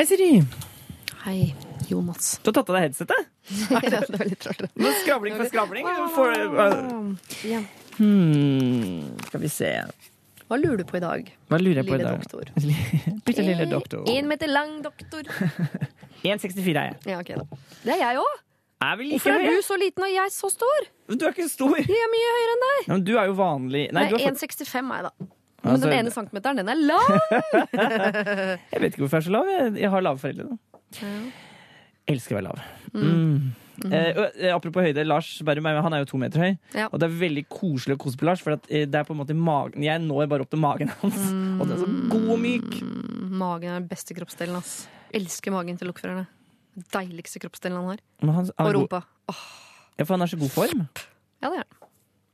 [0.00, 0.42] Hei, Siri.
[1.26, 1.54] Hei,
[1.90, 2.38] Jonas.
[2.40, 3.26] Du har tatt av deg headsetet?
[3.92, 4.62] det var litt rart.
[4.80, 5.88] Nå Skravling for skravling?
[6.14, 6.30] For,
[7.44, 7.58] Ja.
[7.98, 9.68] hmm, skal vi se
[10.48, 11.28] Hva lurer du på i dag?
[11.52, 12.16] Hva lurer jeg på i dag?
[12.16, 12.48] doktor.
[13.28, 14.08] Bitte lille doktor.
[14.08, 15.28] Én meter lang doktor.
[16.24, 16.96] 1,64 er jeg.
[17.12, 17.60] Ja, okay, da.
[17.84, 18.38] Det er jeg òg.
[18.80, 19.50] Er Hvorfor er høy?
[19.52, 20.88] du så liten og jeg så stor?
[21.12, 21.76] Du er ikke stor.
[21.76, 22.80] Jeg er mye høyere enn deg.
[22.88, 25.30] Ja, men du er jo vanlig Nei, Nei, du er fakt- 1,65 er jeg, da.
[25.62, 27.08] Men Altså, den ene centimeteren, den er lang!
[28.72, 29.48] Jeg vet ikke hvorfor jeg er så lav.
[29.52, 30.46] Jeg, jeg har lave foreldre.
[30.50, 31.08] Da.
[32.10, 32.62] Elsker å være lav.
[32.94, 33.50] Mm.
[33.80, 33.92] Mm.
[33.94, 36.50] og, eh, apropos høyde, Lars Berrum er- han er jo to meter høy.
[36.76, 36.88] Ja.
[36.92, 39.14] Og det er veldig koselig å kose på Lars, for at, eh, det er på
[39.14, 41.16] en måte magen Jeg når bare opp til magen hans.
[41.60, 42.80] Og den er så god og myk.
[42.82, 44.86] Mm, Magen er den beste kroppsdelen, ass.
[45.14, 46.26] Elsker magen til lokførerne.
[46.92, 47.98] Deiligste kroppsdelen han har.
[48.20, 49.00] Han, han, Og rumpa.
[49.28, 49.36] god,
[49.98, 50.88] ja, for han er så god form.
[51.42, 51.79] Ja, det er han.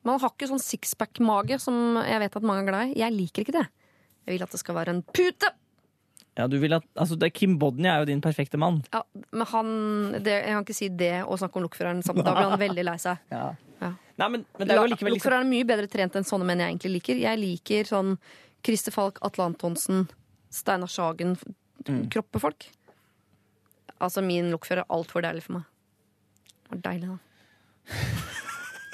[0.06, 2.98] Men han har ikke sånn sixpack-mage som jeg vet at mange er glad i.
[3.02, 3.64] Jeg liker ikke det.
[4.26, 5.50] Jeg vil at det skal være en pute!
[6.36, 8.82] Ja, du vil at, altså, det, Kim Bodnia er jo din perfekte mann.
[8.92, 9.00] Ja,
[9.32, 9.68] men han
[10.20, 12.26] det, Jeg kan ikke si det og snakke om lokføreren sammen.
[12.26, 13.22] Da blir han veldig lei seg.
[13.34, 13.46] Ja.
[13.80, 13.90] Ja.
[14.20, 16.46] Nei, men, men det er jo likevel liksom, Lokføreren er mye bedre trent enn sånne
[16.48, 17.18] menn jeg egentlig liker.
[17.20, 18.14] Jeg liker sånn
[18.64, 20.06] Christer Falk, Atle Antonsen,
[20.52, 21.36] Steinar Sagen,
[21.86, 22.08] Mm.
[22.10, 22.64] kroppefolk.
[24.02, 25.66] Altså, min lokfører er altfor deilig for meg.
[26.64, 27.18] Det var deilig, da.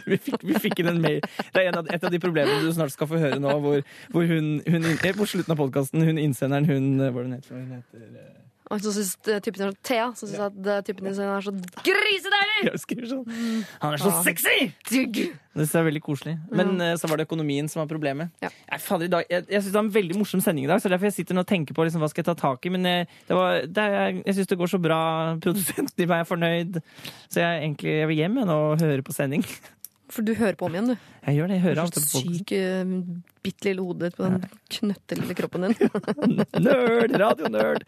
[0.11, 1.21] vi, fikk, vi fikk inn en mail.
[1.53, 3.83] Det er en av, et av de problemene du snart skal få høre nå, hvor,
[4.15, 7.67] hvor hun, hun eh, På slutten av podkasten, hun innsenderen, hun hvordan Hva er det
[7.67, 7.99] hun heter?
[7.99, 8.41] Hun heter eh,
[8.73, 11.53] Og så syns eh, typen din Thea som synes at eh, typen din er så
[11.85, 12.61] grisedeilig!
[12.69, 13.25] Jeg sånn
[13.83, 14.23] Han er så Ja.
[14.27, 14.71] sexy!
[14.89, 16.39] synes Det er veldig koselig.
[16.51, 16.97] Men mm.
[16.97, 18.33] så var det økonomien som var problemet.
[18.41, 18.49] Ja.
[18.71, 20.89] Nei, fader, dag, jeg jeg syns det var en veldig morsom sending i dag, så
[20.89, 22.73] derfor jeg sitter nå og tenker på liksom, hva skal jeg ta tak i.
[22.73, 25.03] Men jeg, det var, det er, jeg syns det går så bra.
[25.45, 26.81] Produsenten i meg er fornøyd.
[27.29, 29.45] Så jeg, egentlig, jeg vil hjem jeg, og høre på sending.
[30.13, 30.97] For du hører på om igjen, du.
[31.25, 31.57] Jeg gjør det.
[31.57, 34.43] Jeg hører Så alltid på syk, uh, bitte lille hodet på den
[34.77, 35.77] knøttelille kroppen din.
[36.67, 37.15] Nerd!
[37.23, 37.87] Radio-nerd!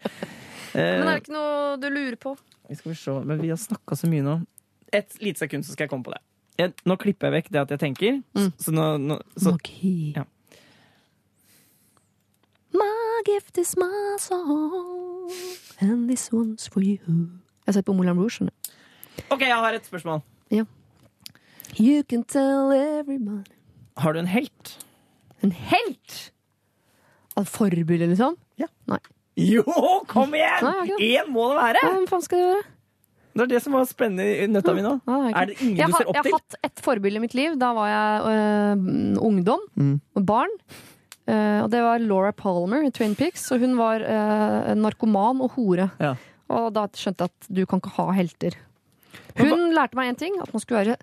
[0.75, 2.33] Eh, Men er det ikke noe du lurer på?
[2.67, 4.39] Vi skal vi se, men vi har snakka så mye nå.
[4.95, 6.21] Et lite sekund, så skal jeg komme på det.
[6.59, 8.17] Jeg, nå klipper jeg vekk det at jeg tenker.
[8.35, 8.49] Mm.
[8.63, 9.93] Så nå, nå så, Magi.
[10.17, 10.25] Ja.
[12.75, 15.31] My gift is my song,
[15.79, 16.99] and this one's for you.
[17.05, 18.49] Jeg har sett på Moulin Rouge.
[19.29, 20.25] OK, jeg har et spørsmål.
[21.79, 23.43] You can tell everyone
[23.97, 24.77] Har du en helt?
[25.43, 26.31] En helt!
[27.35, 28.35] Av forbilde, liksom?
[28.59, 28.67] Ja.
[28.87, 28.99] Nei.
[29.35, 29.63] Jo,
[30.07, 30.63] kom igjen!
[31.03, 31.81] Én må det være!
[31.83, 32.63] Hva faen skal jeg gjøre?
[33.35, 34.93] Det er det som var spennende i nøtta mi nå.
[35.03, 37.19] Ja, jeg har Er det ingen jeg du ser opp jeg har hatt et forbilde
[37.19, 37.57] i mitt liv.
[37.59, 38.85] Da var jeg øh,
[39.27, 39.97] ungdom Mm.
[40.15, 40.53] og barn.
[41.25, 43.49] Uh, og det var Laura Palmer i Twin Peaks.
[43.51, 45.89] Og hun var øh, narkoman og hore.
[45.99, 46.13] Ja.
[46.47, 48.55] Og da skjønte jeg at du kan ikke ha helter.
[49.41, 50.39] Hun lærte meg én ting.
[50.39, 50.97] At man skulle være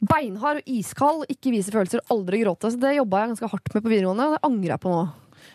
[0.00, 2.72] beinhard og iskald, ikke vise følelser, aldri gråte.
[2.72, 5.04] Så det jobba jeg ganske hardt med på videregående, og det angrer jeg på nå.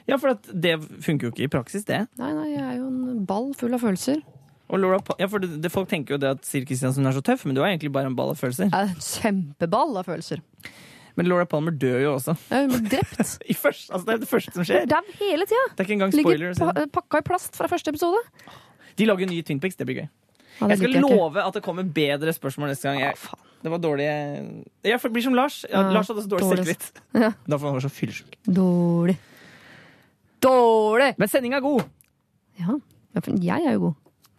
[0.06, 0.76] Ja, for at det
[1.06, 2.06] funker jo ikke i praksis, det.
[2.22, 4.22] Nei, nei, jeg er jo en ball full av følelser.
[4.66, 7.22] Og Laura, ja, for det, det Folk tenker jo det at Siri Kristiansen er så
[7.26, 8.72] tøff, men du er egentlig bare en ball av følelser.
[8.72, 10.42] Jeg er en kjempeball av følelser.
[11.16, 12.36] Men Laura Palmer dør jo også.
[12.50, 13.38] Ja, hun ble drept.
[13.52, 14.88] I først, altså det er det første som skjer.
[14.90, 15.66] Dau hele tida.
[15.72, 16.52] Det er ikke engang spoiler.
[16.52, 18.22] Ligger pa pakka i plast fra første episode.
[19.00, 20.10] De lager nye Twin Peaks, det blir gøy.
[20.62, 23.00] Ja, Jeg skal love at det kommer bedre spørsmål neste gang.
[23.02, 23.40] Jeg, faen.
[23.64, 24.06] det var dårlig
[24.86, 25.66] Ja, for det blir som Lars.
[25.70, 26.66] Ja, Ja, Lars hadde så dårlig dårlig.
[26.66, 27.02] selvtillit.
[27.26, 27.32] Ja.
[27.48, 28.38] Derfor han var så fyllesyk.
[28.48, 29.18] Dårlig.
[30.46, 31.14] Dårlig!
[31.18, 31.84] Men sendinga er god.
[32.60, 32.76] Ja,
[33.16, 33.94] ja, for jeg er jo god.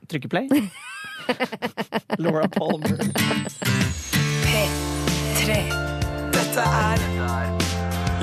[0.09, 0.49] Trykke play.
[2.23, 2.97] Laura Palmer.
[4.47, 5.57] P3.
[6.37, 7.03] Dette er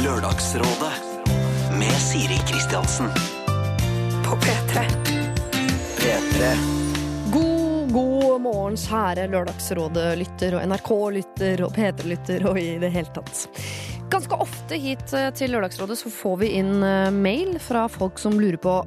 [0.04, 0.94] Lørdagsrådet
[1.80, 3.12] med Siri Kristiansen.
[4.24, 4.88] På P3.
[6.00, 6.83] P3.
[8.34, 13.44] God, morgen, kjære Lørdagsrådet-lytter og NRK-lytter og P3-lytter og i det hele tatt.
[14.10, 18.40] Ganske ofte hit eh, til Lørdagsrådet så får vi inn eh, mail fra folk som
[18.42, 18.80] lurer på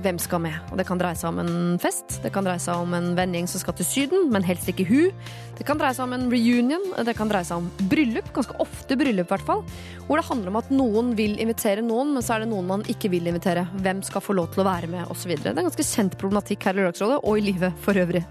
[0.00, 0.56] hvem skal med.
[0.70, 3.50] Og Det kan dreie seg om en fest, det kan dreie seg om en vennegjeng
[3.52, 5.12] som skal til Syden, men helst ikke hun.
[5.58, 8.96] Det kan dreie seg om en reunion, det kan dreie seg om bryllup, ganske ofte
[8.96, 9.60] bryllup i hvert fall.
[10.08, 12.88] Hvor det handler om at noen vil invitere noen, men så er det noen man
[12.88, 13.68] ikke vil invitere.
[13.76, 15.36] Hvem skal få lov til å være med, osv.
[15.36, 18.24] Det er en ganske kjent problematikk her i Lørdagsrådet, og i livet for øvrig.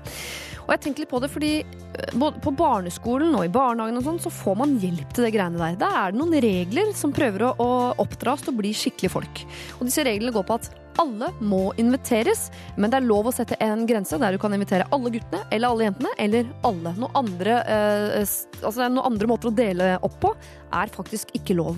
[0.65, 4.07] Og jeg tenker litt på det fordi eh, både på barneskolen og i barnehagen og
[4.07, 5.77] sånn, så får man hjelp til det greiene der.
[5.81, 7.69] Da er det noen regler som prøver å, å
[8.03, 9.45] oppdra oss til å bli skikkelige folk.
[9.79, 10.71] Og disse reglene går på at
[11.01, 14.87] alle må inviteres, men det er lov å sette en grense der du kan invitere
[14.95, 16.93] alle guttene eller alle jentene, eller alle.
[16.99, 20.33] Noen andre, eh, altså noen andre måter å dele opp på
[20.75, 21.77] er faktisk ikke lov.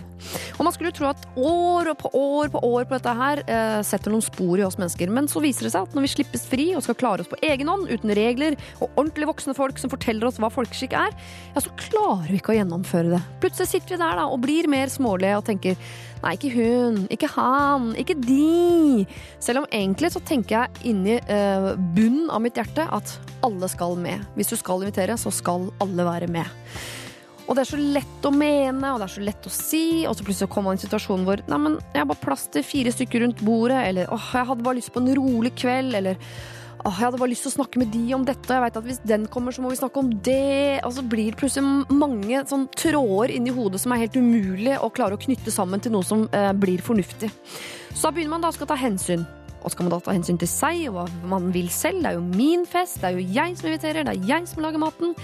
[0.57, 4.13] Og man skulle tro at år på år på år på dette her eh, setter
[4.13, 6.67] noen spor i oss mennesker, men så viser det seg at når vi slippes fri
[6.75, 10.29] og skal klare oss på egen hånd, uten regler og ordentlig voksne folk som forteller
[10.29, 11.15] oss hva folkeskikk er,
[11.53, 13.23] ja, så klarer vi ikke å gjennomføre det.
[13.43, 15.77] Plutselig sitter vi der da og blir mer smålige og tenker
[16.23, 19.05] Nei, ikke hun, ikke han, ikke de.
[19.43, 23.97] Selv om egentlig så tenker jeg inni eh, bunnen av mitt hjerte at alle skal
[24.01, 24.25] med.
[24.37, 26.49] Hvis du skal invitere, så skal alle være med.
[27.47, 30.17] Og det er så lett å mene, og det er så lett å si, og
[30.17, 32.65] så plutselig kommer man i en situasjon hvor Nei, men jeg har bare plass til
[32.67, 36.19] fire stykker rundt bordet, eller åh, jeg hadde bare lyst på en rolig kveld, eller
[36.83, 38.79] åh, jeg hadde bare lyst til å snakke med de om dette, og jeg vet
[38.79, 40.81] at hvis den kommer, så må vi snakke om det.
[40.87, 44.91] Og så blir det plutselig mange sånn tråder inni hodet som er helt umulig å
[44.93, 47.31] klare å knytte sammen til noe som eh, blir fornuftig.
[47.93, 49.25] Så da begynner man da skal ta hensyn.
[49.65, 52.03] Og skal man da ta hensyn til seg og hva man vil selv?
[52.03, 54.63] Det er jo min fest, det er jo jeg som inviterer, det er jeg som
[54.63, 55.15] lager maten.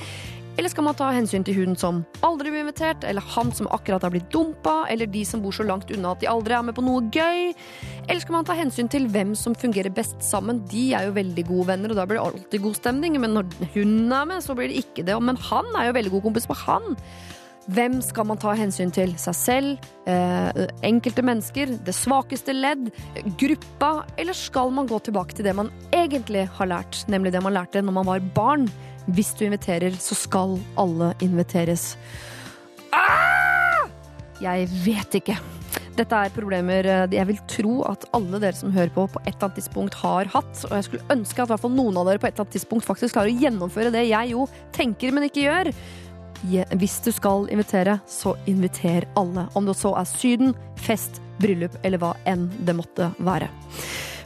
[0.53, 4.03] Eller skal man ta hensyn til hun som aldri blir invitert, eller han som akkurat
[4.05, 6.77] har blitt dumpa, eller de som bor så langt unna at de aldri er med
[6.77, 7.55] på noe gøy?
[8.05, 10.61] Eller skal man ta hensyn til hvem som fungerer best sammen?
[10.69, 13.17] De er jo veldig gode venner, og da blir det alltid god stemning.
[13.23, 15.17] Men når hun er med, så blir det ikke det.
[15.25, 16.99] Men han er jo veldig god kompis med han.
[17.73, 19.13] Hvem skal man ta hensyn til?
[19.17, 19.91] Seg selv?
[20.05, 21.77] Eh, enkelte mennesker?
[21.87, 22.89] Det svakeste ledd?
[23.39, 23.93] Gruppa?
[24.19, 27.81] Eller skal man gå tilbake til det man egentlig har lært, nemlig det man lærte
[27.81, 28.67] når man var barn?
[29.11, 31.93] Hvis du inviterer, så skal alle inviteres.
[32.95, 33.89] Ah!
[34.43, 35.35] Jeg vet ikke.
[35.93, 39.35] Dette er problemer eh, jeg vil tro at alle dere som hører på, på et
[39.35, 40.63] eller annet tidspunkt har hatt.
[40.69, 43.33] Og jeg skulle ønske at noen av dere på et eller annet tidspunkt faktisk klarer
[43.33, 45.73] å gjennomføre det jeg jo tenker, men ikke gjør.
[46.75, 49.45] Hvis du skal invitere, så inviter alle.
[49.55, 53.47] Om det så er Syden, fest, bryllup eller hva enn det måtte være.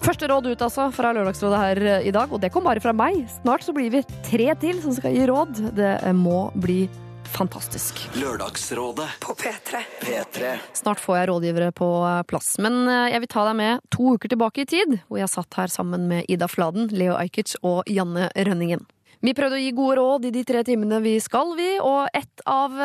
[0.04, 2.94] Første råd ut altså fra Lørdagsrådet her eh, i dag, og det kom bare fra
[2.96, 3.24] meg.
[3.40, 5.62] Snart så blir vi tre til som skal gi råd.
[5.78, 6.86] Det eh, må bli
[7.28, 8.00] fantastisk.
[8.16, 9.82] Lørdagsrådet På P3.
[10.00, 14.14] P3 Snart får jeg rådgivere på eh, plass, men jeg vil ta deg med to
[14.16, 17.82] uker tilbake i tid, hvor jeg satt her sammen med Ida Fladen, Leo Ajkic og
[17.92, 18.86] Janne Rønningen.
[19.26, 22.46] Vi prøvde å gi gode råd i de tre timene vi skal, vi, og et
[22.46, 22.76] av,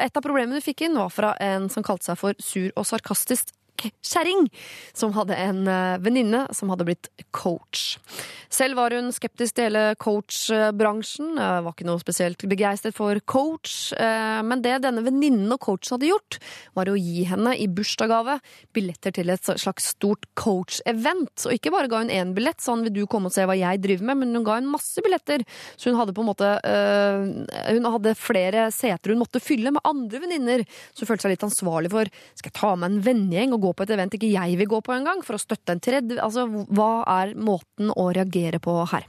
[0.00, 2.88] et av problemene vi fikk inn, var fra en som kalte seg for sur og
[2.88, 4.46] sarkastisk kjerring,
[4.96, 7.96] som hadde en eh, venninne som hadde blitt coach.
[8.52, 13.92] Selv var hun skeptisk til hele coachbransjen, eh, var ikke noe spesielt begeistret for coach,
[13.98, 16.38] eh, men det denne venninnen og coachen hadde gjort,
[16.78, 18.38] var å gi henne i bursdagsgave
[18.76, 21.46] billetter til et slags stort coach-event.
[21.48, 23.82] Og ikke bare ga hun én billett, sånn vil du komme og se hva jeg
[23.84, 25.44] driver med, men hun ga hun masse billetter.
[25.76, 26.46] Så hun hadde på en måte
[27.66, 31.46] Hun hadde flere seter hun måtte fylle med andre venninner, så hun følte seg litt
[31.46, 34.58] ansvarlig for Skal jeg ta med en vennegjeng og gå på et event ikke jeg
[34.60, 38.60] vil gå på engang, for å støtte en tredje Altså, hva er måten å reagere
[38.62, 39.06] på her?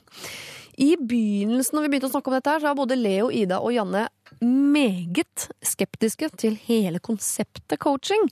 [0.77, 3.57] I begynnelsen når vi begynte å snakke om dette, her, så var både Leo, Ida
[3.65, 4.07] og Janne
[4.43, 8.27] meget skeptiske til hele konseptet coaching.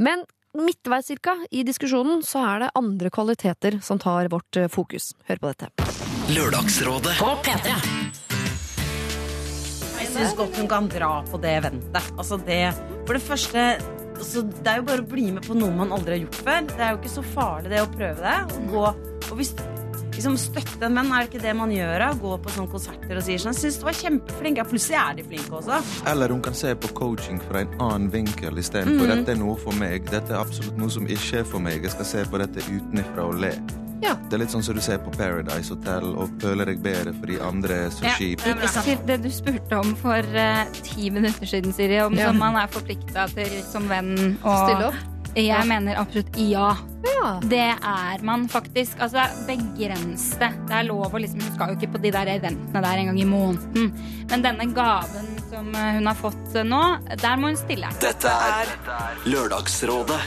[0.00, 0.24] Men
[0.56, 5.12] midtveis cirka i diskusjonen så er det andre kvaliteter som tar vårt eh, fokus.
[5.28, 5.70] Hør på dette.
[6.32, 7.76] Lørdagsrådet På P3.
[10.00, 12.12] Jeg syns godt hun kan dra på det eventet.
[12.16, 12.64] Altså det,
[13.04, 16.18] for det første altså Det er jo bare å bli med på noe man aldri
[16.18, 16.66] har gjort før.
[16.70, 18.38] Det er jo ikke så farlig det å prøve det.
[18.56, 18.86] Å gå,
[19.30, 19.54] og hvis
[20.20, 21.94] liksom støtte en venn, er det ikke det man gjør?
[22.02, 22.08] da?
[22.20, 24.58] Gå på sånne konserter og sier sånn syns du var kjempeflink'.
[24.60, 25.78] Ja, plutselig er de flinke også.
[26.12, 29.14] Eller hun kan se på coaching fra en annen vinkel istedenfor Mhm.
[29.16, 30.04] dette er noe for meg.
[30.10, 31.80] Dette er absolutt noe som ikke er for meg.
[31.82, 33.54] Jeg skal se på dette utenfra og le.
[34.02, 34.14] Ja.
[34.30, 37.38] Det er litt sånn som du ser på Paradise Hotel og føler deg bedre fordi
[37.44, 38.14] andre er så Ja.
[38.16, 38.54] kjipe.
[38.84, 42.32] Til det du spurte om for uh, ti minutter siden, Siri, om Ja.
[42.32, 44.94] man er forplikta til som venn å Stille opp.
[45.36, 45.62] Jeg Ja.
[45.64, 46.76] mener absolutt ja.
[47.04, 47.38] Ja.
[47.40, 48.98] Det er man faktisk.
[48.98, 50.50] Altså, begrens det.
[50.66, 53.06] Det er lov å liksom Hun skal jo ikke på de der eventene der en
[53.06, 53.92] gang i måneden.
[54.30, 56.82] Men denne gaven som eh, hun har fått eh, nå,
[57.20, 57.88] der må hun stille.
[58.00, 58.66] Dette er
[59.26, 60.20] Lørdagsrådet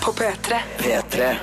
[0.00, 0.60] På P3.
[0.78, 1.36] P3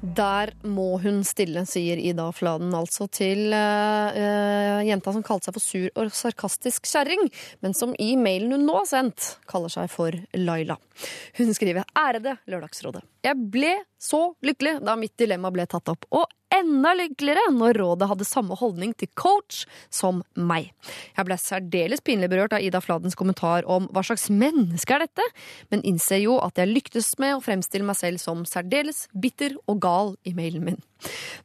[0.00, 5.64] Der må hun stille, sier Ida Fladen altså til uh, jenta som kalte seg for
[5.64, 7.28] sur og sarkastisk kjerring,
[7.60, 10.78] men som i mailen hun nå har sendt, kaller seg for Laila.
[11.36, 13.04] Hun skriver Ærede Lørdagsrådet.
[13.28, 18.08] Jeg ble så lykkelig da mitt dilemma ble tatt opp, og enda lykkeligere når rådet
[18.10, 20.70] hadde samme holdning til coach som meg.
[21.16, 25.26] Jeg ble særdeles pinlig berørt av Ida Fladens kommentar om hva slags menneske er dette,
[25.72, 29.80] men innser jo at jeg lyktes med å fremstille meg selv som særdeles bitter og
[29.82, 30.80] gal i mailen min.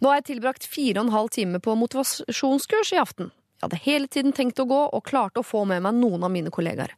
[0.01, 3.31] Nå har jeg tilbrakt fire og en halv time på motivasjonskurs i aften.
[3.55, 6.33] Jeg hadde hele tiden tenkt å gå, og klarte å få med meg noen av
[6.33, 6.91] mine kollegaer.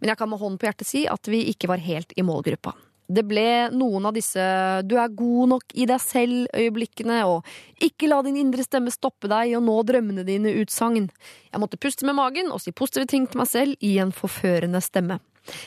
[0.00, 2.72] Men jeg kan med hånden på hjertet si at vi ikke var helt i målgruppa.
[3.08, 4.42] Det ble noen av disse
[4.84, 7.46] 'du er god nok i deg selv'-øyeblikkene, og
[7.80, 11.08] 'ikke la din indre stemme stoppe deg og nå drømmene dine'-utsagn.
[11.52, 14.82] Jeg måtte puste med magen og si positive ting til meg selv i en forførende
[14.84, 15.20] stemme.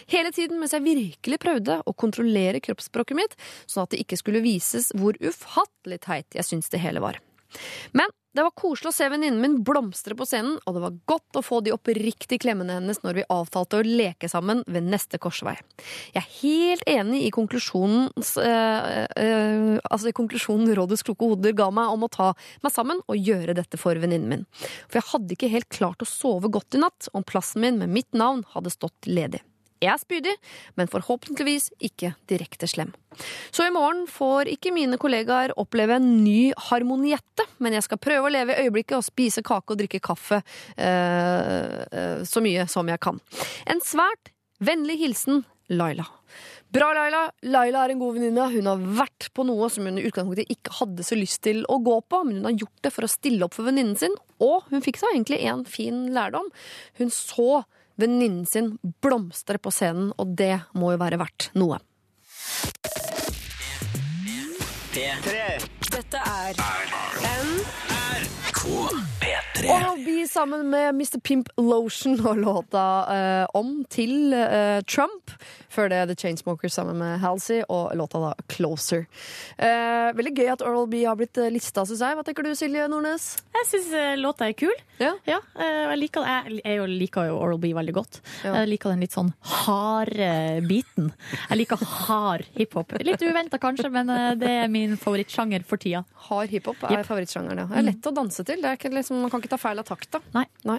[0.06, 4.46] Hele tiden mens jeg virkelig prøvde å kontrollere kroppsspråket mitt, sånn at det ikke skulle
[4.46, 7.18] vises hvor ufattelig teit jeg syntes det hele var.
[7.98, 11.40] Men det var koselig å se venninnen min blomstre på scenen, og det var godt
[11.40, 15.58] å få de oppriktige klemmene hennes når vi avtalte å leke sammen ved neste korsvei.
[16.16, 18.88] Jeg er helt enig i konklusjonens øh,
[19.20, 22.32] øh, Altså konklusjonen Rådets kloke hoder ga meg om å ta
[22.64, 24.48] meg sammen og gjøre dette for venninnen min.
[24.88, 27.92] For jeg hadde ikke helt klart å sove godt i natt om plassen min med
[27.92, 29.44] mitt navn hadde stått ledig.
[29.82, 30.34] Jeg er spydig,
[30.78, 32.92] men forhåpentligvis ikke direkte slem.
[33.50, 38.30] Så i morgen får ikke mine kollegaer oppleve en ny harmoniette, men jeg skal prøve
[38.30, 40.44] å leve i øyeblikket og spise kake og drikke kaffe
[40.78, 43.18] eh, eh, så mye som jeg kan.
[43.66, 44.30] En svært
[44.62, 46.06] vennlig hilsen Laila.
[46.72, 47.26] Bra, Laila.
[47.42, 48.46] Laila er en god venninne.
[48.54, 51.82] Hun har vært på noe som hun i utgangspunktet ikke hadde så lyst til å
[51.84, 54.70] gå på, men hun har gjort det for å stille opp for venninnen sin, og
[54.72, 56.48] hun fikk seg egentlig en fin lærdom.
[57.02, 57.64] Hun så
[58.00, 61.80] venninnen sin blomstre på scenen, og det må jo være verdt noe.
[65.92, 66.60] Dette er
[69.62, 69.70] P3.
[69.76, 71.20] Oral B sammen med Mr.
[71.20, 75.34] Pimp Lotion og låta eh, om til eh, Trump.
[75.72, 79.06] Før det The Chainsmokers sammen med Halsey og låta da Closer.
[79.58, 82.18] Eh, veldig gøy at Oral B har blitt eh, lista, syns jeg.
[82.18, 83.30] Hva tenker du, Silje Nordnes?
[83.56, 84.74] Jeg syns låta er kul.
[85.02, 85.14] Ja.
[85.26, 88.20] Ja, eh, jeg, liker, jeg, jeg jo liker jo Oral B veldig godt.
[88.46, 88.56] Ja.
[88.62, 90.32] Jeg liker den litt sånn harde
[90.68, 91.12] biten.
[91.50, 92.94] Jeg liker hard hiphop.
[93.06, 96.04] Litt uventa kanskje, men eh, det er min favorittsjanger for tida.
[96.28, 97.70] Hard hiphop er favorittsjangeren, ja.
[97.72, 98.62] Det er lett å danse til.
[98.62, 100.22] Det er ikke, liksom, man kan ikke ta feil av takta.
[100.36, 100.78] Nei.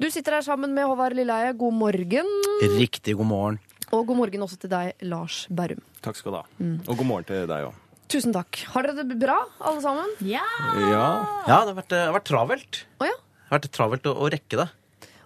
[0.00, 1.52] Du sitter her sammen med Håvard Lilleheie.
[1.58, 2.30] God morgen.
[2.78, 3.58] Riktig god morgen.
[3.92, 5.80] Og god morgen også til deg, Lars Berrum.
[6.04, 6.44] Takk skal du ha.
[6.88, 7.84] Og god morgen til deg òg.
[8.08, 8.62] Tusen takk.
[8.72, 9.36] Har dere det bra,
[9.68, 10.12] alle sammen?
[10.24, 10.44] Ja!
[10.80, 11.06] Ja.
[11.44, 12.82] Ja, det har vært, det har vært travelt.
[13.04, 13.16] Å ja.
[13.18, 14.68] Det har vært travelt å, å rekke det.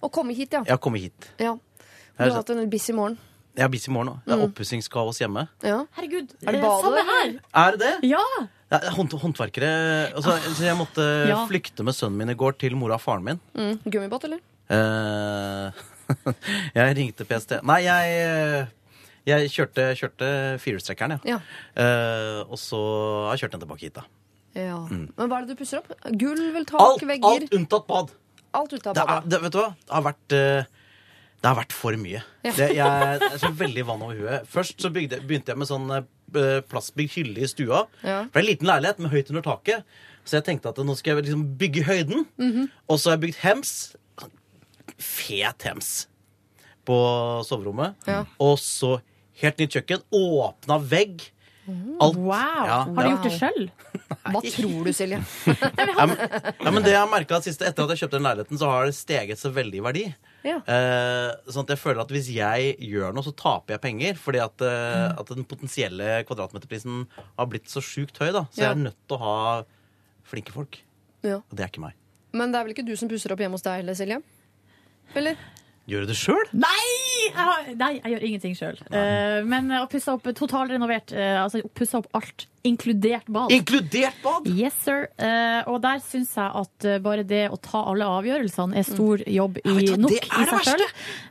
[0.02, 0.64] Å komme hit, ja.
[0.66, 1.28] Ja, komme hit.
[1.42, 1.54] ja.
[2.18, 3.14] Du har er, hatt en busy morgen.
[3.56, 4.18] jeg er busy i morgen òg.
[4.26, 5.46] Det er oppussingskaos hjemme.
[5.64, 5.78] Ja.
[5.96, 6.34] Herregud.
[6.42, 7.30] Er det eh, badet, Samme her.
[7.62, 8.10] Er det det?
[8.10, 8.24] Ja!
[8.96, 9.70] Hånd, håndverkere
[10.16, 11.42] altså, Så jeg måtte Ja.
[11.48, 13.40] flykte med sønnen min i går til mora og faren min.
[13.54, 13.78] Mm.
[13.84, 14.40] Gummibåt, eller?
[14.72, 15.82] Eh,
[16.78, 17.58] jeg ringte PST.
[17.68, 18.66] Nei, jeg, eh,
[19.28, 20.30] jeg kjørte, kjørte
[20.62, 21.36] firehjulstrekkeren, ja.
[21.36, 21.38] Ja.
[21.76, 22.80] Eh, og så
[23.28, 24.04] har jeg kjørt den tilbake hit, da.
[24.58, 24.80] ja.
[24.90, 25.92] Men hva er det du pusser opp?
[26.18, 26.86] Gulv, tak, Mm.
[26.86, 27.28] Alt, vegger?
[27.46, 28.10] alt unntatt bad.
[28.52, 29.70] Alt unntatt bad, Det, er, det, vet du hva?
[29.86, 30.64] Det har vært eh,
[31.42, 32.20] det har vært for mye.
[32.46, 32.52] Ja.
[32.54, 34.44] Det, jeg, er så veldig vann over huet.
[34.50, 37.80] Først så bygde, begynte jeg med sånn eh, plastbygd hylle i stua.
[38.06, 38.20] Ja.
[38.28, 39.96] For det er en liten leilighet med høyt under taket.
[40.22, 42.28] Så jeg tenkte at nå skal jeg liksom bygge høyden.
[42.38, 42.70] Mhm.
[42.86, 43.74] Og så har jeg bygd hems.
[45.02, 45.90] Fet hems
[46.86, 46.96] på
[47.48, 47.98] soverommet.
[48.06, 48.22] Ja.
[48.42, 49.00] Og så
[49.42, 50.06] helt nytt kjøkken.
[50.14, 51.26] Åpna vegg.
[51.62, 52.16] Alt.
[52.18, 52.64] Wow.
[52.66, 53.10] Ja, Har du ja.
[53.12, 53.66] gjort det sjøl?
[54.22, 55.20] Hva tror du, Silje?
[55.92, 58.58] Ja, men, ja, men det jeg har merket siste, Etter at jeg kjøpte den leiligheten,
[58.58, 60.02] så har det steget så veldig i verdi.
[60.42, 60.56] Ja.
[60.66, 64.18] Eh, sånn at jeg føler at hvis jeg gjør noe, så taper jeg penger.
[64.18, 65.20] Fordi at, mm.
[65.22, 68.32] at den potensielle kvadratmeterprisen har blitt så sjukt høy.
[68.34, 68.70] da Så Ja.
[68.70, 69.36] jeg er nødt til å ha
[70.26, 70.80] flinke folk.
[71.22, 71.38] Ja.
[71.46, 71.94] Og det er ikke meg.
[72.34, 74.22] Men det er vel ikke du som pusser opp hjemme hos deg heller, Silje?
[75.14, 75.38] Eller?
[75.86, 76.46] Gjør du det sjøl?
[76.56, 76.91] Nei!
[77.28, 78.80] Jeg har, nei, jeg gjør ingenting sjøl.
[79.46, 83.50] men å pusse opp totalrenovert, uh, altså pusse opp alt, inkludert bad.
[83.50, 84.46] Inkludert bad!
[84.46, 85.08] Yes, sir.
[85.18, 89.22] Uh, og der syns jeg at eh, bare det å ta alle avgjørelsene er stor
[89.26, 90.84] jobb i, ja, nok er i seg sjøl.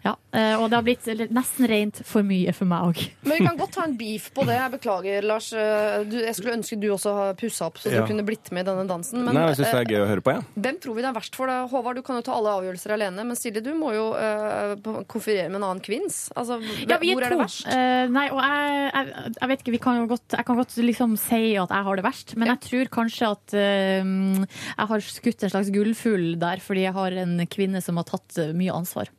[0.03, 3.01] Ja, eh, og det har blitt nesten rent for mye for meg òg.
[3.24, 4.57] Men vi kan godt ta en beef på det.
[4.60, 5.51] Jeg beklager, Lars.
[5.55, 8.01] Eh, Du, jeg skulle ønske du også har pussa opp, så Ja.
[8.01, 9.24] du kunne blitt med i denne dansen.
[9.24, 10.41] Men Nei, jeg synes det eh, er gøy å høre på, Ja.
[10.67, 11.48] hvem tror vi det er verst for?
[11.48, 11.62] da?
[11.71, 14.75] Håvard, du kan jo ta alle avgjørelser alene, men Silje, du må jo eh,
[15.07, 16.19] konferere med en annen kvinns.
[16.35, 17.65] Altså, Ja, hvor er er det verst?
[17.67, 21.15] Uh, nei, og jeg, jeg, jeg vet ikke, vi kan godt, jeg kan godt liksom
[21.19, 22.55] si at jeg har det verst, men Ja.
[22.57, 27.11] jeg tror kanskje at uh, jeg har skutt en slags gullfugl der, fordi jeg har
[27.23, 29.09] en kvinne som har tatt eh, mye ansvar.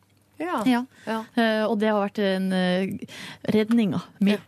[0.43, 0.63] Ja.
[0.67, 0.81] Ja.
[1.07, 1.19] Ja.
[1.37, 3.13] Uh, og det har vært en uh,
[3.55, 3.93] redning.
[3.95, 4.01] Ja,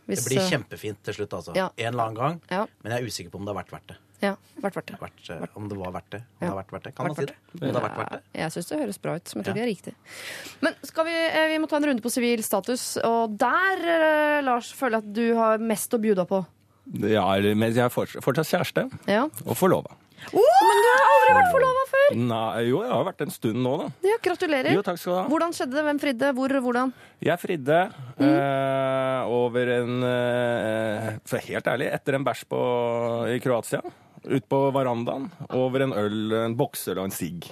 [0.09, 1.53] Hvis, Det blir kjempefint til slutt, altså.
[1.55, 1.69] Ja.
[1.77, 2.41] En eller annen gang.
[2.51, 2.65] Ja.
[2.83, 3.97] Men jeg er usikker på om det har vært verdt det.
[4.21, 4.99] Ja, vært verdt det.
[5.01, 6.21] Vært, uh, om det var verdt det.
[6.21, 6.47] Om Ja.
[6.47, 6.95] det har vært verdt det.
[6.95, 7.35] Kan man si det?
[7.53, 8.21] Om det har vært verdt det?
[8.33, 9.59] Ja, jeg syns det høres bra ut, men jeg tror Ja.
[9.59, 9.93] det er riktig.
[10.61, 14.41] Men skal vi, eh, vi må ta en runde på sivil status, og der, eh,
[14.41, 16.45] Lars, føler jeg at du har mest å bjuda på.
[17.01, 19.23] Ja, men jeg er fortsatt, kjæreste Ja.
[19.25, 19.91] og forlova.
[20.31, 22.15] Men du har aldri vært forlova før!
[22.15, 23.89] Nei, jo, jeg har vært en stund nå, da.
[24.01, 24.71] Ja, gratulerer.
[24.71, 25.27] Jo, takk skal du ha.
[25.27, 25.83] Hvordan skjedde det?
[25.85, 26.33] Hvem fridde?
[26.33, 26.49] Hvor?
[26.61, 26.93] Hvordan?
[27.21, 33.81] Jeg fridde eh, over en eh, For helt ærlig, etter en bæsj på- i Kroatia.
[34.25, 35.29] Ut på verandaen.
[35.53, 37.51] Over en øl, en boksøl og en sigg.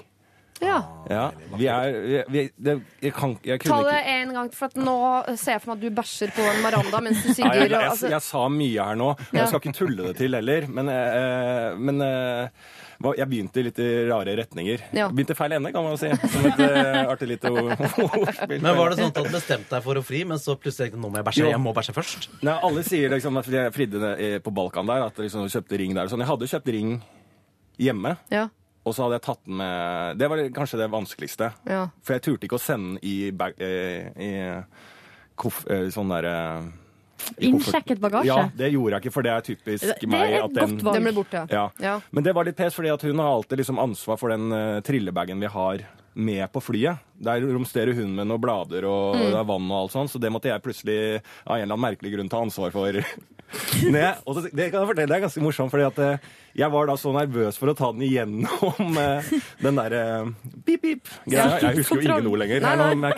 [0.64, 0.78] Ja.
[1.10, 1.24] Ja,
[1.58, 4.96] vi er vi, det, jeg, kan, jeg Ta det en gang, for nå
[5.36, 7.66] ser jeg for meg at du bæsjer på en maranda mens du sigger.
[7.66, 10.38] jeg, jeg, altså, jeg sa mye her nå, og jeg skal ikke tulle det til
[10.40, 10.70] heller.
[10.72, 12.72] Men, eh, men eh,
[13.18, 14.84] Jeg begynte i litt i rare retninger.
[14.96, 15.10] Ja.
[15.12, 16.10] Begynte feil ende, kan man jo si.
[16.32, 18.62] Som et eh, artig lite ordspill.
[18.64, 21.02] Men var det sånn at du bestemte deg for å fri, men så plutselig tenkte
[21.02, 21.50] du, nå må jeg bæsje?
[21.52, 22.30] Jeg må bæsje først.
[22.48, 24.14] Nei, alle sier liksom at jeg fridde
[24.46, 26.08] på Balkan der, at jeg liksom kjøpte ring der.
[26.08, 26.24] og Sånn.
[26.24, 26.94] Jeg hadde kjøpt ring
[27.84, 28.48] hjemme, Ja.
[28.86, 31.52] og så hadde jeg tatt den med Det var kanskje det vanskeligste.
[31.68, 31.88] Ja.
[32.04, 33.74] For jeg turte ikke å sende den i, bag, i,
[34.24, 34.32] i
[35.36, 36.38] koff, eh, sånn derre.
[37.40, 38.28] Innsjekket bagasje.
[38.28, 40.34] Ja, det gjorde jeg ikke, for det er typisk Det er meg.
[40.44, 40.78] at den.
[40.84, 41.46] Den ble borte.
[41.52, 41.70] ja.
[41.80, 42.00] Ja.
[42.12, 44.82] Men det var litt pes, fordi at hun har alltid liksom ansvar for den uh,
[44.82, 47.00] trillebagen vi har med på flyet.
[47.24, 49.32] Der romsterer hun med noen blader og Mm.
[49.32, 51.86] det er vann og alt sånt, så det måtte jeg plutselig av en eller annen
[51.88, 52.92] merkelig grunn ta ansvar for.
[53.96, 54.16] Ned.
[54.26, 56.18] Og så, det kan jeg fortelle, det er ganske morsomt, fordi at eh,
[56.54, 59.32] jeg var da så nervøs for å ta den igjennom eh,
[59.64, 60.02] den derre
[60.68, 61.60] pip-pip-greia.
[61.64, 62.62] Jeg husker jo ingen ord lenger.
[62.62, 63.14] Nei, nei.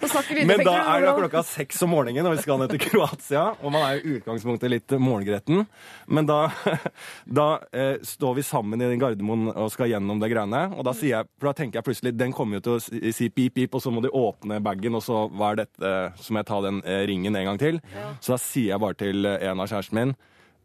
[0.00, 0.08] Nå
[0.50, 3.44] Men da er det klokka seks om morgenen, og vi skal ned til Kroatia.
[3.60, 5.66] Og man er jo i utgangspunktet litt morgengretten.
[6.08, 6.38] Men da,
[7.40, 10.64] da eh, står vi sammen i Gardermoen og skal gjennom det greiene.
[10.76, 13.14] Og da sier jeg, for da tenker jeg plutselig den kommer jo til å si
[13.20, 15.94] si pip, pip, og så må de åpne bagen, og så hva er dette?
[16.22, 17.80] Så må jeg ta den eh, ringen en gang til.
[18.20, 20.18] Så da sier jeg bare til eh, en av kjæresten min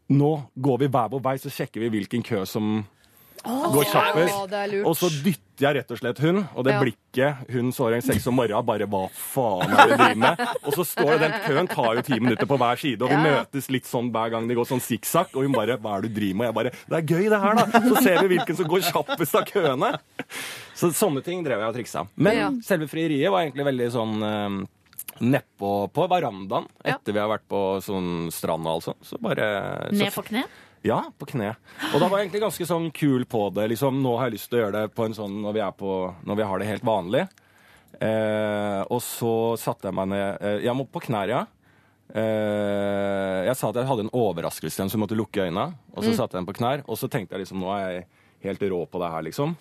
[0.08, 2.84] nå går vi hver vår vei, så sjekker vi hvilken kø som
[3.46, 4.32] går kjappest.
[4.50, 4.82] Ja.
[4.88, 6.80] Og så dytter jeg rett og slett hun, og det Ja.
[6.82, 10.40] blikket hun så en seks om morgenen, bare hva faen er det du driver med?
[10.66, 13.14] Og så står det, den køen tar jo ti minutter på hver side, og vi
[13.14, 13.22] Ja.
[13.44, 16.14] møtes litt sånn hver gang det går sånn sikksakk, og hun bare hva er det
[16.14, 16.48] du driver med?
[16.48, 17.64] Og jeg bare det er gøy det her, da!
[17.88, 19.98] Så ser vi hvilken som går kjappest av køene.
[20.74, 22.08] Så sånne ting drev jeg og triksa.
[22.16, 24.66] Men selve frieriet var egentlig veldig sånn eh,
[25.24, 28.96] Nedpå på verandaen etter vi har vært på sånn stranda, altså.
[29.00, 29.46] Så bare
[29.90, 30.44] så Ned på kne?
[30.86, 31.54] ja, på kne.
[31.94, 33.68] Og da var jeg egentlig ganske sånn kul på det.
[33.72, 35.74] liksom, Nå har jeg lyst til å gjøre det på en sånn når vi, er
[35.74, 35.96] på,
[36.28, 37.24] når vi har det helt vanlig.
[37.96, 41.42] Eh, og så satte jeg meg ned eh, Jeg må på knær, ja.
[42.12, 45.72] Eh, jeg sa at jeg hadde en overraskelse, så jeg måtte lukke øynene.
[45.94, 48.06] Og så satte jeg den på knær, og så tenkte jeg liksom nå er jeg
[48.46, 49.56] helt rå på det her, liksom.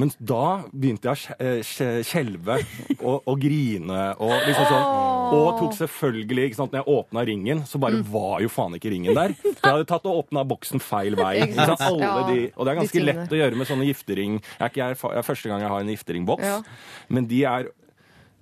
[0.00, 2.56] Men da begynte jeg å eh, skjelve
[2.98, 4.86] og, og grine og liksom sånn.
[5.30, 8.90] Og tok selvfølgelig, ikke sant, når jeg åpna ringen, så bare var jo faen ikke
[8.94, 9.36] ringen der.
[9.38, 11.34] For jeg hadde tatt og åpna boksen feil vei.
[11.46, 11.84] Ikke sant?
[11.86, 14.40] Alle de, og det er ganske lett å gjøre med sånne giftering.
[14.58, 16.72] Jeg er er første gang jeg har en gifteringboks,
[17.12, 17.70] men de er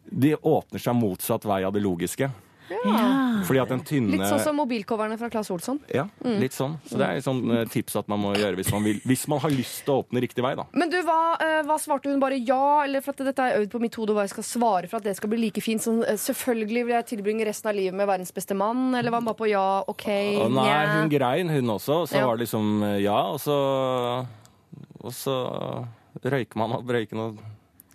[0.09, 2.31] de åpner seg motsatt vei av det logiske.
[2.69, 5.79] Fordi at den tynne Litt sånn som mobilcoverne fra Claes Olsson.
[5.95, 6.77] Ja, litt sånn.
[6.89, 9.27] Så det er et sånn eh, tips at man må gjøre hvis man, vil, hvis
[9.31, 10.67] man har lyst til å åpne riktig vei, da.
[10.77, 12.21] Men du, hva, eh, hva svarte hun?
[12.23, 12.85] Bare ja?
[12.85, 15.09] Eller for at dette er øvd på mitt hode hva jeg skal svare for at
[15.09, 15.83] det skal bli like fint?
[15.85, 18.91] Sånn, selvfølgelig vil jeg tilbringe resten av livet med verdens beste mann?
[18.99, 20.09] Eller var hun bare på ja, OK,
[20.45, 20.97] Og nei, yeah.
[20.99, 22.03] hun grein, hun også.
[22.11, 22.27] Så Ja.
[22.27, 23.57] var det liksom ja, og så
[25.05, 25.35] Og så
[26.25, 27.39] røyker man opp røyken og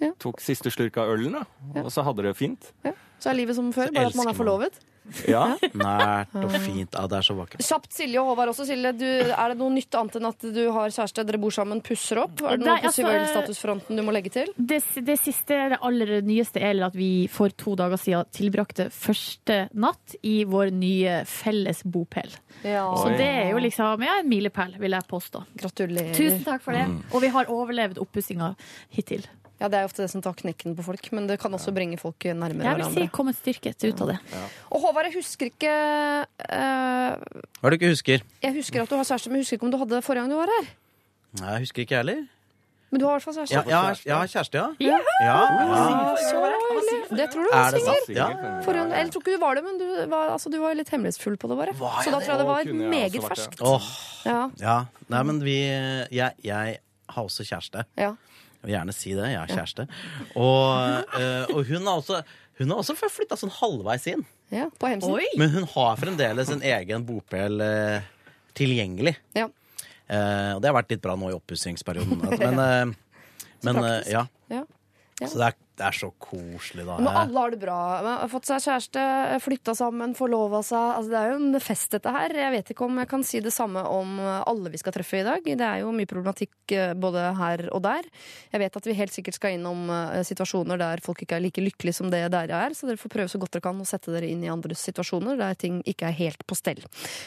[0.02, 0.12] Ja.
[0.20, 1.44] tok siste slurk av ølen, da.
[1.84, 2.72] Og så hadde det fint.
[2.84, 2.92] Ja.
[3.24, 4.82] Så er livet som før, bare at man er forlovet?
[5.28, 5.58] Ja.
[5.76, 6.94] Nært og fint.
[6.96, 7.64] Ja, det er så vakkert.
[7.66, 8.66] Kjapt Silje og Håvard også.
[8.70, 11.82] Silje, du, er det noe nytt annet enn at du har kjæreste, dere bor sammen,
[11.86, 12.40] pusser opp?
[12.40, 14.54] Er det noe Nei, på altså, sivilstatusfronten du må legge til?
[14.56, 19.66] Det, det siste, det aller nyeste, er at vi for to dager siden tilbrakte første
[19.76, 22.32] natt i vår nye felles bopel.
[22.64, 22.88] Ja.
[22.96, 25.46] Så det er jo liksom ja, en milepæl, vil jeg påstå.
[25.60, 26.16] Gratulerer.
[26.16, 26.88] Tusen takk for det.
[27.12, 28.54] Og vi har overlevd oppussinga
[28.96, 29.28] hittil.
[29.64, 31.96] Ja, Det er ofte det som tar knekken på folk, men det kan også bringe
[31.96, 32.84] folk nærmere hverandre.
[32.84, 34.18] Jeg vil si kom et styrket ut av det.
[34.76, 38.26] Og Håvard, jeg husker ikke uh, Hva er det du ikke husker?
[38.44, 40.26] Jeg husker at du har kjæreste, men jeg husker ikke om du hadde det forrige
[40.26, 40.68] gang du var her.
[41.40, 42.26] Nei, jeg husker ikke jeg heller.
[42.92, 43.62] Men du har i hvert fall kjæreste.
[43.72, 44.68] Ja, ja, ja, kjæreste, ja.
[44.84, 45.00] Ja.
[45.24, 45.38] ja.
[46.20, 46.44] Så.
[47.16, 48.12] Det tror du var singel.
[48.20, 48.28] Ja.
[48.68, 51.50] Eller tror ikke du var det, men du var, altså, du var litt hemmelighetsfull på
[51.50, 51.74] det, bare.
[52.04, 53.64] Så da tror jeg det var jeg meget ferskt.
[53.64, 53.88] Åh,
[54.28, 54.76] Ja, ja.
[55.10, 56.78] Nei, men vi jeg, jeg
[57.16, 57.88] har også kjæreste.
[57.98, 58.12] ja.
[58.64, 59.26] Jeg vil gjerne si det.
[59.34, 59.86] Jeg har kjæreste.
[60.40, 62.22] Og, eh, og hun har også
[62.62, 64.22] hun har også flytta sånn halvveis inn.
[64.54, 65.18] ja på Hemsen.
[65.42, 68.06] Men hun har fremdeles en egen bopel eh,
[68.56, 69.16] tilgjengelig.
[69.36, 69.50] Ja.
[70.08, 72.22] Eh, og det har vært litt bra nå i oppussingsperioden.
[73.64, 74.26] Men, men ja.
[74.52, 74.66] Ja.
[75.22, 75.28] Ja.
[75.28, 77.00] Så det er, det er så koselig, da.
[77.02, 77.78] Men alle har det bra.
[78.06, 79.04] Man har fått seg kjæreste,
[79.42, 81.00] flytta sammen, forlova seg.
[81.00, 82.36] Altså, det er jo en fest, dette her.
[82.38, 85.26] Jeg vet ikke om jeg kan si det samme om alle vi skal treffe i
[85.26, 85.42] dag.
[85.44, 88.06] Det er jo mye problematikk eh, både her og der.
[88.54, 91.64] Jeg vet at vi helt sikkert skal innom eh, situasjoner der folk ikke er like
[91.66, 94.14] lykkelige som det dere er, så dere får prøve så godt dere kan å sette
[94.14, 96.84] dere inn i andres situasjoner der ting ikke er helt på stell.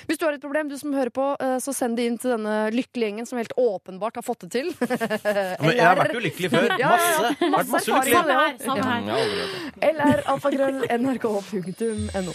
[0.07, 2.37] Hvis du har et problem, du som hører på, eh, så send det inn til
[2.37, 4.71] denne lykkelige gjengen som helt åpenbart har fått det til.
[4.87, 6.71] Men jeg har vært ulykkelig før.
[6.77, 7.29] Ja, ja, Masse.
[7.41, 7.51] ja.
[7.57, 9.01] Vært masse erfaring det Samme her.
[9.01, 9.89] Samme her.
[9.89, 12.33] Eller alfagrøll nrk.no.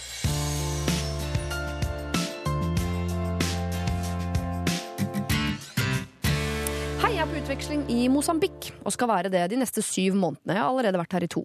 [7.52, 10.54] utveksling i Mosambik og skal være det de neste syv månedene.
[10.56, 11.42] Jeg har allerede vært her i to.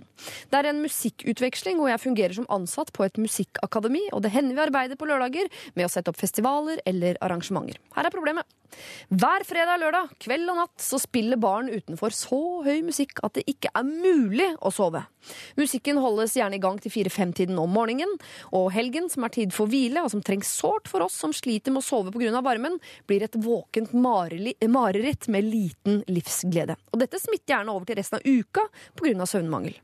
[0.53, 4.05] Det er en musikkutveksling, og jeg fungerer som ansatt på et musikkakademi.
[4.15, 7.81] Og det hender vi arbeider på lørdager med å sette opp festivaler eller arrangementer.
[7.97, 8.47] Her er problemet.
[9.09, 13.37] Hver fredag og lørdag, kveld og natt, så spiller barn utenfor så høy musikk at
[13.39, 15.05] det ikke er mulig å sove.
[15.59, 18.13] Musikken holdes gjerne i gang til fire-fem-tiden om morgenen,
[18.55, 21.75] og helgen, som er tid for hvile, og som trengs sårt for oss som sliter
[21.75, 22.43] med å sove pga.
[22.47, 26.77] varmen, blir et våkent mareritt med liten livsglede.
[26.93, 28.67] Og dette smitter gjerne over til resten av uka
[28.99, 29.27] pga.
[29.27, 29.77] søvnmangel.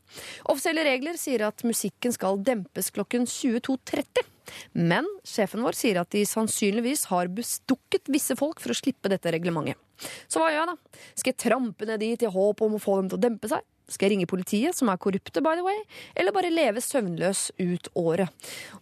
[0.53, 4.29] Offisielle regler sier at musikken skal dempes klokken 22.30.
[4.73, 9.33] Men sjefen vår sier at de sannsynligvis har bestukket visse folk for å slippe dette
[9.33, 9.79] reglementet.
[10.27, 11.03] Så hva gjør jeg da?
[11.15, 13.63] Skal jeg trampe ned dit i håp om å få dem til å dempe seg?
[13.93, 15.83] Skal jeg ringe politiet, som er korrupte, by the way?
[16.17, 18.31] Eller bare leve søvnløs ut året?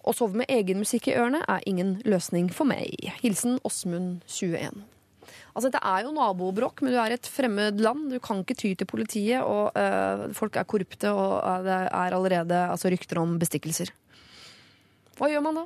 [0.04, 2.94] Å sove med egen musikk i ørene er ingen løsning for meg.
[3.24, 4.84] Hilsen Åsmund 21.
[5.50, 8.06] Altså, Dette er jo nabobråk, men du er et fremmed land.
[8.12, 12.14] Du kan ikke ty til politiet, og uh, folk er korrupte, og øh, det er
[12.16, 13.90] allerede altså, rykter om bestikkelser.
[15.18, 15.64] Hva gjør man da?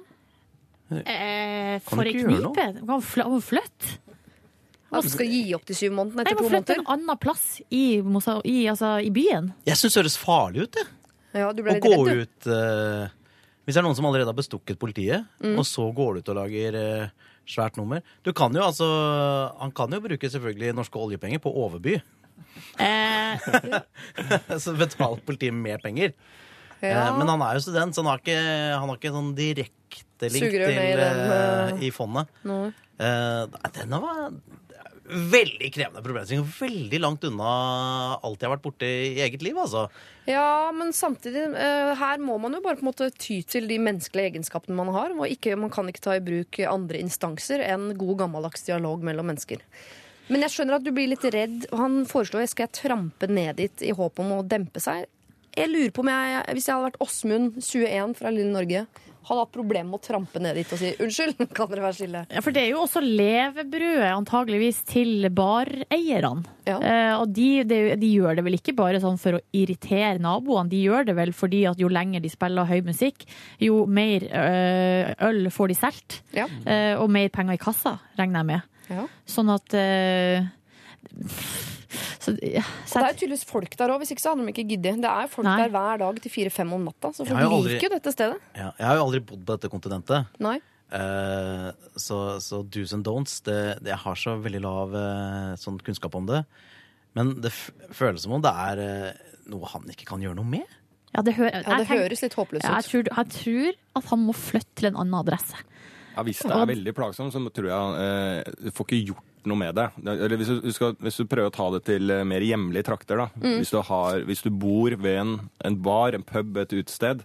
[0.94, 2.52] Eh, for ei knipe.
[2.86, 3.94] Kan fl- flytte.
[4.94, 6.82] Man skal gi opp de syv månedene etter to flytte måneder?
[6.84, 7.44] en annen plass
[7.74, 9.48] i, i, altså, i byen.
[9.66, 10.84] Jeg syns det høres farlig ut, det.
[11.34, 12.20] Ja, du Å ble litt gå redd, du.
[12.22, 13.08] ut uh,
[13.66, 15.56] Hvis det er noen som allerede har bestukket politiet, Mm.
[15.58, 17.08] og så går du ut og lager eh,
[17.48, 18.86] svært nummer Du kan jo altså
[19.60, 21.98] Han kan jo bruke selvfølgelig norske oljepenger på overby.
[22.80, 23.44] Eh,
[24.62, 26.14] så betaler politiet mer penger.
[26.80, 27.08] Ja.
[27.08, 28.40] Eh, Men han er jo student, så han har ikke,
[28.74, 32.30] han har ikke sånn direkte link til, i den, eh, i fondet.
[32.48, 32.66] Nei.
[33.02, 34.28] Eh, nei, var
[35.04, 36.46] veldig krevende problemstilling.
[36.58, 37.48] Veldig langt unna
[38.16, 39.86] alt jeg har vært borti i eget liv, altså.
[40.28, 43.78] Ja, men samtidig, eh, her må man jo bare på en måte ty til de
[43.78, 45.12] menneskelige egenskapene man har.
[45.12, 49.28] Og ikke, man kan ikke ta i bruk andre instanser enn god gammeldags dialog mellom
[49.32, 49.60] mennesker.
[50.32, 51.66] Men jeg skjønner at du blir litt redd.
[51.76, 55.04] Han foreslår skal jeg trampe ned dit i håp om å dempe seg.
[55.54, 58.86] Jeg lurer på om jeg, Hvis jeg hadde vært Åsmund, 21 fra lille Norge,
[59.28, 62.24] hadde hatt problemer med å trampe ned dit og si unnskyld, kan dere være stille?
[62.30, 66.44] Ja, for det er jo også levebrødet antageligvis til bareierne.
[66.64, 70.70] Eh, og de, de, de gjør det vel ikke bare sånn for å irritere naboene,
[70.72, 73.26] de gjør det vel fordi at jo lenger de spiller høy musikk,
[73.62, 76.20] jo mer eh, øl får de solgt.
[76.36, 76.48] Ja.
[76.64, 78.70] Eh, og mer penger i kassa, regner jeg med.
[78.92, 79.06] Ja.
[79.28, 80.44] Sånn at eh,
[82.20, 84.66] så, ja, det er jo tydeligvis folk der òg, hvis ikke så hadde de ikke
[84.74, 85.00] giddet.
[85.04, 85.56] Det er jo folk Nei.
[85.62, 88.38] der hver dag til fire-fem om natta, så folk jo aldri- liker jo dette stedet.
[88.56, 90.30] Ja, jeg har jo aldri bodd på dette kontinentet.
[90.44, 90.56] Nei.
[90.94, 95.80] Eh, så, så do's and don'ts det, det, Jeg har så veldig lav eh, sånn
[95.82, 96.44] kunnskap om det.
[97.16, 100.46] Men det f føles som om det er eh, noe han ikke kan gjøre noe
[100.56, 100.66] med.
[101.14, 102.82] Ja, det, hø Ja, det jeg høres litt håpløst Ja, ut.
[102.82, 105.54] jeg, tror, jeg tror at han må flytte til en annen adresse.
[106.16, 109.58] Ja, Hvis det er veldig plagsomt, så tror jeg eh, du får ikke gjort noe
[109.60, 109.86] med det.
[110.06, 113.16] Eller hvis du, skal, hvis du prøver å ta det til eh, mer hjemlige trakter,
[113.24, 113.26] da.
[113.36, 113.58] Mm.
[113.60, 117.24] Hvis, du har, hvis du bor ved en, en bar, en pub, et utested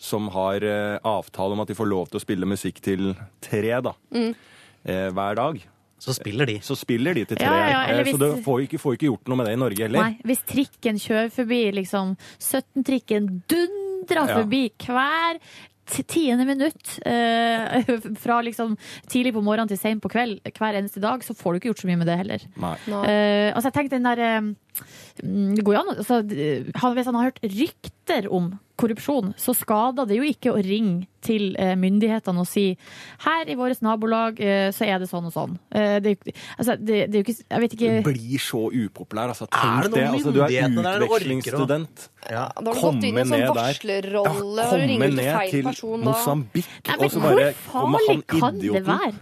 [0.00, 3.12] som har eh, avtale om at de får lov til å spille musikk til
[3.44, 4.32] tre da, Mm.
[4.88, 5.60] eh, hver dag.
[6.00, 6.54] Så spiller de.
[6.64, 7.44] Så spiller de til tre.
[7.44, 9.60] Ja, ja, Eh, hvis- Så du får ikke, får ikke gjort noe med det i
[9.60, 10.00] Norge heller.
[10.00, 14.38] Nei, hvis trikken kjører forbi, liksom 17-trikken dundrer Ja.
[14.40, 15.38] forbi hver
[16.10, 17.90] tiende minutt eh,
[18.24, 18.76] fra liksom
[19.10, 21.84] tidlig på morgenen til sent på kveld hver eneste dag, så får du ikke gjort
[21.84, 22.48] så mye med det heller.
[22.60, 22.74] Nei.
[22.86, 24.50] Eh, altså jeg tenkte den der eh,
[25.20, 26.20] Det går jo an altså,
[26.80, 31.04] han, Hvis han har hørt rykter om korrupsjon, så skader det jo ikke å ringe
[31.20, 32.70] til eh, myndighetene og si
[33.26, 35.58] her i vårt nabolag eh, så er det sånn og sånn.
[35.68, 36.14] Eh, det,
[36.56, 39.34] altså, det, det er jo ikke Jeg vet ikke Du blir så upopulær.
[39.34, 42.08] Altså, tenk det Altså, du er utvekslingsstudent.
[42.24, 42.46] Ja.
[42.56, 46.08] Da har du gått inn i en sånn varslerrolle og ringer til feil person da.
[46.08, 49.14] Mosambik, Nei, og så bare Hvor farlig kan det være?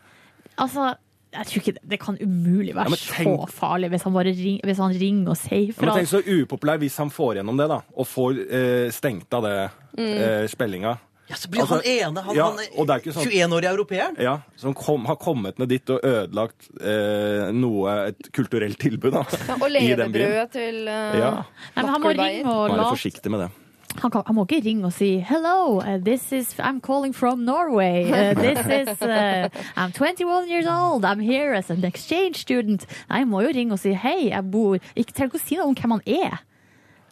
[0.59, 0.93] Altså,
[1.33, 4.33] jeg tror ikke det, det kan umulig være Ja, tenk- så farlig hvis han bare
[4.33, 7.59] ring, hvis han ringer og sier Ja, men tenk så upopulær hvis han får gjennom
[7.61, 7.83] det, da.
[7.97, 9.57] Og får eh, stengt av det
[9.99, 10.97] eh, spillinga.
[11.29, 14.15] Ja, så blir han ene, han, ja, han er sånn 21-årige europeeren.
[14.25, 19.27] ja, som kom, har kommet ned dit og ødelagt eh, noe, et kulturelt tilbud da,
[19.51, 20.15] Ja, og i den byen.
[20.17, 21.33] levebrødet til uh, Ja.
[21.77, 23.51] Nei, men han må ringe og Være forsiktig med det.
[23.97, 27.45] Han, kan, han må ikke ringe og si Hello, uh, this is I'm calling from
[27.45, 28.11] Norway.
[28.11, 31.05] Uh, this is uh, I'm 21 years old.
[31.05, 32.87] I'm here as an exchange student.
[33.09, 35.59] Nei, han må jo ringe og si hei, jeg bor Ikke trenger ikke å si
[35.59, 36.39] noe om hvem han er.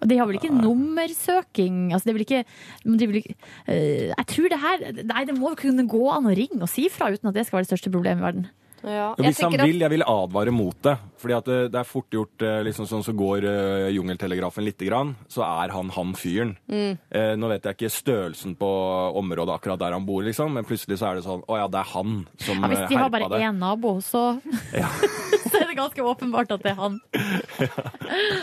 [0.03, 1.93] Og de har vel ikke nummersøking?
[1.95, 2.45] Altså, det er vel ikke,
[2.85, 3.37] de vil ikke
[3.73, 6.89] eh, Jeg tror det her Nei, det må kunne gå an å ringe og si
[6.93, 8.49] fra uten at det skal være det største problemet i verden.
[8.87, 9.09] Ja.
[9.19, 10.97] Hvis han vil, jeg vil advare mot det.
[11.21, 14.87] Fordi at det, det er fort gjort eh, liksom sånn så går uh, jungeltelegrafen lite
[14.89, 16.55] grann, så er han han fyren.
[16.71, 16.99] Mm.
[17.11, 18.71] Eh, nå vet jeg ikke størrelsen på
[19.19, 21.81] området akkurat der han bor, liksom, men plutselig så er det sånn Å ja, det
[21.81, 24.25] er han som Ja, hvis eh, de har bare herpa én nabo, så,
[24.77, 24.91] Ja.
[25.51, 27.01] så er det ganske åpenbart at det er han.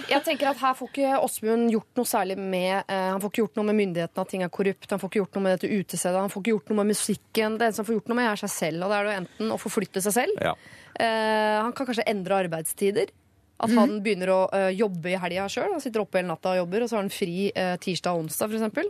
[0.10, 3.42] Jeg tenker at Her får ikke Åsmund gjort noe særlig med uh, Han får ikke
[3.44, 4.90] gjort noe med myndighetene, at ting er korrupt.
[4.92, 6.20] Han får ikke gjort noe med dette utestedet.
[6.20, 7.58] Han får ikke gjort noe med musikken.
[7.60, 8.86] Det eneste han får gjort noe med, er seg selv.
[8.86, 10.33] Og det er det jo enten å forflytte seg selv.
[10.42, 10.56] Ja.
[11.00, 13.10] Eh, han kan kanskje endre arbeidstider.
[13.64, 13.78] At Mhm.
[13.78, 15.72] han begynner å eh, jobbe i helga sjøl.
[15.72, 18.26] Han sitter oppe hele natta og jobber, og så har han fri eh, tirsdag og
[18.26, 18.88] onsdag, f.eks.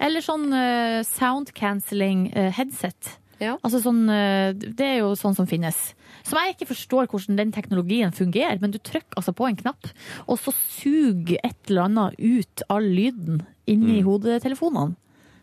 [0.00, 3.14] Eller sånn uh, sound cancelling uh, headset.
[3.40, 3.56] Ja.
[3.62, 5.94] Altså sånn, uh, det er jo sånn som finnes.
[6.24, 9.88] Som jeg ikke forstår hvordan den teknologien fungerer, men du trykker altså på en knapp,
[10.26, 14.96] og så suger et eller annet ut all lyden inni hodetelefonene.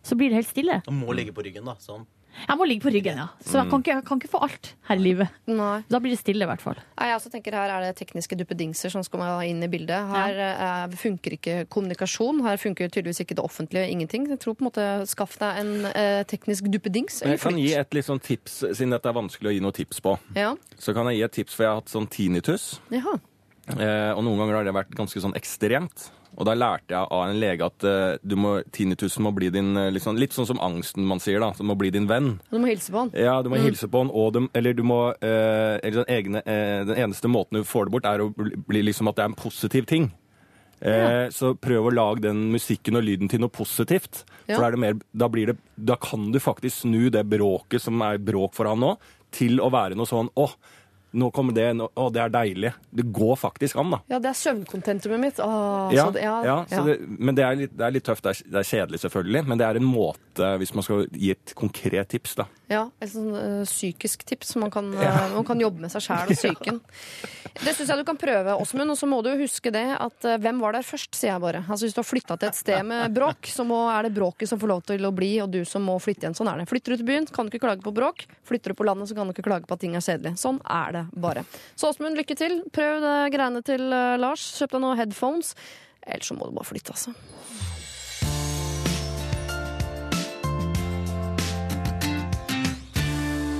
[0.03, 0.81] Så blir det helt stille.
[0.85, 1.75] Han må ligge på ryggen, da.
[1.81, 2.05] Sånn.
[2.47, 3.27] Jeg må ligge på ryggen, ja.
[3.43, 5.39] Så jeg kan ikke, jeg kan ikke få alt her i livet.
[5.51, 5.83] Nei.
[5.91, 6.79] Da blir det stille, i hvert fall.
[6.97, 10.09] Jeg også tenker Her er det tekniske duppedingser som skal inn i bildet.
[10.11, 12.41] Her eh, funker ikke kommunikasjon.
[12.45, 13.89] Her funker tydeligvis ikke det offentlige.
[13.91, 14.29] Ingenting.
[14.31, 17.21] Jeg tror på en måte Skaff deg en eh, teknisk duppedings.
[17.25, 20.01] Jeg kan gi et litt sånn tips, siden dette er vanskelig å gi noe tips
[20.03, 20.15] på.
[20.37, 20.55] Ja.
[20.81, 22.71] Så kan jeg gi et tips, for jeg har hatt sånn tinnitus.
[22.93, 23.19] Jaha.
[23.75, 26.09] Eh, og noen ganger har det vært ganske sånn ekstremt.
[26.39, 29.75] Og da lærte jeg av en lege at uh, du må, tinnitusen må bli din
[29.77, 31.51] eh, litt sånn, som angsten man sier, da.
[31.57, 32.33] Som må bli din venn.
[32.49, 33.11] Du må hilse på han.
[33.17, 36.43] Ja, du må hilse på han, og du, eller du må uh, eller den, egne,
[36.47, 39.31] uh, den eneste måten du får det bort, er å bli liksom at det er
[39.33, 40.11] en positiv ting.
[40.81, 41.27] Ja.
[41.29, 44.23] Så prøv å lage den musikken og lyden til noe positivt.
[44.47, 44.55] Ja.
[44.55, 48.17] For er mer, da, blir det, da kan du faktisk snu det bråket som er
[48.17, 48.95] bråk for han nå,
[49.35, 50.47] til å være noe sånn Å,
[51.13, 51.65] nå kommer det.
[51.81, 52.71] Å, det er deilig.
[52.91, 53.99] Det går faktisk an, da.
[54.13, 55.41] Ja, det er søvnkontentumet mitt.
[55.43, 56.83] Åh, Ja, så det, ja, ja, så ja.
[56.87, 58.23] Det, men det er, litt, det er litt tøft.
[58.23, 59.43] Det er, det er kjedelig, selvfølgelig.
[59.51, 62.47] Men det er en måte, hvis man skal gi et konkret tips, da.
[62.71, 64.53] Ja, et sånn uh, psykisk tips.
[64.61, 66.77] Man kan, eh, man kan jobbe med seg sjæl og psyken.
[67.51, 68.93] Det syns jeg du kan prøve, Åsmund.
[68.93, 71.65] Og så må du huske det at uh, hvem var der først, sier jeg bare.
[71.67, 74.53] Altså Hvis du har flytta til et sted med bråk, så må, er det bråket
[74.53, 76.37] som får lov til å bli, og du som må flytte igjen.
[76.37, 76.69] Sånn er det.
[76.71, 78.23] Flytter du til byen, kan du ikke klage på bråk.
[78.47, 80.37] Flytter du på landet, så kan du ikke klage på at ting er kjedelig.
[80.39, 81.43] Sånn er det bare.
[81.75, 82.61] Så Åsmund, lykke til.
[82.71, 83.83] Prøv det greiene til
[84.23, 84.47] Lars.
[84.61, 85.55] Kjøp deg noen headphones.
[86.07, 87.13] Ellers så må du bare flytte, altså.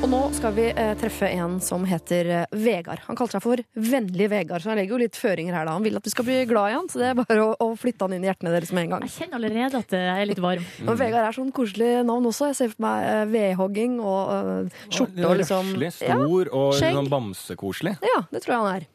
[0.02, 3.04] Og nå skal vi eh, treffe en som heter eh, Vegard.
[3.06, 5.68] Han kaller seg for Vennlig Vegard, så han legger jo litt føringer her.
[5.70, 5.76] da.
[5.78, 7.68] Han vil at vi skal bli glad i han, så det er bare å, å
[7.78, 9.06] flytte han inn i hjertene deres med en gang.
[9.06, 10.66] Jeg kjenner allerede at jeg er litt varm.
[10.88, 12.50] Og Vegard er sånn koselig navn også.
[12.50, 16.74] Jeg ser for meg eh, vedhogging og eh, skjorte og liksom Røslig, Ja, stor og
[16.82, 16.98] skjegg.
[16.98, 17.96] sånn bamsekoselig.
[18.10, 18.90] Ja, det tror jeg han er.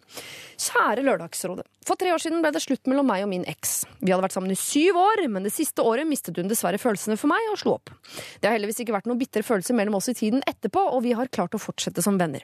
[0.66, 1.68] Kjære Lørdagsrådet.
[1.86, 3.84] For tre år siden ble det slutt mellom meg og min eks.
[4.00, 7.14] Vi hadde vært sammen i syv år, men det siste året mistet hun dessverre følelsene
[7.20, 7.92] for meg og slo opp.
[8.42, 11.14] Det har heldigvis ikke vært noen bitre følelser mellom oss i tiden etterpå, og vi
[11.14, 12.42] har klart å fortsette som venner.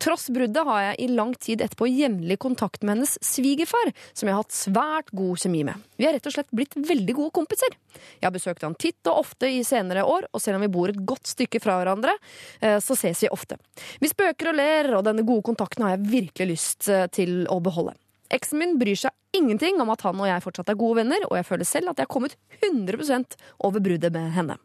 [0.00, 4.38] Tross bruddet har jeg i lang tid etterpå jevnlig kontakt med hennes svigerfar, som jeg
[4.38, 5.84] har hatt svært god kjemi med.
[6.00, 7.76] Vi har rett og slett blitt veldig gode kompiser.
[8.16, 10.88] Jeg har besøkt han titt og ofte i senere år, og selv om vi bor
[10.88, 12.16] et godt stykke fra hverandre,
[12.64, 13.60] eh, så ses vi ofte.
[14.00, 17.60] Vi spøker og ler, og denne gode kontakten har jeg virkelig lyst eh, til å
[17.60, 17.98] beholde.
[18.34, 21.36] Eksen min bryr seg ingenting om at han og jeg fortsatt er gode venner, og
[21.38, 24.58] jeg føler selv at jeg har kommet 100 over bruddet med henne.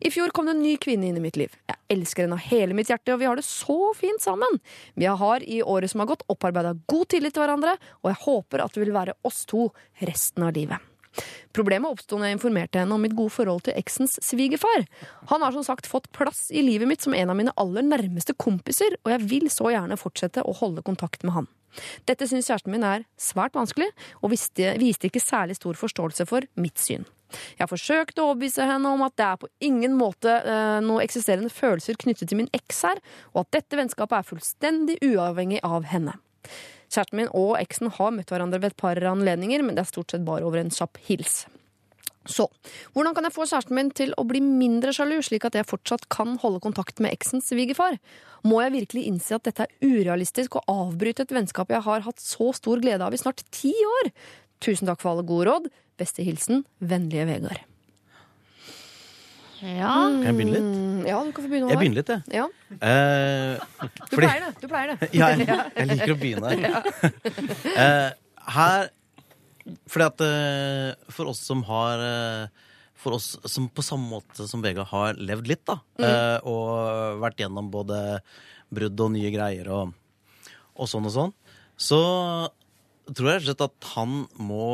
[0.00, 1.54] I fjor kom det en ny kvinne inn i mitt liv.
[1.68, 4.60] Jeg elsker henne av hele mitt hjerte, og vi har det så fint sammen.
[4.94, 8.64] Vi har i året som har gått, opparbeida god tillit til hverandre, og jeg håper
[8.64, 9.70] at det vil være oss to
[10.04, 10.84] resten av livet.
[11.56, 14.84] Problemet oppsto når jeg informerte henne om mitt gode forhold til eksens svigerfar.
[15.32, 18.36] Han har som sagt fått plass i livet mitt som en av mine aller nærmeste
[18.38, 21.50] kompiser, og jeg vil så gjerne fortsette å holde kontakt med han.
[22.08, 23.90] Dette syns kjæresten min er svært vanskelig,
[24.22, 27.06] og viste, viste ikke særlig stor forståelse for mitt syn.
[27.28, 31.04] Jeg har forsøkt å overbevise henne om at det er på ingen måte eh, noe
[31.04, 33.02] eksisterende følelser knyttet til min eks her,
[33.34, 36.16] og at dette vennskapet er fullstendig uavhengig av henne.
[36.88, 40.14] Kjæresten min og eksen har møtt hverandre ved et par anledninger, men det er stort
[40.14, 41.42] sett bare over en kjapp hils.
[42.28, 42.44] Så,
[42.92, 46.04] hvordan kan jeg få kjæresten min til å bli mindre sjalu, slik at jeg fortsatt
[46.12, 47.96] kan holde kontakt med eksens svigerfar?
[48.44, 52.20] Må jeg virkelig innse at dette er urealistisk og avbryte et vennskap jeg har hatt
[52.22, 54.12] så stor glede av i snart ti år?
[54.60, 55.66] Tusen takk for alle gode råd.
[55.98, 57.64] Beste hilsen vennlige Vegard.
[59.58, 59.90] Ja.
[60.06, 60.66] Kan jeg begynne litt?
[60.68, 61.72] Mm, Ja, du kan få begynne.
[61.72, 62.22] Jeg begynner litt, jeg.
[62.36, 62.44] Ja,
[62.78, 63.58] Eh,
[64.10, 64.50] du pleier det.
[64.60, 65.08] Du pleier det.
[65.16, 66.52] Ja, jeg, jeg liker å begynne.
[67.74, 68.10] Eh,
[68.54, 68.90] her
[69.90, 72.66] Fordi at uh, for oss som har uh,
[72.98, 77.38] For oss som på samme måte som Vega har levd litt, da, eh, og vært
[77.38, 77.98] gjennom både
[78.74, 79.92] brudd og nye greier og,
[80.74, 81.34] og sånn og sånn,
[81.78, 82.00] så
[83.06, 84.66] tror jeg rett og slett at han må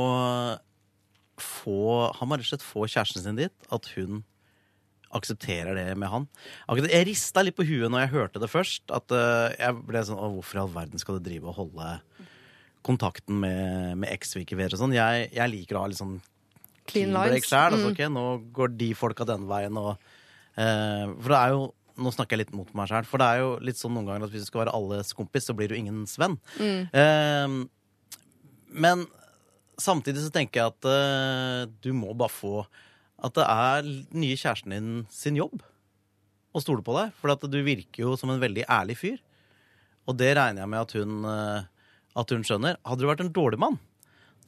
[1.37, 1.77] få
[2.17, 3.69] Han må rett og slett få kjæresten sin dit.
[3.75, 4.23] At hun
[5.15, 6.25] aksepterer det med han.
[6.67, 8.89] Akkurat- Jeg rista litt på huet når jeg hørte det først.
[8.89, 9.13] At
[9.61, 12.01] jeg ble sånn Å, hvorfor i all verden skal du drive og holde
[12.85, 14.97] kontakten med, med eks-svigerfer og sånn?
[14.97, 16.19] Jeg, jeg liker å ha litt sånn
[16.91, 17.49] Clean break lines.
[17.49, 17.73] sjæl.
[17.79, 18.25] Altså, okay, nå
[18.57, 21.65] går de folka den veien og eh, For det er jo
[22.05, 24.25] Nå snakker jeg litt mot meg sjøl, for det er jo litt sånn noen ganger
[24.27, 26.35] at hvis du skal være alles kompis, så blir du ingens venn.
[26.59, 26.81] Mm.
[26.91, 27.53] Eh,
[28.83, 29.05] men
[29.79, 32.65] samtidig så tenker jeg at eh, du må bare få
[33.23, 35.63] At det er nye kjæresten din sin jobb
[36.55, 37.15] å stole på deg.
[37.21, 39.23] For at du virker jo som en veldig ærlig fyr.
[40.11, 41.71] Og det regner jeg med at hun, eh,
[42.15, 42.79] at hun skjønner.
[42.87, 43.79] Hadde du vært en dårlig mann,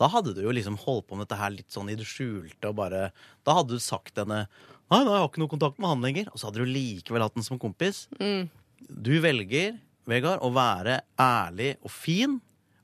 [0.00, 2.68] da hadde du jo liksom holdt på med dette her litt sånn i det skjulte
[2.68, 3.10] og bare
[3.46, 4.44] Da hadde du sagt henne
[4.86, 6.28] Nei, nei, jeg har ikke noe kontakt med han lenger.
[6.30, 8.04] Og så hadde du likevel hatt den som kompis.
[8.20, 8.44] Mm.
[8.86, 12.36] Du velger, Vegard, å være ærlig og fin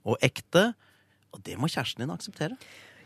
[0.03, 0.65] og ekte.
[1.31, 2.57] Og det må kjæresten din akseptere.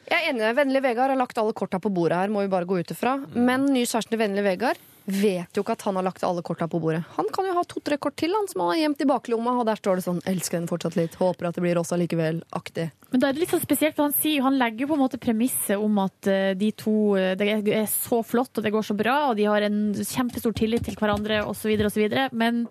[0.08, 0.50] Jeg er enig.
[0.58, 3.20] Vennlig Vegard har lagt alle korta på bordet her, må vi bare gå ut ifra.
[3.36, 6.68] Men ny kjæresten til Vennlig Vegard vet jo ikke at han har lagt alle korta
[6.68, 7.00] på bordet.
[7.16, 9.66] Han kan jo ha to-tre kort til han som han har gjemt i baklomma, og
[9.70, 12.92] der står det sånn 'elsker henne fortsatt litt', 'håper at det blir oss allikevel'-aktig.
[13.12, 15.06] Men da er det litt sånn spesielt, for han, sier, han legger jo på en
[15.06, 18.84] måte premisset om at eh, de to eh, det er- så flott og det går
[18.84, 22.30] så bra, og de har en kjempestor tillit til hverandre osv., osv.
[22.34, 22.68] Men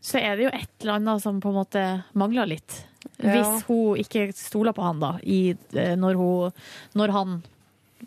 [0.00, 2.84] så er det jo et eller annet som på en måte mangler litt.
[3.18, 3.32] Ja.
[3.32, 6.52] Hvis hun ikke stoler på han, da, i, eh, når, hun,
[6.94, 7.42] når han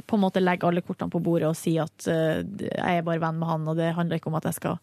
[0.07, 3.21] på en måte legger alle kortene på bordet og sier at uh, jeg er bare
[3.23, 4.77] venn med han, og det handler ikke om at jeg skal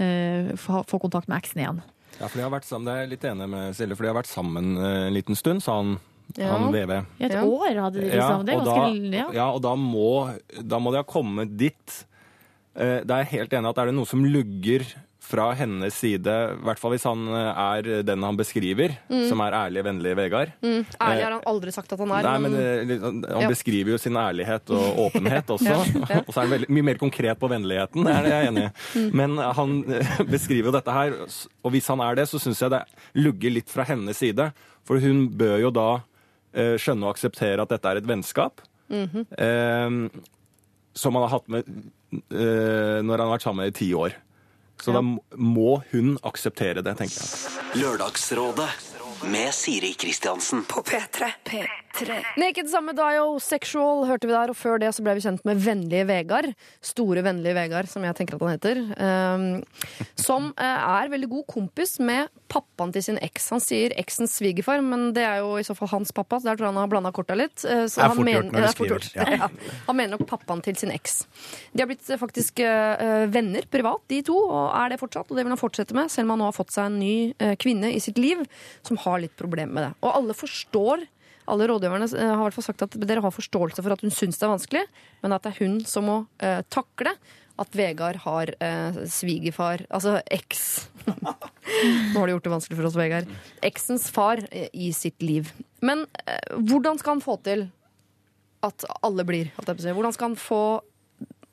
[0.00, 1.80] uh, få, få kontakt med eksen igjen.
[2.18, 4.10] Ja, for de har vært sammen, Det er jeg litt enig med Silje, for de
[4.10, 5.98] har vært sammen eh, en liten stund, sa han,
[6.36, 6.48] Ja.
[6.50, 7.04] han leve.
[7.20, 8.42] I et år hadde de liksom.
[8.44, 9.26] det er og ganske da, ja.
[9.38, 10.08] ja, og da må,
[10.60, 11.98] da må de ha kommet dit.
[12.74, 14.84] Uh, Det er jeg helt enig i at er det noe som lugger
[15.28, 19.26] fra hennes side, i hvert fall hvis han eh, er den han beskriver, Mm.
[19.28, 20.52] som er ærlig, vennlig Vegard.
[20.64, 20.86] Mm.
[21.00, 22.22] Ærlig har han aldri sagt at han er.
[22.24, 22.52] Nei, men
[22.88, 23.48] men sånn- Han Ja.
[23.52, 25.64] beskriver jo sin ærlighet og åpenhet også.
[25.68, 26.20] Ja.
[26.26, 28.48] Og så er han veldig, mye mer konkret på vennligheten, det er det jeg er
[28.52, 28.72] enig i.
[28.98, 29.10] Mm.
[29.20, 31.12] Men han eh, beskriver jo dette her,
[31.64, 32.82] og hvis han er det, så syns jeg det
[33.20, 34.52] lugger litt fra hennes side.
[34.88, 35.88] For hun bør jo da
[36.54, 38.60] eh, skjønne og akseptere at dette er et vennskap.
[38.90, 39.26] -hmm.
[39.36, 40.20] eh,
[40.94, 41.64] som han har hatt med
[42.32, 44.14] eh, når han har vært sammen i ti år.
[44.82, 47.82] Så da må- må hun akseptere det, tenker jeg.
[47.82, 48.68] Lørdagsrådet
[49.22, 50.64] med Siri Kristiansen.
[50.64, 51.30] På P3.
[51.44, 52.16] P3.
[52.36, 56.06] Naked Samedayo Sexual hørte vi der, og før det så ble vi kjent med Vennlige
[56.08, 56.50] Vegard.
[56.84, 58.82] Store Vennlige Vegard, som jeg tenker at han heter.
[58.98, 59.46] Um,
[60.18, 63.48] som eh, er veldig god kompis med pappaen til sin eks.
[63.54, 66.58] Han sier eksens svigerfar, men det er jo i så fall hans pappa, så der
[66.58, 67.56] tror jeg han har blanda korta litt.
[67.64, 69.28] Eh, så Det er han fort gjort når du er skriver, ja.
[69.38, 69.48] Ja.
[69.88, 71.20] Han mener nok pappaen til sin eks.
[71.72, 75.28] De har blitt eh, faktisk uh, venner privat, de to, og er det fortsatt.
[75.28, 77.14] Og det vil han fortsette med, selv om han nå har fått seg en ny
[77.42, 78.44] uh, kvinne i sitt liv
[78.86, 79.92] som har litt problemer med det.
[80.02, 81.06] Og alle forstår
[81.48, 84.12] alle rådgiverne eh, har i hvert fall sagt at dere har forståelse for at hun
[84.12, 84.86] syns det er vanskelig,
[85.22, 87.14] men at det er hun som må eh, takle
[87.58, 92.98] at Vegard har eh, svigerfar, altså eks Nå har du gjort det vanskelig for oss,
[92.98, 93.30] Vegard.
[93.66, 95.50] Eksens far eh, i sitt liv.
[95.84, 97.66] Men eh, hvordan skal han få til
[98.64, 99.50] at alle blir?
[99.56, 100.62] Hvordan skal han få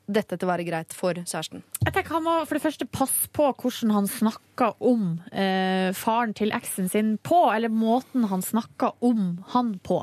[0.06, 1.62] dette til å være greit for kjæresten?
[1.82, 6.34] Jeg tenker Han må for det første passe på hvordan han snakker om eh, faren
[6.36, 10.00] til eksen sin på, eller måten han snakker om han på.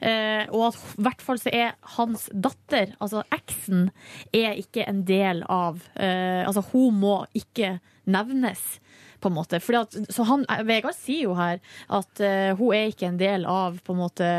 [0.00, 3.90] Eh, og at i hvert fall så er hans datter, altså eksen,
[4.36, 8.62] er ikke en del av eh, Altså hun må ikke nevnes.
[9.20, 9.60] På en måte.
[9.62, 11.60] Fordi at, så han, Vegard sier jo her
[11.92, 14.30] at uh, hun er ikke en del av på en måte,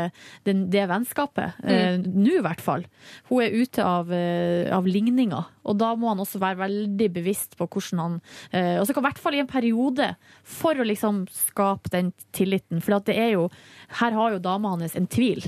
[0.46, 1.58] den, det vennskapet.
[1.64, 2.86] eh, Nå i hvert fall.
[3.30, 5.44] Hun er ute av, uh, av ligninga.
[5.68, 8.14] Og da må han også være veldig bevisst på hvordan han
[8.80, 10.06] Og så kan i hvert fall i en periode,
[10.48, 12.80] for å liksom skape den tilliten.
[12.80, 13.48] For det er jo
[14.00, 15.42] Her har jo dama hans en tvil.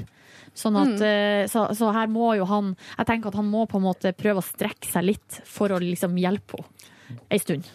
[0.52, 1.48] Sånn at, mm.
[1.48, 4.42] så, så her må jo han Jeg tenker at han må på en måte prøve
[4.42, 6.88] å strekke seg litt for å liksom hjelpe henne
[7.30, 7.66] ei stund.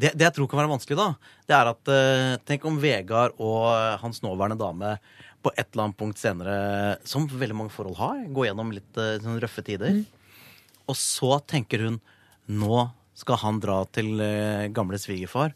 [0.00, 3.34] Det, det jeg tror kan være vanskelig, da, det er at eh, Tenk om Vegard
[3.36, 4.94] og eh, hans nåværende dame
[5.44, 6.54] på et eller annet punkt senere,
[7.08, 10.02] som veldig mange forhold har, går gjennom litt sånn røffe tider.
[10.84, 11.96] Og så tenker hun
[12.50, 12.82] nå
[13.16, 14.20] skal han dra til
[14.76, 15.54] gamle svigerfar.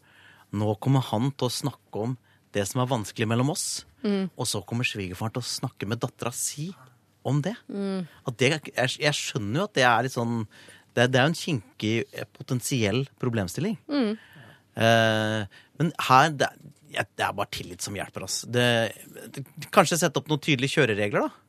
[0.57, 2.17] Nå kommer han til å snakke om
[2.57, 3.85] det som er vanskelig mellom oss.
[4.05, 4.29] Mm.
[4.37, 6.71] Og så kommer svigerfaren til å snakke med dattera si
[7.25, 7.55] om det.
[7.73, 8.05] Mm.
[8.29, 10.45] At det jeg, jeg skjønner jo at det er litt sånn
[10.95, 11.95] Det, det er jo en kinkig
[12.37, 13.75] potensiell problemstilling.
[13.91, 14.13] Mm.
[14.75, 16.51] Eh, men her det,
[16.95, 18.43] det er bare tillit som hjelper oss.
[18.51, 18.67] Det,
[19.35, 21.44] det, kanskje sette opp noen tydelige kjøreregler, da.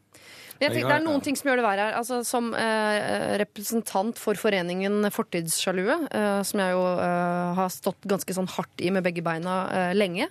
[0.61, 1.95] Jeg tenker, det er noen ting som gjør det verre her.
[1.99, 8.35] Altså, som eh, representant for foreningen Fortidssjalue, eh, som jeg jo eh, har stått ganske
[8.37, 10.29] sånn hardt i med begge beina eh, lenge,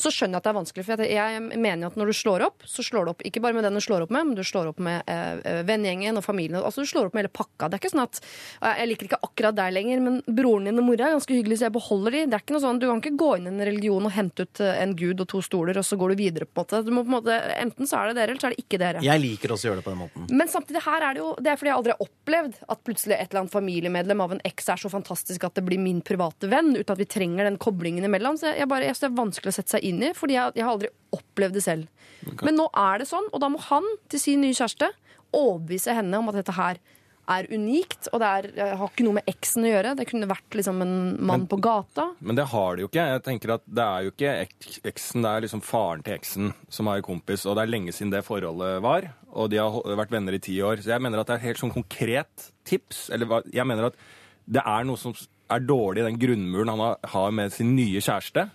[0.00, 0.86] så skjønner jeg at det er vanskelig.
[0.86, 3.42] For jeg, jeg mener jo at når du slår opp, så slår du opp ikke
[3.44, 6.24] bare med den du slår opp med, men du slår opp med eh, vennegjengen og
[6.24, 6.60] familien.
[6.62, 7.68] Altså du slår opp med hele pakka.
[7.68, 10.80] Det er ikke sånn at eh, Jeg liker ikke akkurat deg lenger, men broren din
[10.80, 12.24] og mora er ganske hyggelig, så jeg beholder de.
[12.30, 14.48] Det er ikke noe sånn, Du kan ikke gå inn i en religion og hente
[14.48, 16.82] ut eh, en gud og to stoler, og så går du videre, på en måte.
[16.86, 18.80] Du må på en måte enten så er det dere, eller så er det ikke
[18.80, 19.04] dere.
[19.04, 20.26] Jeg liker liker også å gjøre det på den måten.
[20.30, 23.16] Men samtidig her er det jo Det er fordi jeg aldri har opplevd at plutselig
[23.16, 26.50] et eller annet familiemedlem av en eks er så fantastisk at det blir min private
[26.50, 28.38] venn, uten at vi trenger den koblingen imellom.
[28.38, 30.56] Så jeg bare, jeg synes det er vanskelig å sette seg inn i, fordi jeg,
[30.58, 32.08] jeg har aldri opplevd det selv.
[32.44, 34.92] Men nå er det sånn, og da må han til sin nye kjæreste
[35.36, 36.80] overbevise henne om at dette her
[37.30, 38.48] er unikt, og det er,
[38.80, 39.94] har ikke noe med eksen å gjøre.
[39.98, 40.94] Det kunne vært liksom en
[41.30, 42.10] mann på gata.
[42.20, 43.06] Men det har det jo ikke.
[43.14, 44.34] Jeg tenker at Det er jo ikke
[44.90, 48.12] eksen, det er liksom faren til eksen som er kompis, og det er lenge siden
[48.14, 49.10] det forholdet var.
[49.30, 50.82] Og de har vært venner i ti år.
[50.82, 53.08] Så jeg mener at det er helt sånn konkret tips.
[53.14, 54.00] Eller jeg mener at
[54.50, 55.14] det er noe som
[55.50, 58.48] er dårlig den grunnmuren han har- med sin nye kjæreste.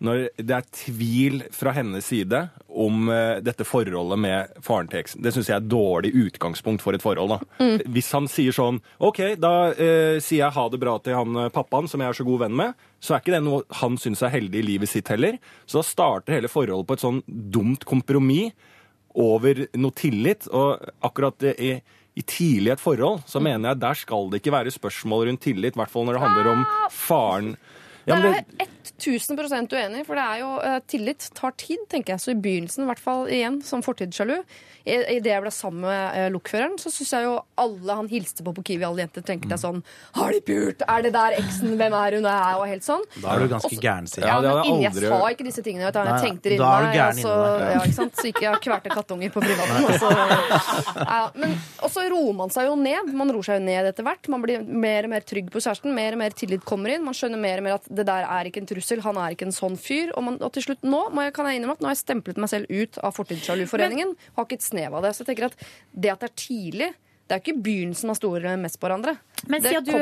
[0.00, 5.22] Når det er tvil fra hennes side om uh, dette forholdet med faren til eksen.
[5.24, 7.28] Det syns jeg er et dårlig utgangspunkt for et forhold.
[7.28, 7.78] da.
[7.88, 11.48] Hvis han sier sånn OK, da uh, sier jeg ha det bra til han eh,
[11.54, 14.22] pappaen som jeg er så god venn med, så er ikke det noe han syns
[14.22, 15.38] er heldig i livet sitt heller.
[15.66, 18.52] Så da starter hele forholdet på et sånn dumt kompromiss
[19.16, 20.48] over noe tillit.
[20.52, 21.78] Og akkurat i,
[22.16, 25.76] i tidlig et forhold så mener jeg der skal det ikke være spørsmål rundt tillit,
[25.76, 27.50] i hvert fall når det handler om faren.
[28.06, 32.22] Ja, men det 1000% uenig, for det er jo eh, tillit tar tid, tenker jeg.
[32.22, 34.38] Så i begynnelsen, i hvert fall igjen som fortidssjalu,
[34.86, 38.52] idet jeg ble sammen med eh, lokføreren, så syns jeg jo alle han hilste på
[38.56, 39.80] på Kiwi, alle jenter, tenkte jeg sånn
[40.14, 40.84] Har de pult?
[40.86, 41.74] Er det der eksen?
[41.80, 42.28] Hvem er hun?
[42.30, 43.02] Er og helt sånn.
[43.18, 44.46] Da er du ganske gæren, sier Ja, jeg.
[44.46, 45.90] det men inni jeg jeg sa ikke disse tingene.
[45.90, 46.00] Vet du.
[46.06, 46.96] Jeg tenkte det inni meg.
[46.96, 48.16] gæren så, ja, ikke sant?
[48.16, 49.88] så ikke jeg kverte kattunger på privaten.
[49.90, 50.12] Og så,
[51.02, 53.12] ja, men, også roer man seg jo ned.
[53.16, 54.30] Man roer seg jo ned etter hvert.
[54.32, 55.92] Man blir mer og mer trygg på kjæresten.
[55.96, 57.04] Mer og mer tillit kommer inn.
[57.04, 58.85] Man skjønner mer og mer at det der er ikke en trussel.
[59.06, 60.12] Han er ikke en sånn fyr.
[60.14, 62.04] Og, man, og til slutt nå må jeg, kan jeg innrømme at nå har jeg
[62.04, 64.14] stemplet meg selv ut av Fortidssjaluforeningen.
[64.38, 65.12] Har ikke et snev av det.
[65.16, 65.58] Så jeg tenker at
[65.92, 66.92] det at det er tidlig
[67.26, 69.16] det er ikke begynnelsen av store mest på hverandre.
[69.50, 69.94] Men siden du,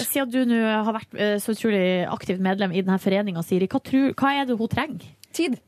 [0.00, 3.82] siden du nå har vært eh, så utrolig aktivt medlem i denne foreninga, Siri, hva,
[3.84, 5.10] tror, hva er det hun trenger?
[5.36, 5.58] Tid.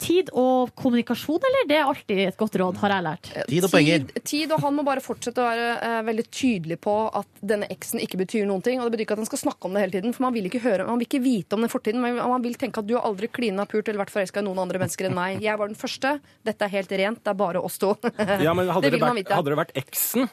[0.00, 1.66] Tid og kommunikasjon, eller?
[1.68, 3.30] Det er alltid et godt råd, har jeg lært.
[3.50, 4.04] Tid og penger.
[4.08, 7.68] Tid, tid, og han må bare fortsette å være uh, veldig tydelig på at denne
[7.72, 8.80] eksen ikke betyr noen ting.
[8.80, 10.48] Og det betyr ikke at han skal snakke om det hele tiden, for man vil
[10.48, 12.00] ikke, høre, man vil ikke vite om den fortiden.
[12.04, 14.62] Men man vil tenke at du har aldri klina, pult eller vært forelska i noen
[14.64, 15.42] andre mennesker enn meg.
[15.44, 16.16] Jeg var den første.
[16.48, 17.24] Dette er helt rent.
[17.24, 17.92] Det er bare oss to.
[18.16, 20.30] ja, men hadde, det det vært, hadde det vært eksen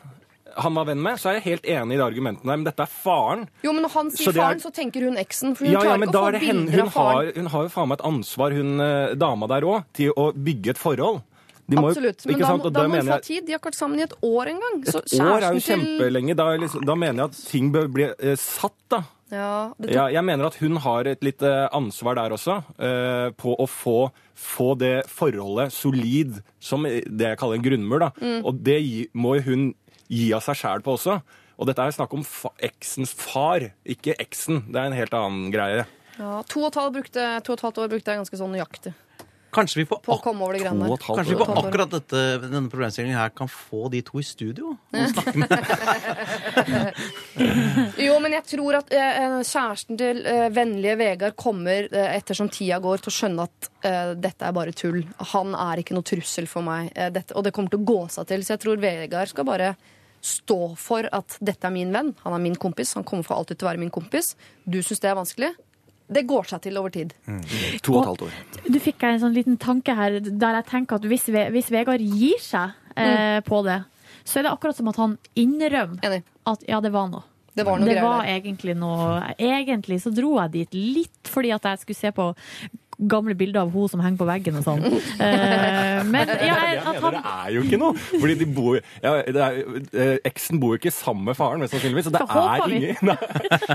[0.55, 2.55] han var venn med, så er jeg helt enig i det argumentet der.
[2.57, 3.47] Men dette er faren.
[3.63, 5.55] Jo, men når han Så sier det er- faren, så tenker hun eksen.
[5.57, 7.15] For hun Ja, klarer ja, ikke å få bilder Hun av faren.
[7.15, 10.31] har, hun har jo faen meg et ansvar, hun eh, dama der òg, til å
[10.33, 11.21] bygge et forhold.
[11.69, 12.25] Må jo- Absolutt.
[12.25, 12.63] Men da, sant?
[12.73, 13.45] da må hun få tid.
[13.45, 14.85] De har ikke vært sammen i et år engang.
[14.85, 16.35] Så Et år er jo kjempelenge.
[16.35, 19.03] Da, liksom, da mener jeg at ting bør bli eh, satt, da.
[19.29, 23.57] Ja, det Ja, jeg mener at hun har et lite ansvar der også, eh, på
[23.59, 27.99] å få, få det forholdet solid, som det jeg kaller en grunnmur.
[27.99, 28.09] da.
[28.21, 28.45] Mm.
[28.45, 29.75] Og det må jo hun
[30.11, 31.19] gi av seg sjæl på også.
[31.57, 34.67] Og dette er snakk om fa eksens far, ikke eksen.
[34.69, 35.87] Det er en helt annen greie.
[36.17, 38.55] ja, to, og et halvt brukte, to og et halvt år brukte jeg ganske sånn
[38.55, 38.93] nøyaktig
[39.57, 40.25] Kanskje vi på, halvt
[41.05, 44.73] kanskje vi på akkurat dette, denne problemstillingen her kan få de to i studio?
[44.91, 45.47] Og snakke med
[48.05, 52.81] Jo, men jeg tror at eh, kjæresten til eh, vennlige Vegard kommer eh, ettersom tida
[52.83, 55.01] går til å skjønne at eh, dette er bare tull.
[55.31, 58.01] Han er ikke noe trussel for meg, eh, dette, og det kommer til å gå
[58.13, 58.43] seg til.
[58.43, 59.73] Så jeg tror Vegard skal bare
[60.27, 62.11] stå for at dette er min venn.
[62.25, 62.93] Han er min kompis.
[62.97, 64.33] Han kommer for alltid til å være min kompis.
[64.65, 65.53] Du syns det er vanskelig?
[66.07, 67.13] Det går seg til over tid.
[67.83, 68.35] To og et halvt år.
[68.71, 72.39] Du fikk en sånn liten tanke her der jeg tenker at hvis, hvis Vegard gir
[72.43, 73.81] seg eh, på det,
[74.27, 76.21] så er det akkurat som at han innrømmer Enig.
[76.47, 77.25] at ja, det var noe.
[77.57, 81.65] Det var noe det var egentlig noe Egentlig så dro jeg dit litt fordi at
[81.65, 82.27] jeg skulle se på
[82.97, 84.85] gamle bilder av hun som henger på veggen og sånn.
[85.17, 87.95] Eh, men ja, Jeg at han det er jo ikke noe.
[87.97, 89.55] Fordi de bor ja, det er,
[89.97, 92.07] eh, Eksen bor jo ikke sammen med faren, mest sannsynligvis.
[92.07, 93.15] Så det er, ingen, nei,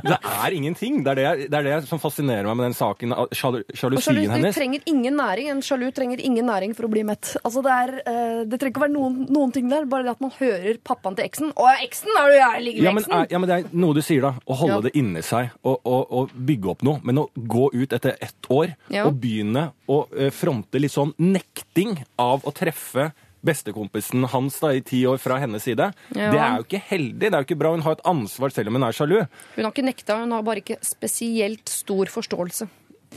[0.06, 1.00] det er ingenting.
[1.04, 3.14] Det er det, det er det som fascinerer meg med den saken.
[3.34, 4.54] Sjalusien hennes.
[4.54, 5.50] Du trenger ingen næring.
[5.52, 7.34] En sjalu trenger ingen næring for å bli mett.
[7.42, 10.14] Altså det, er, eh, det trenger ikke å være noen, noen ting der, bare det
[10.14, 11.52] at man hører pappaen til eksen.
[11.58, 12.12] Å, eksen!
[12.22, 13.18] Er du jeg ligger Ja med men, eksen?
[13.26, 14.34] er, ja, men det er noe du sier, da.
[14.46, 14.84] Å holde Ja.
[14.88, 17.02] det inni seg og, og, og bygge opp noe.
[17.06, 19.04] Men å gå ut etter ett år Ja.
[19.08, 23.10] og begynne å eh, fronte litt sånn nekting av å treffe
[23.42, 26.30] bestekompisen hans da, i ti år fra hennes side, Ja.
[26.30, 27.18] det er jo ikke heldig.
[27.26, 27.72] Det er jo ikke bra.
[27.74, 29.16] Hun har et ansvar selv om hun er sjalu.
[29.56, 32.68] Hun har ikke nekta, hun har bare ikke spesielt stor forståelse.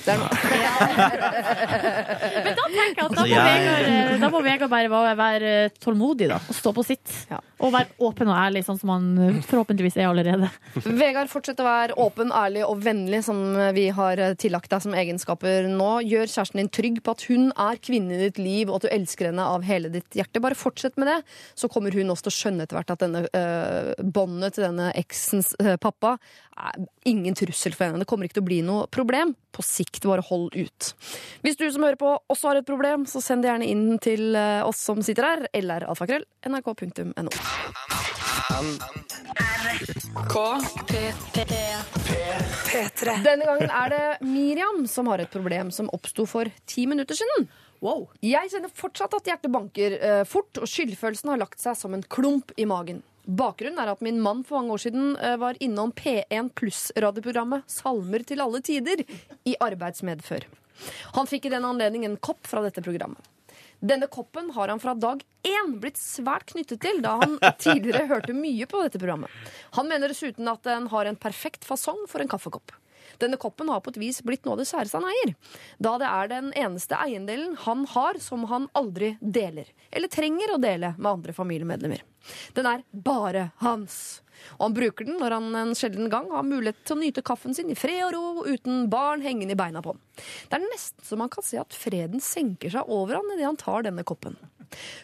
[0.03, 0.19] Det er.
[2.45, 5.15] Men da tenker jeg at da Altså, må, Vegard, eh, da må Vegard bare være,
[5.19, 7.13] være tålmodig da, og stå på sitt.
[7.31, 7.39] Ja.
[7.63, 10.49] Og være åpen og ærlig, sånn som han eh, forhåpentligvis er allerede.
[10.85, 13.41] Vegard, fortsett å være åpen, ærlig og vennlig, som
[13.75, 15.91] vi har tillagt deg som egenskaper nå.
[16.05, 18.93] Gjør kjæresten din trygg på at hun er kvinnen i ditt liv, og at du
[18.93, 20.43] elsker henne av hele ditt hjerte.
[20.43, 21.19] Bare fortsett med det,
[21.57, 24.91] så kommer hun også til å skjønne etter hvert at denne øh, båndet til denne
[24.97, 26.15] eksens øh, pappa
[27.05, 28.01] ingen trussel for henne.
[28.01, 29.35] Det kommer ikke til å bli noe problem.
[29.55, 30.03] på sikt.
[30.03, 30.93] Bare hold ut.
[31.45, 34.35] Hvis du som hører på også har et problem, så send det gjerne inn til
[34.35, 35.47] eh, oss som sitter her.
[35.53, 37.31] eller alfakrøll, nrk.no.
[42.65, 43.15] P3.
[43.23, 47.47] Denne gangen er det Miriam som har et problem som oppsto for ti minutter siden.
[48.25, 52.03] Jeg kjenner fortsatt at hjertet banker eh, fort, og skyldfølelsen har lagt seg som en
[52.03, 53.03] klump i magen.
[53.25, 58.25] Bakgrunnen er at min mann for mange år siden eh, var innom P1 Pluss-radioprogrammet Salmer
[58.27, 59.01] til alle tider
[59.49, 60.45] i arbeidsmedfør.
[61.15, 63.21] Han fikk i den anledning en kopp fra dette programmet.
[63.85, 68.35] Denne koppen har han fra dag én blitt svært knyttet til, da han tidligere hørte
[68.37, 69.31] mye på dette programmet.
[69.77, 72.73] Han mener dessuten at den har en perfekt fasong for en kaffekopp.
[73.21, 75.33] Denne koppen har på et vis blitt noe av det særeste han eier,
[75.81, 80.61] da det er den eneste eiendelen han har som han aldri deler, eller trenger å
[80.61, 82.03] dele med andre familiemedlemmer.
[82.57, 84.21] Den er bare hans.
[84.57, 87.55] Og han bruker den når han en sjelden gang har mulighet til å nyte kaffen
[87.55, 90.01] sin i fred og ro, uten barn hengende i beina på han.
[90.49, 93.61] Det er nesten så man kan se at freden senker seg over han idet han
[93.61, 94.37] tar denne koppen.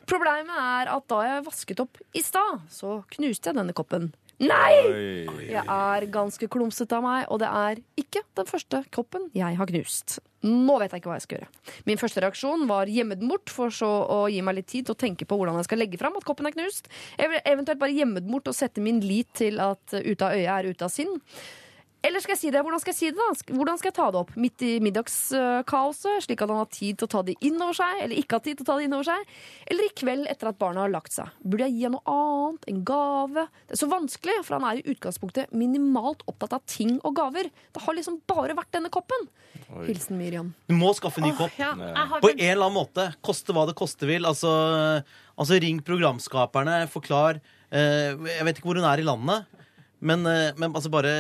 [0.10, 4.10] Problemet er at da jeg vasket opp i stad, så knuste jeg denne koppen.
[4.42, 5.28] Nei!
[5.52, 9.70] Jeg er ganske klumsete av meg, og det er ikke den første koppen jeg har
[9.70, 10.18] knust.
[10.42, 11.50] Nå vet jeg ikke hva jeg skal gjøre.
[11.86, 14.96] Min første reaksjon var gjemme den bort, for så å gi meg litt tid til
[14.96, 16.90] å tenke på hvordan jeg skal legge fram at koppen er knust.
[17.22, 20.58] Eventuelt bare gjemme den bort og sette min lit til at uh, ute av øye
[20.58, 21.14] er ute av sinn.
[22.02, 22.62] Eller skal jeg si det?
[22.66, 23.54] Hvordan skal jeg si det da?
[23.54, 24.32] Hvordan skal jeg ta det opp?
[24.42, 28.00] Midt i middagskaoset, slik at han har tid til å ta det inn over seg?
[28.02, 29.36] Eller ikke har tid til å ta det inn over seg?
[29.70, 31.30] Eller i kveld etter at barna har lagt seg?
[31.46, 32.66] Burde jeg gi ham noe annet?
[32.72, 33.44] En gave?
[33.70, 37.52] Det er så vanskelig, for han er i utgangspunktet minimalt opptatt av ting og gaver.
[37.70, 39.30] Det har liksom bare vært denne koppen.
[39.86, 40.50] Hilsen Miriam.
[40.72, 41.54] Du må skaffe ny kopp.
[41.62, 43.12] Ja, har På en eller annen måte.
[43.22, 44.26] Koste hva det koste vil.
[44.26, 44.50] Altså,
[45.38, 47.44] altså ring programskaperne, forklar.
[47.70, 49.62] Eh, jeg vet ikke hvor hun er i landet,
[50.02, 51.14] men, eh, men altså bare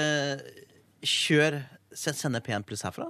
[1.03, 1.63] kjør.
[1.93, 3.09] se- Sende P1 pluss herfra.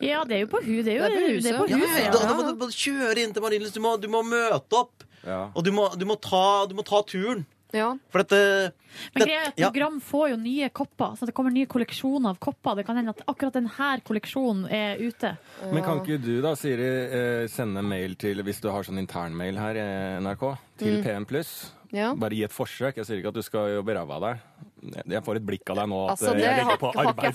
[0.00, 0.78] Ja, det er jo på hun.
[0.84, 1.82] det er jo Det er på det er på huset.
[1.82, 2.04] huset.
[2.06, 3.74] Ja, da, da må du bare kjøre inn til Marienlyst.
[3.74, 5.04] Du, må- du må møte opp.
[5.26, 5.50] Ja.
[5.54, 7.44] Og du må, du må, ta, du må ta turen.
[7.74, 7.90] Ja.
[8.08, 8.72] For dette
[9.12, 9.68] Men det- greia er at ja.
[9.70, 12.76] Program får jo nye kopper, så det kommer nye kolleksjoner av kopper.
[12.76, 15.36] Det kan hende at akkurat denne kolleksjonen er ute.
[15.72, 16.86] Men kan ikke du da, Siri,
[17.42, 21.26] eh, sende mail til, hvis du har sånn internmail her i NRK, til PM+.
[21.92, 22.14] Ja.
[22.14, 22.96] Bare gi et forsøk.
[22.96, 24.40] Jeg sier ikke at du skal jobbe ræva av deg.
[24.76, 27.32] Jeg får et blikk av deg nå at Altså, eh, det jeg legger på arbeid.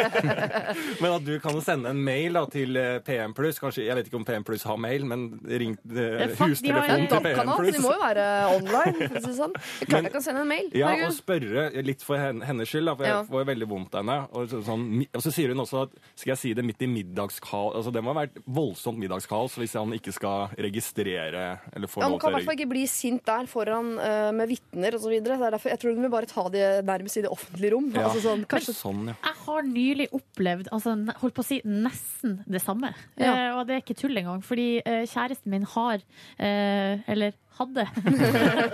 [1.02, 3.34] Men at du kan sende en mail da, til eh, PM+.
[3.36, 7.52] Kanskje, jeg vet ikke om PM+, har mail, men ring eh, er hustelefonen til PM+.
[7.70, 8.26] De må jo være
[8.56, 9.10] online.
[9.10, 9.54] For å si det sånn.
[9.80, 10.66] Jeg, men, jeg kan sende en mail.
[10.76, 13.22] Ja, og spørre litt for hennes skyld, da, for jeg Ja.
[13.26, 14.18] får veldig vondt av henne.
[14.36, 16.88] Og så, sånn, og så sier hun også at skal jeg si det midt i
[16.90, 21.44] middagskaos altså Det må ha vært voldsomt middagskaos hvis han ikke skal registrere
[21.74, 24.30] eller få Ja, lov Han kan i hvert fall ikke bli sint der foran uh,
[24.36, 25.12] med vitner osv.
[25.16, 27.90] Jeg tror hun vil bare ta det nærmest i det offentlige rom.
[27.94, 28.06] Ja.
[28.08, 29.16] Altså sånn, kanskje Sånn, ja.
[29.26, 32.92] Jeg har nylig opplevd altså, holdt på å si nesten det samme.
[33.20, 33.32] Ja.
[33.32, 36.00] Eh, og det er ikke tull engang, fordi eh, kjæresten min har
[36.38, 37.84] eh, Eller hadde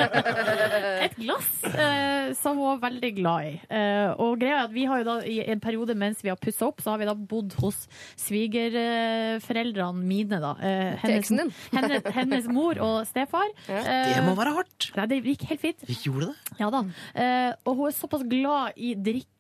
[1.07, 3.53] et glass eh, som hun var veldig glad i.
[3.71, 6.39] Eh, og greia er at vi har jo da i en periode mens vi har
[6.41, 7.85] pussa opp, så har vi da bodd hos
[8.27, 10.55] svigerforeldrene mine, da.
[10.61, 11.53] Eh, Til eksen din.
[11.77, 13.49] hennes, hennes mor og stefar.
[13.69, 13.83] Ja.
[13.83, 14.91] Eh, Det må være hardt.
[14.97, 15.87] Nei, det gikk helt fint.
[16.07, 16.59] Gjorde det?
[16.63, 16.85] Ja da.
[17.15, 18.95] Eh, og hun er såpass glad i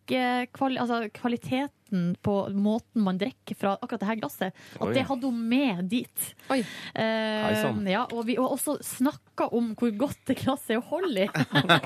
[0.06, 4.94] drikkekvali altså kvaliteten på måten man drikker fra akkurat det her glasset, at Oi.
[4.96, 6.24] det hadde hun med dit.
[6.50, 6.58] Oi.
[6.98, 11.28] Eh, ja, og vi har også snakka om hvor godt det glasset er å holde
[11.28, 11.28] i.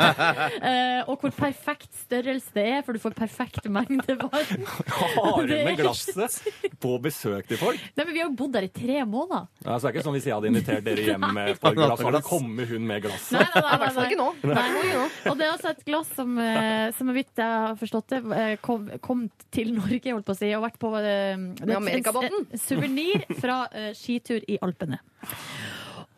[0.70, 4.64] eh, og hvor perfekt størrelse det er, for du får perfekt mengde vann.
[4.88, 6.38] Har Det hun er med glasset
[6.80, 7.84] på besøk til folk?
[7.92, 9.50] Nei, men vi har jo bodd der i tre måneder.
[9.66, 11.76] Ja, så det er ikke sånn Hvis jeg hadde invitert dere hjem med et par
[11.76, 13.36] glass, så hadde kommer hun med glasset.
[13.36, 14.32] Nei, nei, nei, I hvert fall ikke nå.
[14.40, 14.48] Nei.
[14.48, 15.06] I hvert fall ikke nå.
[15.34, 18.20] Og det er altså et glass som, eh, som så vidt jeg har forstått det,
[18.36, 21.34] eh, kom, kom til Norge, holdt på å si, og vært på eh,
[21.76, 22.46] Amerikabåten.
[22.50, 24.98] en Suvenir fra eh, skitur i Alpene.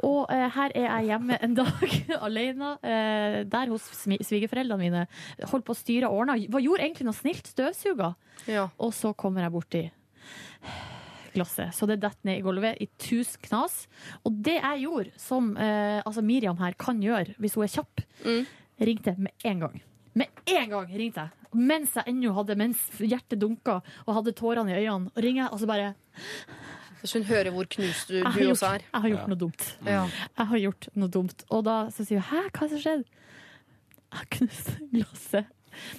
[0.03, 1.93] Og eh, her er jeg hjemme en dag
[2.26, 5.05] alene, eh, der hos svigerforeldrene mine.
[5.53, 6.40] Holdt på å styre og ordne.
[6.49, 7.47] Gjorde egentlig noe snilt?
[7.53, 8.14] Støvsuga.
[8.51, 8.66] Ja.
[8.82, 9.84] Og så kommer jeg borti
[11.32, 11.70] glasset.
[11.72, 13.86] Så det detter ned i gulvet i tusen knas.
[14.26, 18.03] Og det jeg gjorde, som eh, altså Miriam her kan gjøre hvis hun er kjapp,
[18.22, 18.45] Mm.
[18.82, 19.80] ringte med en gang.
[20.15, 21.31] Med en gang ringte jeg.
[21.53, 25.13] Mens jeg ennå hadde Mens hjertet dunka og hadde tårene i øynene.
[25.13, 25.95] Og ringer jeg, og så bare
[27.03, 28.85] Så hun hører hvor knust du, du gjort, også er.
[28.87, 29.65] jeg har gjort noe dumt.
[29.87, 30.05] Ja.
[30.39, 31.45] Jeg har gjort noe dumt.
[31.51, 33.11] Og da så sier hun 'hæ, hva er det som skjedde?'
[34.13, 35.47] Jeg har knust glasset.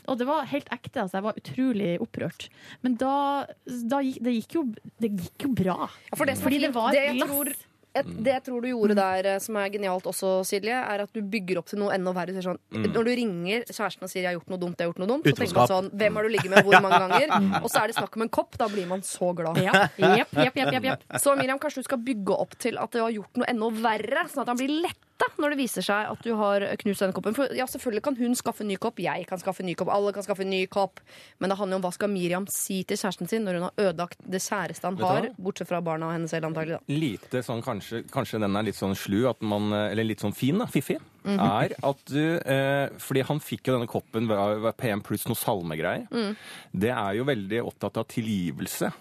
[0.07, 1.01] Og det var helt ekte.
[1.01, 2.47] Altså, jeg var utrolig opprørt.
[2.85, 4.63] Men da, da gikk, det, gikk jo,
[5.01, 5.77] det gikk jo bra.
[6.11, 7.63] Ja, for det som er Fordi det var det et glass.
[7.95, 11.13] Et, det jeg tror du gjorde der, eh, som er genialt også, Silje, er at
[11.13, 12.33] du bygger opp til noe enda verre.
[12.41, 12.87] Sånn, Mm.
[12.93, 15.07] Når du ringer kjæresten og sier 'jeg har gjort noe dumt', jeg har gjort noe
[15.13, 17.63] dumt, så tenker man sånn 'hvem har du ligget med hvor mange ganger'?
[17.63, 18.57] Og så er det snakk om en kopp.
[18.57, 19.57] Da blir man så glad.
[19.61, 19.71] Ja.
[19.97, 21.03] Jepp, jepp, jepp, jepp.
[21.21, 24.25] Så Miriam, kanskje du skal bygge opp til at du har gjort noe enda verre,
[24.29, 24.81] sånn at han blir
[25.23, 27.35] letta når det viser seg at du har knust denne koppen.
[27.37, 29.91] For ja, selvfølgelig kan hun skaffe en ny kopp, jeg kan skaffe en ny kopp,
[29.93, 30.99] alle kan skaffe en ny kopp.
[31.39, 34.19] Men det handler om hva skal Miriam si til kjæresten sin når hun har ødelagt
[34.29, 36.79] det kjæreste han har, bortsett fra barna og henne selv, antagelig.
[36.83, 36.93] da.
[37.03, 40.57] lite sånn kanskje, kanskje den er litt sånn slu, at man, eller litt sånn fin,
[40.59, 41.39] da, fiffig, Mhm.
[41.39, 46.05] er at du eh, Fordi han fikk jo denne koppen ved PM pluss noe salmegreier.
[46.11, 46.35] Mm.
[46.75, 48.91] Det er jo veldig opptatt av tilgivelse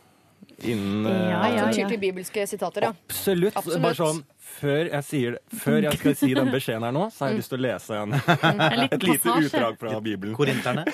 [0.62, 1.88] innen eh, Ja, ja, Sånn ja.
[1.92, 2.92] til bibelske sitater, ja.
[3.08, 3.56] Absolutt.
[3.56, 3.82] Absolutt.
[3.82, 4.20] Bare sånn,
[4.52, 7.52] før jeg, sier, før jeg skal si den beskjeden her nå, så har jeg lyst
[7.54, 8.12] til å lese en,
[8.86, 10.34] et lite utdrag fra Bibelen.
[10.36, 10.84] Korinterne.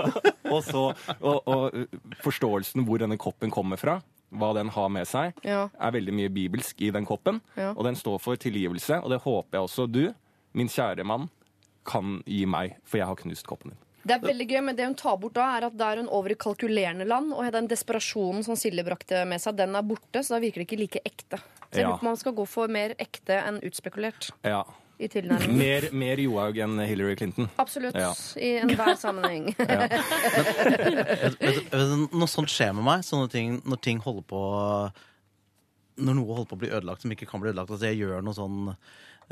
[0.54, 0.82] Og, så,
[1.18, 3.96] og, og uh, forståelsen hvor denne koppen kommer fra,
[4.34, 5.64] hva den har med seg, Ja.
[5.78, 7.40] er veldig mye bibelsk i den koppen.
[7.58, 7.72] Ja.
[7.74, 10.04] Og den står for tilgivelse, og det håper jeg også du,
[10.54, 11.26] min kjære mann,
[11.88, 13.80] kan gi meg, for jeg har knust koppen din.
[14.04, 16.08] Det er veldig gøy, men det hun tar bort da, er at da er hun
[16.12, 20.20] over i kalkulerende land, og den desperasjonen som Silje brakte med seg, den er borte,
[20.20, 21.38] så da virker det ikke like ekte.
[21.70, 21.88] Så jeg Ja.
[21.88, 24.62] lurer på om man skal gå for mer ekte enn utspekulert Ja.
[25.00, 25.56] i tilnærmingen.
[25.58, 27.48] Mer, mer Johaug enn Hillary Clinton.
[27.58, 27.94] Absolutt.
[27.96, 28.12] Ja.
[28.36, 29.54] I enhver sammenheng.
[29.58, 33.02] Vet, vet, vet, noe sånt skjer med meg.
[33.06, 34.40] Sånne ting, når ting holder på
[35.96, 37.70] Når noe holder på å bli ødelagt som ikke kan bli ødelagt.
[37.70, 38.76] Altså jeg gjør noe sånn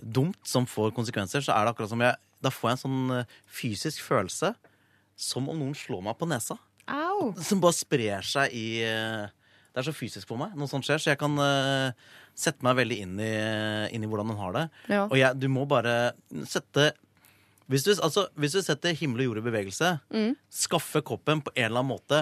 [0.01, 3.15] dumt som får konsekvenser, så er det akkurat som jeg Da får jeg en sånn
[3.21, 4.53] eh, fysisk følelse
[5.23, 6.57] som om noen slår meg på nesa.
[6.91, 7.31] Au.
[7.47, 9.29] Som bare sprer seg i eh,
[9.73, 10.57] Det er så fysisk for meg.
[10.59, 11.93] Noe sånt skjer, så jeg kan eh,
[12.35, 13.31] sette meg veldig inn i,
[13.95, 14.65] inn i hvordan hun har det.
[14.91, 15.05] Ja.
[15.07, 16.13] Og jeg, du må bare
[16.51, 16.91] sette
[17.71, 20.35] hvis du, altså, hvis du setter himmel og jord i bevegelse, Mm.
[20.53, 22.19] skaffe koppen på en eller annen måte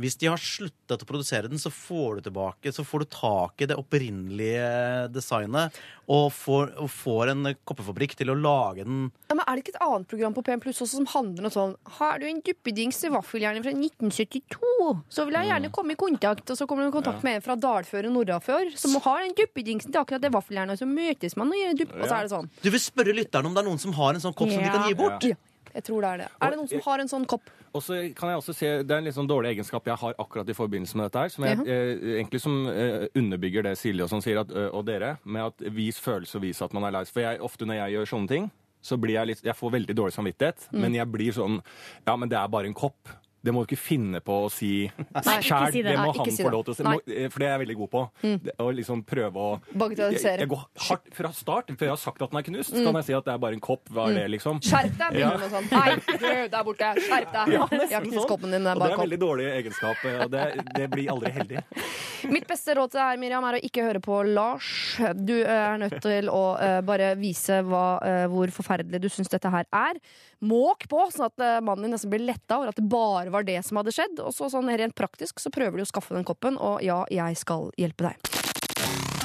[0.00, 3.64] Hvis de har sluttet å produsere den, så får du tilbake Så får du tak
[3.64, 5.76] i det opprinnelige designet
[6.10, 9.74] og får, og får en koppefabrikk til å lage den Ja, men Er det ikke
[9.76, 13.12] et annet program på PM Pluss som handler om sånn Har du en duppedings til
[13.14, 16.50] vaffeljernet fra 1972, så vil jeg gjerne komme i kontakt.
[16.50, 19.36] Og så kommer du i kontakt med en fra Dalfør og Nordafør som har den
[19.38, 22.26] duppedingsen til akkurat det vaffeljernet, og så møtes man og gjør dupp, og så er
[22.26, 22.50] det sånn.
[22.64, 24.72] Du vil spørre lytterne om det er noen som har en sånn kopp som de
[24.72, 25.28] kan gi bort?
[25.30, 25.38] Ja.
[25.74, 26.28] Jeg tror det er det.
[26.42, 27.50] Er det noen som har en sånn kopp?
[27.72, 30.14] Og så kan jeg også se, Det er en litt sånn dårlig egenskap jeg har
[30.18, 34.02] akkurat i forbindelse med dette her, som jeg, eh, egentlig som eh, underbygger det Silje
[34.02, 36.84] og sånn sier, at, eh, og dere, med at vis følelse og vis at man
[36.84, 37.12] er lei seg.
[37.14, 38.50] For jeg, ofte når jeg gjør sånne ting,
[38.82, 40.80] så blir jeg litt Jeg får veldig dårlig samvittighet, Mm.
[40.80, 41.60] men jeg blir sånn
[42.06, 43.08] Ja, men det er bare en kopp.
[43.40, 45.70] Det må du ikke finne på å si sjæl.
[45.74, 45.94] si det.
[45.94, 46.84] det må Nei, han si få lov til å si.
[46.84, 46.96] Nei.
[47.08, 48.02] Eh, For det er jeg veldig god på.
[48.20, 50.44] Det, å liksom prøve å Bagatellisere.
[50.44, 51.72] jeg går hardt fra start.
[51.72, 53.42] Før jeg har sagt at den er knust, så kan jeg si at det er
[53.46, 53.88] bare en kopp.
[53.90, 54.60] Hva er det, liksom?
[54.64, 55.20] Skjerp deg!
[55.22, 55.32] Ja.
[55.50, 55.68] sånn.
[55.70, 56.92] Du der borte!
[57.06, 57.54] Skjerp deg!
[57.56, 58.66] Ja, Jeg har knust koppen din.
[58.66, 60.04] Det er Og det er en veldig dårlig egenskap.
[60.04, 61.64] eh, Og det, det blir aldri heldig.
[62.34, 64.70] Mitt beste råd til deg, Miriam, er å ikke høre på Lars.
[65.16, 69.48] Du er nødt til å uh, bare vise hva, uh, hvor forferdelig du syns dette
[69.52, 70.00] her er.
[70.40, 73.44] Måk på, sånn at eh, mannen din nesten blir letta over at det bare var
[73.44, 74.22] det som hadde skjedd.
[74.24, 77.36] Og så sånn rent praktisk så prøver de å skaffe den koppen, og ja, jeg
[77.40, 78.32] skal hjelpe deg.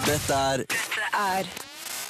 [0.05, 0.65] Dette er
[1.15, 1.47] Er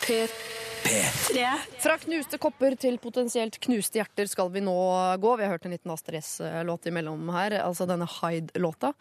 [0.05, 1.45] P3.
[1.81, 4.75] Fra knuste kopper til potensielt knuste hjerter skal vi nå
[5.21, 5.37] gå.
[5.37, 8.93] Vi har hørt en liten Astrid S-låt imellom her, altså denne Hyde-låta.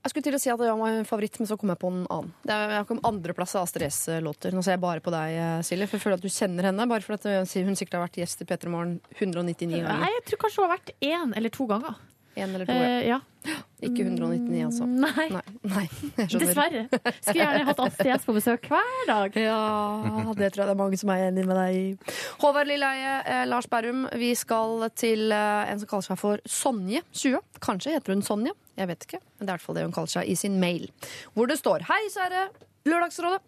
[0.00, 1.90] Jeg skulle til å si at det var min favoritt, men så kom jeg på
[1.92, 2.30] en annen.
[2.46, 4.54] Det er, jeg kom andreplass av Astrid S-låter.
[4.56, 5.36] Nå ser jeg bare på deg,
[5.66, 6.86] Silje, for jeg føler at du kjenner henne.
[6.88, 10.46] Bare fordi at hun sikkert har vært gjest i P3 Morgen 199 Nei, jeg tror
[10.46, 12.00] kanskje hun har vært én eller to ganger.
[12.34, 12.86] En eller to, ja.
[12.86, 13.20] Eh, ja.
[13.80, 14.86] Ikke 199, altså.
[14.86, 15.84] Nei, Nei, nei,
[16.18, 16.82] jeg dessverre.
[16.92, 19.36] Skulle gjerne hatt Astrid S på besøk hver dag.
[19.40, 19.60] Ja,
[20.36, 22.14] det tror jeg det er mange som er enig med deg i.
[22.42, 27.02] Håvard Lilleheie, eh, Lars Berrum, vi skal til eh, en som kaller seg for Sonje
[27.16, 27.40] 20.
[27.64, 29.20] Kanskje heter hun Sonja, jeg vet ikke.
[29.36, 30.88] Men det er i hvert fall det hun kaller seg i sin mail.
[31.36, 32.48] Hvor det står Hei, kjære
[32.88, 33.42] Lørdagsrådet.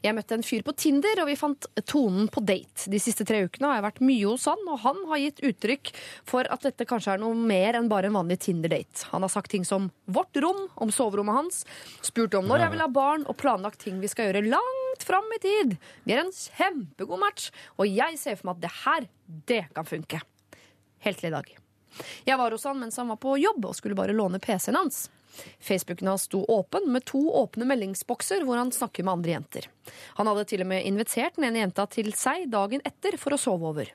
[0.00, 2.88] Jeg møtte en fyr på Tinder, og vi fant tonen på date.
[2.88, 5.92] De siste tre ukene har jeg vært mye hos han, og han har gitt uttrykk
[6.28, 9.10] for at dette kanskje er noe mer enn bare en vanlig Tinder-date.
[9.12, 11.64] Han har sagt ting som 'vårt rom', om soverommet hans,
[12.00, 15.28] spurt om når jeg vil ha barn, og planlagt ting vi skal gjøre langt fram
[15.36, 15.76] i tid.
[16.06, 19.08] Vi er en kjempegod match, og jeg ser for meg at det her,
[19.52, 20.24] det kan funke.
[21.04, 21.67] Helt til i dag.
[22.28, 25.06] Jeg var hos han mens han var på jobb og skulle bare låne PC-en hans.
[25.60, 29.70] Facebooken hans sto åpen med to åpne meldingsbokser hvor han snakker med andre jenter.
[30.18, 33.40] Han hadde til og med invitert den ene jenta til seg dagen etter for å
[33.40, 33.92] sove over.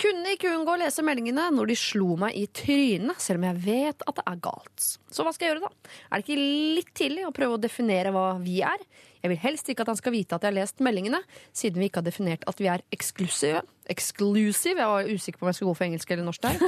[0.00, 3.60] Kunne ikke unngå å lese meldingene når de slo meg i trynet, selv om jeg
[3.62, 4.86] vet at det er galt.
[5.06, 5.92] Så hva skal jeg gjøre, da?
[6.10, 6.46] Er det ikke
[6.80, 8.82] litt tidlig å prøve å definere hva vi er?
[9.22, 11.22] Jeg vil helst ikke at han skal vite at jeg har lest meldingene,
[11.54, 13.62] siden vi ikke har definert at vi er eksklusive.
[13.90, 14.80] Exclusive.
[14.80, 16.62] Jeg var usikker på om jeg skulle gå for engelsk eller norsk der.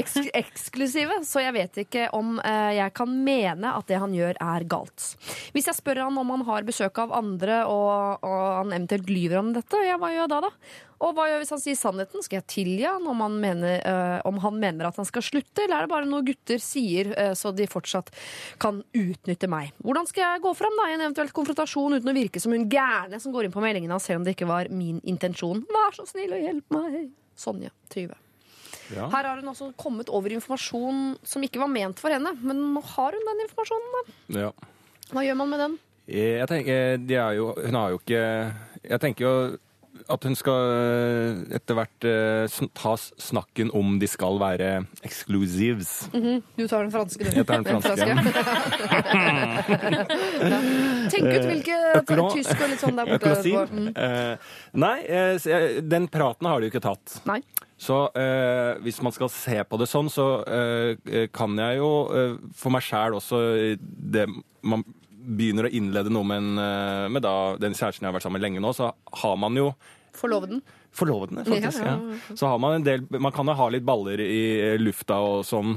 [0.00, 1.20] Eks eksklusive.
[1.26, 5.12] Så jeg vet ikke om eh, jeg kan mene at det han gjør, er galt.
[5.54, 9.40] Hvis jeg spør han om han har besøk av andre, og, og han eventuelt lyver
[9.42, 10.82] om dette, ja, hva gjør jeg da, da?
[11.04, 12.24] Og hva gjør hvis han sier sannheten?
[12.24, 15.64] Skal jeg tilgi han om han mener, eh, om han mener at han skal slutte,
[15.64, 18.08] eller er det bare noe gutter sier eh, så de fortsatt
[18.62, 19.74] kan utnytte meg?
[19.84, 22.68] Hvordan skal jeg gå fram da i en eventuell konfrontasjon uten å virke som hun
[22.72, 25.66] gærne som går inn på meldingene hans, selv om det ikke var min intensjon?
[25.68, 27.10] Vær så snill og hjelp meg.
[27.36, 28.14] Sonja 20.
[28.94, 29.08] Ja.
[29.10, 32.82] Her har hun også kommet over informasjon som ikke var ment for henne, men nå
[32.94, 33.96] har hun den informasjonen.
[33.96, 34.40] da.
[34.46, 34.50] Ja.
[35.12, 35.76] Hva gjør man med den?
[36.06, 38.20] Jeg tenker, de jo, hun har jo ikke
[38.86, 39.32] Jeg tenker jo
[40.12, 44.70] at hun skal eh, etter hvert eh, ta snakken om de skal være
[45.06, 46.08] exclusives.
[46.12, 47.30] Du tar den franske, du.
[47.40, 48.06] Jeg tar den franske.
[48.06, 48.16] ja.
[51.10, 53.34] Tenk ut hvilke Økolo- tysk og litt sånn der borte.
[53.70, 53.88] Mm.
[53.94, 54.34] Eh,
[54.78, 57.18] nei, eh, den praten har de jo ikke tatt.
[57.28, 57.40] Nei.
[57.76, 62.36] Så eh, hvis man skal se på det sånn, så eh, kan jeg jo eh,
[62.56, 64.26] for meg sjæl også eh, det
[64.66, 64.82] Man
[65.26, 68.40] begynner å innlede noe med, en, eh, med da, den kjæresten jeg har vært sammen
[68.40, 69.72] med lenge nå, så har man jo
[70.16, 70.62] Forloveden.
[70.96, 71.82] Forloveden, faktisk.
[71.84, 72.36] Ja, Ja, ja.
[72.40, 75.42] Så har man en del Man kan jo ha litt baller i eh, lufta og
[75.44, 75.74] sånn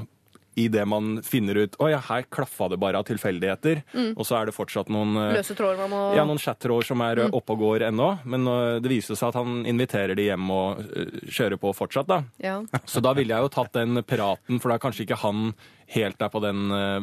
[0.60, 3.82] i det man finner ut Å ja, her klaffa det bare av tilfeldigheter.
[4.16, 7.04] Og så er det fortsatt noen eh, Løse tråder man må ja, noen chattråder som
[7.06, 7.36] er mm.
[7.38, 10.82] oppe og går ennå, men øh, det viser seg at han inviterer de hjem og
[11.30, 12.22] kjører på fortsatt, da.
[12.44, 12.60] Ja.
[12.92, 15.52] Så da ville jeg jo tatt den praten, for da er kanskje ikke han
[15.90, 17.02] helt der på den uh,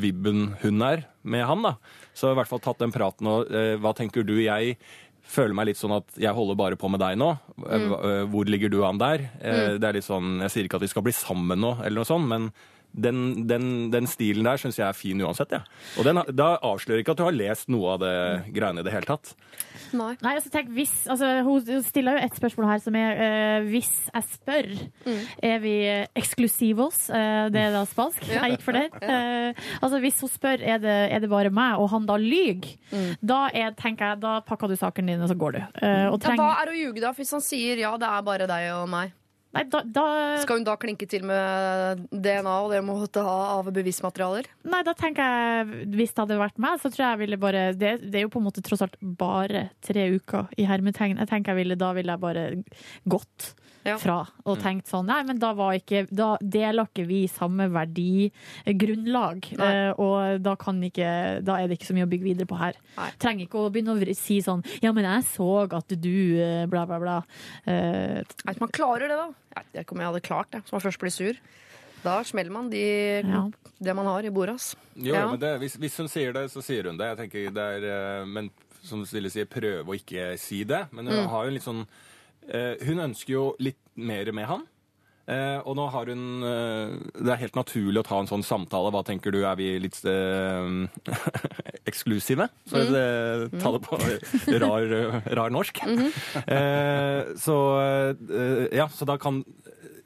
[0.00, 1.74] vibben hun er med han, da.
[2.16, 4.38] Så i hvert fall tatt den praten og uh, hva tenker du?
[4.40, 4.78] Jeg
[5.24, 7.30] føler meg litt sånn at jeg holder bare på med deg nå.
[7.64, 9.28] Øh, Hvor ligger du an der?
[9.40, 12.02] Eh, Det er litt sånn, Jeg sier ikke at vi skal bli sammen nå, eller
[12.02, 12.52] noe sånt, men
[12.94, 15.52] den, den, den stilen der syns jeg er fin uansett.
[15.54, 15.62] Ja.
[15.98, 18.16] Og den, da avslører ikke at du har lest noe av det
[18.54, 19.34] greiene i det hele tatt.
[19.94, 20.12] Nei.
[20.24, 23.90] Nei, altså tenk hvis altså, Hun stiller jo et spørsmål her som er uh, Hvis
[24.08, 24.70] jeg spør,
[25.38, 25.74] er vi
[26.18, 27.04] exclusivos?
[27.12, 28.24] Uh, det er da spansk.
[28.26, 28.44] Ja.
[28.44, 28.88] Jeg gikk for det.
[28.98, 32.74] Uh, altså Hvis hun spør er det, er det bare meg, og han da lyver,
[33.22, 35.60] da er, tenker jeg, da pakker du saken din, og så går du.
[36.10, 37.12] Og Ja, hva er å ljuge, da?
[37.16, 39.14] Hvis han sier ja, det er bare deg og meg.
[39.54, 40.04] Nei, da, da,
[40.42, 44.48] Skal hun da klinke til med DNA og det hun måtte ha av bevismaterialer?
[44.66, 47.64] nei, da tenker jeg Hvis det hadde vært meg, så tror jeg jeg ville bare
[47.78, 51.20] Det, det er jo på en måte tross alt bare tre uker i hermetegn.
[51.22, 52.44] Jeg tenker jeg ville, Da ville jeg bare
[53.10, 53.52] gått
[53.84, 53.98] Ja.
[54.00, 59.48] fra og tenkt sånn Nei, men da var ikke Da deler ikke vi samme verdigrunnlag.
[59.60, 61.08] Eh, og da kan ikke
[61.44, 62.78] Da er det ikke så mye å bygge videre på her.
[62.96, 63.10] Nei.
[63.20, 66.86] Trenger ikke å begynne å si sånn Ja, men jeg så at du eh, bla,
[66.88, 67.18] bla, bla.
[67.66, 69.28] Eh, at man klarer det, da.
[69.54, 71.36] Jeg vet ikke om jeg hadde klart det, så man først blir sur.
[72.04, 72.82] Da smeller man de,
[73.24, 73.44] Ja.
[73.80, 74.54] det man har i bordet.
[74.56, 74.74] ass.
[74.96, 75.28] Jo, Ja.
[75.30, 77.06] men det, hvis, hvis hun sier det, så sier hun det.
[77.16, 78.50] Jeg tenker det er, Men
[78.82, 80.86] som Stille sier, prøve å ikke si det.
[80.92, 81.86] Men hun har jo en litt sånn
[82.84, 84.64] Hun ønsker jo litt mer med han.
[85.24, 88.90] Eh, og nå har hun eh, Det er helt naturlig å ta en sånn samtale.
[88.92, 90.68] Hva tenker du, er vi litt eh,
[91.88, 92.50] eksklusive?
[92.68, 93.06] Så det,
[93.62, 93.96] ta det på
[94.60, 94.92] rar,
[95.40, 95.80] rar norsk.
[96.44, 99.40] eh, så eh, ja, så da kan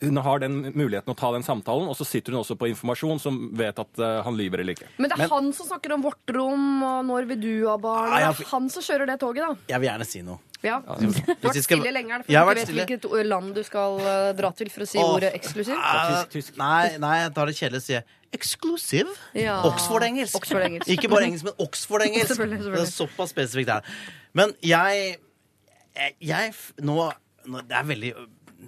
[0.01, 3.18] hun har den muligheten å ta den samtalen, og så sitter hun også på informasjon
[3.22, 4.90] som vet at uh, han lyver eller ikke.
[4.99, 8.12] Men det er han som snakker om vårt rom, og når vil du ha barn?
[8.14, 9.72] Det er han som kjører det toget, da.
[9.74, 10.38] Jeg vil gjerne si noe.
[10.62, 10.80] Ja.
[10.82, 13.61] Du har vært stille lenge, er Jeg har for vært du vet hvilket land du
[13.66, 15.11] skal eh, dra til for å si Åh.
[15.14, 15.76] ordet eksklusiv?
[15.78, 16.57] Uh, Tysk, tysk.
[16.59, 19.14] Nei, nei, jeg tar det kjedelig og sier exclusive.
[19.38, 19.61] Ja.
[19.68, 20.34] Oxford-engelsk.
[20.40, 20.90] Oxford-engelsk.
[20.96, 22.42] Ikke bare engelsk, men Oxford-engelsk.
[22.74, 23.94] Det er såpass spesifikt her.
[24.36, 25.14] Men jeg,
[25.94, 26.53] jeg, jeg
[26.84, 26.99] nå,
[27.49, 28.12] nå Det er veldig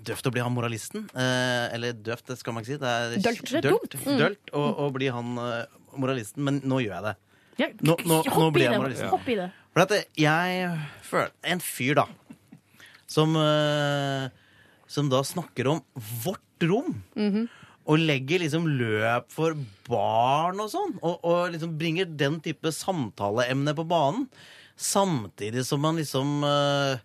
[0.04, 1.06] døvt å bli han moralisten.
[1.14, 2.80] Eh, eller døvt, det skal man ikke si.
[2.80, 3.52] Det er Dølt.
[3.66, 3.96] Dølt.
[4.06, 4.18] Mm.
[4.20, 5.64] dølt å, å bli han eh,
[6.00, 6.44] moralisten.
[6.46, 7.16] Men nå gjør jeg det.
[7.84, 9.10] Nå- nå- nå blir jeg moralisten.
[9.12, 9.50] Hopp i det.
[9.74, 10.68] For at jeg
[11.06, 12.06] føler En fyr, da,
[13.06, 14.28] som eh,
[14.90, 15.82] Som da snakker om
[16.24, 16.94] vårt rom.
[17.90, 19.54] Og legger liksom løp for
[19.88, 20.96] barn og sånn.
[21.02, 24.26] Og, og liksom bringer den type samtaleemne på banen.
[24.80, 26.96] Samtidig som man liksom uh,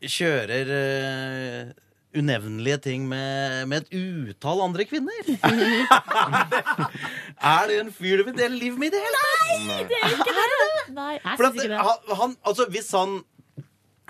[0.00, 1.72] kjører eh,
[2.16, 3.90] unevnelige ting med, med et
[4.30, 5.28] utall andre kvinner.
[7.52, 9.50] er det en fyr du vil dele livet med i det hele tatt?
[10.96, 11.80] Nei, jeg For syns at ikke det.
[11.84, 13.10] han, han, altså hvis han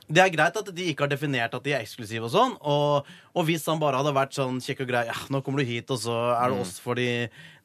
[0.09, 3.05] Det er greit at de ikke har definert at de er eksklusive og sånn, og,
[3.39, 5.91] Og hvis han bare hadde vært sånn kjekk og grei, ja, nå kommer du hit,
[5.95, 7.09] og så er det oss for de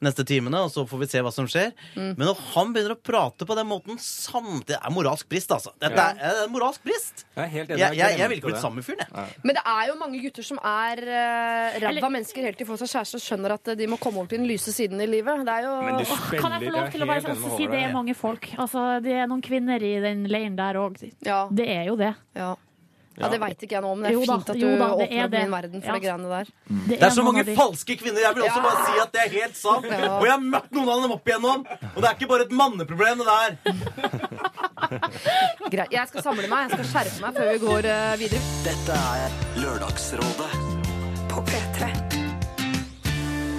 [0.04, 1.70] neste timene, og så får vi se hva som skjer.
[1.96, 5.72] Men når han begynner å prate på den måten samtidig Det er moralsk brist, altså.
[5.80, 7.24] Dette er, er moralsk brist.
[7.36, 7.70] Jeg er.
[7.70, 9.38] Jeg, jeg, jeg ville ikke blitt sammen med fyren, jeg.
[9.46, 12.80] Men det er jo mange gutter som er uh, ræva mennesker helt til de får
[12.80, 15.08] seg kjæreste og skjønner at eh, de må komme over til den lyse siden i
[15.10, 15.44] livet.
[15.44, 16.06] Det er jo det
[16.40, 18.48] Kan jeg få lov til å bare også si det er mange folk?
[18.64, 21.00] Altså, det er noen kvinner i den leiren der òg.
[21.26, 22.14] Ja, Det er jo det.
[22.38, 22.54] ja.
[23.18, 24.66] Ja det veit ikke jeg nå om, men det er Jo da, fint at du
[24.66, 25.94] da, er åpner opp min verden for Ja.
[25.94, 26.46] de greiene der.
[26.88, 28.20] Det er så mange de- falske kvinner.
[28.24, 28.62] Jeg vil også Ja.
[28.66, 29.84] bare si at det er helt sant.
[29.86, 30.18] Ja.
[30.18, 31.66] Og jeg har møtt noen av dem opp igjennom.
[31.94, 33.50] Og det er ikke bare et manneproblem, det der.
[35.74, 35.90] Greit.
[35.94, 38.40] Jeg skal samle meg, jeg skal skjerpe meg før vi går uh, videre.
[38.66, 39.30] Dette er
[39.62, 40.50] Lørdagsrådet
[41.30, 41.90] På P3.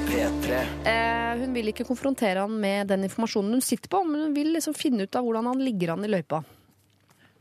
[0.10, 0.60] P3.
[0.88, 4.54] Eh, hun vil ikke konfrontere han med den informasjonen hun sitter på, men hun vil
[4.56, 6.44] liksom finne ut av hvordan han ligger an i løypa.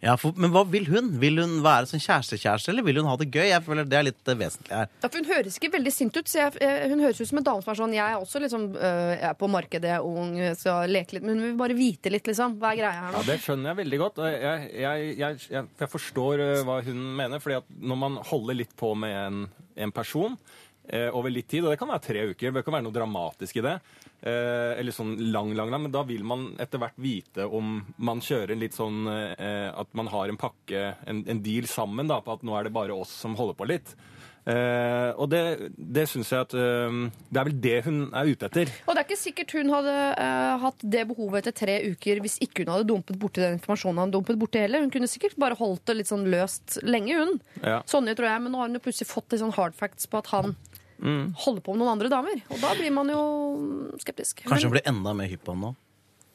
[0.04, 1.06] Ja, for, Men hva vil hun?
[1.22, 3.46] Vil hun være sånn kjæreste-kjæreste, eller vil hun ha det gøy?
[3.48, 4.90] Jeg føler Det er litt eh, vesentlig her.
[5.00, 6.28] Ja, for hun høres ikke veldig sint ut.
[6.28, 8.42] Så jeg, eh, hun høres ut som en dame som er sånn Jeg er også
[8.44, 11.24] liksom øh, Jeg er på markedet, er ung, skal leke litt.
[11.24, 12.58] Men hun vil bare vite litt, liksom.
[12.60, 13.24] Hva er greia her Ja, nå?
[13.30, 14.20] Det skjønner jeg veldig godt.
[14.20, 17.40] og Jeg, jeg, jeg, jeg, jeg forstår eh, hva hun mener.
[17.40, 19.42] fordi at når man holder litt på med en,
[19.88, 20.36] en person
[20.84, 23.56] eh, over litt tid, og det kan være tre uker, det kan være noe dramatisk
[23.62, 23.78] i det,
[24.24, 28.22] eh, eller sånn lang, lang, lang, men da vil man etter hvert vite om man
[28.24, 32.20] kjører en litt sånn eh, At man har en pakke, en, en deal sammen, da,
[32.24, 33.94] på at nå er det bare oss som holder på litt.
[34.44, 36.96] Eh, og det, det syns jeg at eh,
[37.32, 38.72] Det er vel det hun er ute etter.
[38.84, 42.36] Og det er ikke sikkert hun hadde øh, hatt det behovet etter tre uker hvis
[42.44, 44.84] ikke hun hadde dumpet borti den informasjonen han dumpet borti heller.
[44.84, 47.40] Hun kunne sikkert bare holdt det litt sånn løst lenge, hun.
[47.62, 47.80] Ja.
[47.88, 48.44] Sonje, tror jeg.
[48.44, 50.56] Men nå har hun jo plutselig fått litt sånn hard facts på at han
[51.00, 52.42] holder på med noen andre damer.
[52.50, 53.22] Og da blir man jo
[54.02, 54.44] skeptisk.
[54.46, 55.72] Kanskje hun blir enda mer hypp på ham nå.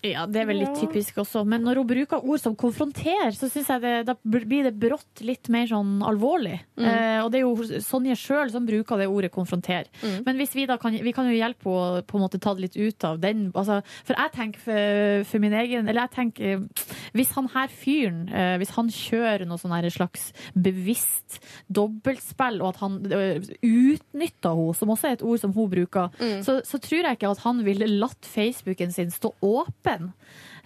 [0.05, 1.41] Ja, det er vel litt typisk også.
[1.49, 5.23] Men når hun bruker ord som konfronter, så synes jeg det, da blir det brått
[5.25, 6.55] litt mer sånn alvorlig.
[6.79, 9.89] Eh, og det er jo Sonje sjøl som bruker det ordet konfronter.
[10.23, 12.69] Men hvis vi da kan, vi kan jo hjelpe henne på en måte ta det
[12.69, 13.49] litt ut av den.
[13.51, 16.85] Altså, for jeg tenker for, for min egen Eller jeg tenker eh,
[17.17, 22.81] Hvis han her fyren, eh, hvis han kjører noe sånn slags bevisst dobbeltspill, og at
[22.83, 26.13] han eh, utnytter henne, som også er et ord som hun bruker,
[26.45, 29.88] så, så tror jeg ikke at han ville latt Facebooken sin stå åpen.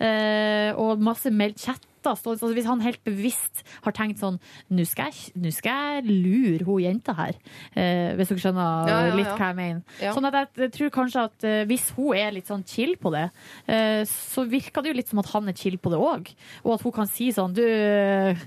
[0.03, 1.87] Eh, og masse meld chatter.
[2.03, 4.35] stå- Altså hvis han helt bevisst har tenkt sånn
[4.73, 7.37] Nå skal jeg, skal jeg lure hun jenta her.
[7.77, 9.83] Eh, hvis dere skjønner Ja, ja, litt hva jeg mener.
[10.01, 10.11] Ja.
[10.11, 13.13] Sånn at jeg, jeg tror kanskje at eh, hvis hun er litt sånn chill på
[13.13, 13.29] det,
[13.71, 16.33] eh, så virker det jo litt som at han er chill på det òg.
[16.65, 17.63] Og at hun kan si sånn Du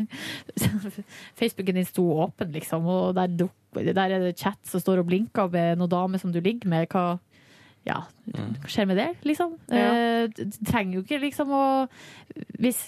[1.40, 3.32] Facebooken din sto åpen, liksom, og der,
[3.94, 6.88] der er det chat som står og blinker med noen dame som du ligger med.
[6.92, 7.16] Hva
[7.86, 8.02] ja,
[8.34, 9.56] hva skjer med det, liksom?
[9.70, 9.88] Ja.
[9.88, 11.66] Eh, det trenger jo ikke liksom å
[12.58, 12.80] hvis,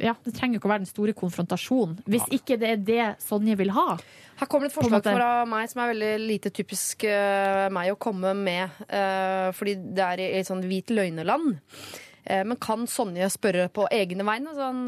[0.00, 2.00] ja, Det trenger jo ikke å være den store konfrontasjonen.
[2.10, 3.94] Hvis ikke det er det Sonje vil ha.
[4.40, 8.32] Her kommer et forslag fra meg som er veldig lite typisk uh, meg å komme
[8.38, 8.80] med.
[8.88, 11.60] Uh, fordi det er i et sånn hvit løgneland.
[12.24, 14.56] Uh, men kan Sonje spørre på egne vegne?
[14.56, 14.86] Sånn,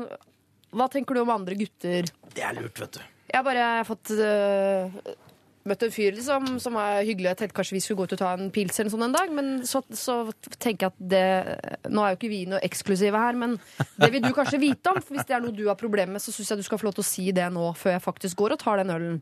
[0.72, 2.08] hva tenker du om andre gutter?
[2.32, 3.02] Det er lurt, vet du.
[3.32, 4.96] Jeg har bare fått eh,
[5.68, 7.30] møtt en fyr liksom, som er hyggelig.
[7.30, 9.32] Jeg tenkte kanskje vi skulle gå ut og ta en pils eller sånn en dag,
[9.34, 10.18] men så, så
[10.58, 13.56] tenker jeg at det Nå er jo ikke vi noe eksklusive her, men
[14.00, 15.00] det vil du kanskje vite om.
[15.02, 16.88] For hvis det er noe du har problemer med, så syns jeg du skal få
[16.88, 19.18] lov til å si det nå, før jeg faktisk går og tar den ølen.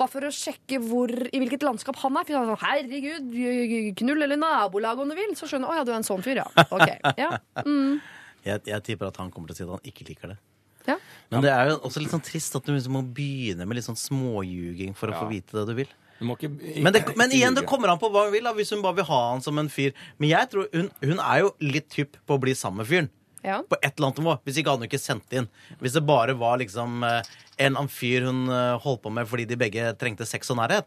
[0.00, 2.26] Bare for å sjekke hvor, i hvilket landskap han er.
[2.26, 5.36] For han er sånn, Herregud, knull eller nabolag om du vil.
[5.38, 6.48] Så skjønner jeg, å ja, du er en sånn fyr, ja.
[6.68, 6.88] Ok,
[7.20, 7.36] ja.
[7.62, 8.00] Mm.
[8.42, 10.40] Jeg, jeg tipper at han kommer til å si at han ikke liker det.
[10.88, 10.96] Ja.
[11.30, 13.86] Men det er jo også litt sånn trist at du liksom må begynne med litt
[13.86, 15.20] sånn småljuging for å Ja.
[15.22, 15.88] få vite det du vil.
[16.20, 16.50] Du må ikke,
[16.82, 18.44] Men, det, men igjen, det kommer an på hva hun vil.
[18.44, 19.92] Da, hvis hun bare vil ha han som en fyr.
[20.18, 23.08] Men jeg tror hun, hun er jo litt hypp på å bli sammen med fyren.
[23.42, 23.56] ja.
[23.66, 24.34] På et eller annet nivå.
[24.46, 25.48] Hvis ikke hadde hun ikke sendt inn.
[25.80, 27.22] Hvis det bare var liksom eh,
[27.58, 30.86] en annen fyr hun eh, holdt på med fordi de begge trengte sex og nærhet,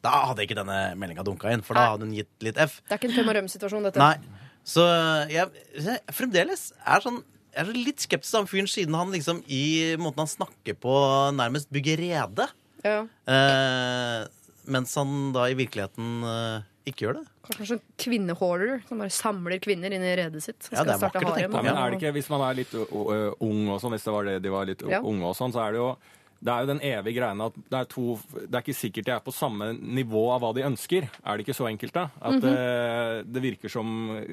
[0.00, 1.62] da hadde ikke denne meldinga dunka inn.
[1.66, 1.90] For da Nei.
[1.96, 2.78] hadde hun gitt litt F.
[2.86, 3.98] Det er ikke en tøm og røm-situasjon, dette.
[3.98, 4.14] Nei.
[4.68, 4.84] Så
[5.32, 7.18] jeg, jeg fremdeles er sånn
[7.54, 10.94] jeg er litt skeptisk til han fyren siden han liksom i måten han snakker på,
[11.36, 12.48] nærmest bygger rede.
[12.84, 13.00] Ja.
[13.26, 14.26] Eh,
[14.68, 17.24] mens han da i virkeligheten eh, ikke gjør det.
[17.48, 20.70] Kanskje en kvinnehoarder som bare samler kvinner inn i redet sitt.
[20.70, 21.58] Ja, det er vakkert å tenke på.
[21.58, 24.28] Ja, men er det ikke, Hvis man er litt ung og sånn, hvis det var
[24.28, 25.02] det de var litt Ja.
[25.02, 25.90] unge og sånn, så er det jo
[26.38, 29.10] det er jo den evige greia at det er, to, det er ikke sikkert de
[29.10, 31.08] er på samme nivå av hva de ønsker.
[31.26, 32.04] Er det ikke så enkelt, da?
[32.20, 33.24] At mm -hmm.
[33.24, 33.86] det, det virker som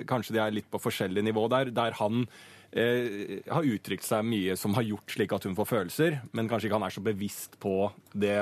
[0.05, 1.72] kanskje de er litt på forskjellig nivå der.
[1.74, 2.28] Der han
[2.76, 6.67] eh, har uttrykt seg mye som har gjort slik at hun får følelser, men kanskje
[6.69, 8.36] ikke han er så bevisst på det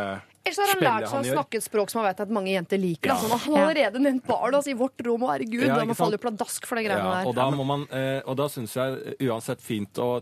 [0.44, 2.78] Ellers har han lært seg å snakke et språk som han vet at mange jenter
[2.82, 3.14] liker.
[3.14, 3.16] Ja.
[3.16, 5.96] Altså, han har allerede nevnt barn altså, i vårt rom, og herregud, Ja, da må
[6.12, 7.28] jo pladask for de greiene Ja, der.
[7.32, 10.22] og da, må man, eh, og da syns jeg uansett fint å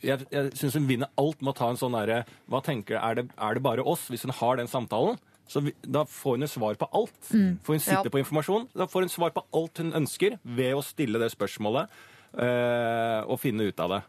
[0.00, 3.14] Jeg, jeg syns hun vinner alt med å ta en sånn derre Hva tenker Er
[3.18, 4.06] det, er det bare oss?
[4.08, 7.20] Hvis hun har den samtalen, Så vi, da får hun jo svar på alt.
[7.34, 7.58] Mm.
[7.62, 8.14] For hun sitter Ja.
[8.14, 8.68] på informasjon.
[8.72, 13.40] Da får hun svar på alt hun ønsker ved å stille det spørsmålet eh, og
[13.42, 14.00] finne ut av det.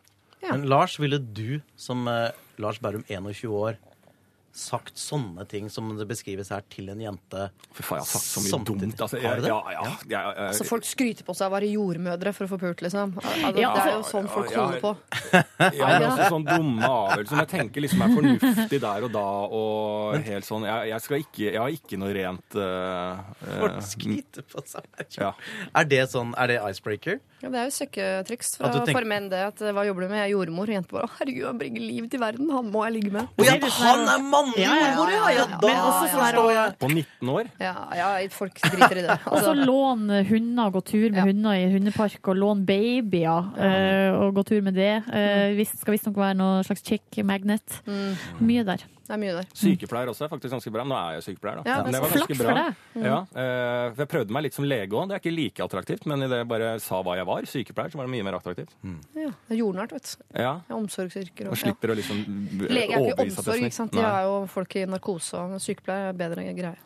[0.50, 3.78] Men Lars, ville du som eh, Lars Berrum, 21 år,
[4.54, 7.50] sagt sånne ting som det beskrives her, til en jente?
[7.74, 8.82] Fy faen, jeg har sagt så mye Samtidig.
[8.92, 9.02] dumt.
[9.06, 9.48] Altså, Har du jeg, det?
[9.48, 9.62] ja,
[10.12, 12.82] ja, jeg- Altså, folk skryter på seg av å være jordmødre for å få pult,
[12.82, 13.14] liksom.
[13.22, 14.66] Altså, Ja, det er jo altså, sånn folk ja, ja.
[14.66, 14.96] holder på.
[15.78, 19.26] Ja, men også sånn dumme avgjørelser som jeg tenker liksom er fornuftig der og da.
[19.52, 23.82] Og helt sånn, jeg, jeg, skal ikke, jeg har ikke noe rent uh, Folk eh,
[23.88, 24.84] skryter på seg.
[25.22, 25.32] ja.
[25.76, 27.20] Er det sånn, er det icebreaker?
[27.42, 29.40] Ja, det er jo søkketriks for, tenker- for menn, det.
[29.52, 30.20] At, hva jobber du med?
[30.22, 30.70] Jeg er jordmor.
[30.70, 32.50] Og jenter bare «Å, herregud, han bringer liv til verden.
[32.54, 33.28] Han må jeg ligge med.
[33.42, 35.46] Ja, han er mannlig Ja, ja, ja, ja!
[35.46, 36.76] ja, da sånn forstår jeg.
[36.82, 37.50] På 19 år?
[37.62, 39.18] Ja, ja, folk driter i det.
[39.26, 41.26] Og så Altså, låne hunder, gå tur med Ja.
[41.30, 44.94] hunder i hundepark, og låne babyer eh, og gå tur med det.
[45.08, 47.82] Uh, skal visstnok være noe slags chick magnet.
[47.86, 48.84] mm, Mye der.
[49.12, 49.48] Det er mye der.
[49.60, 50.84] Sykepleier også er faktisk ganske bra.
[50.88, 51.64] Nå er jeg sykepleier, da.
[51.68, 52.54] Ja, Men det var ganske bra.
[52.56, 52.78] deg.
[53.04, 55.10] Ja, eh, jeg prøvde meg litt som lege òg.
[55.12, 58.00] Det er ikke like attraktivt, men idet jeg bare sa hva jeg var, sykepleier, så
[58.00, 58.72] var det mye mer attraktivt.
[59.20, 60.24] Ja, det er jordnært, vet du.
[60.40, 61.50] Ja, omsorgsyrker.
[61.52, 62.24] Og Og, slipper å liksom
[62.72, 63.92] Lege er ikke overbevise at det er omsorg, ikke sant?
[63.92, 66.78] De har er jo folk i narkose, og sykepleier er bedre greie.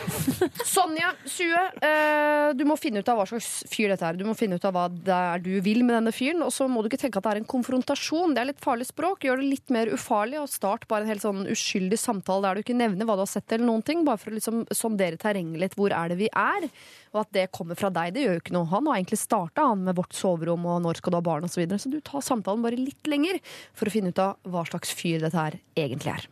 [0.74, 1.84] Sonja, 20.
[1.84, 4.18] Eh, du må finne ut av hva slags fyr dette er.
[4.18, 6.42] Du må finne ut av hva det er du vil med denne fyren.
[6.46, 8.34] Og så må du ikke tenke at det er en konfrontasjon.
[8.36, 9.26] Det er litt farlig språk.
[9.26, 12.64] Gjør det litt mer ufarlig, og start bare en helt sånn uskyldig samtale der du
[12.64, 15.62] ikke nevner hva du har sett eller noen ting, bare for å liksom sondere terrenget
[15.62, 15.76] litt.
[15.78, 16.68] Hvor er det vi er?
[17.14, 18.70] Og at det kommer fra deg, det gjør jo ikke noe.
[18.70, 21.56] Han har egentlig starta med vårt soverom og når skal du ha barn osv.
[21.56, 21.82] Så, videre.
[21.82, 23.40] så du tar samtalen bare litt lenger
[23.76, 26.28] for å finne ut av hva slags fyr dette her egentlig er.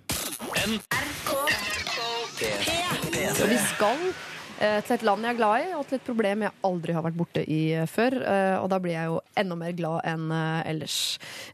[3.38, 4.10] Og vi skal
[4.58, 7.16] til et land jeg er glad i, og til et problem jeg aldri har vært
[7.18, 8.16] borte i eh, før.
[8.18, 10.96] Eh, og da blir jeg jo enda mer glad enn eh, ellers.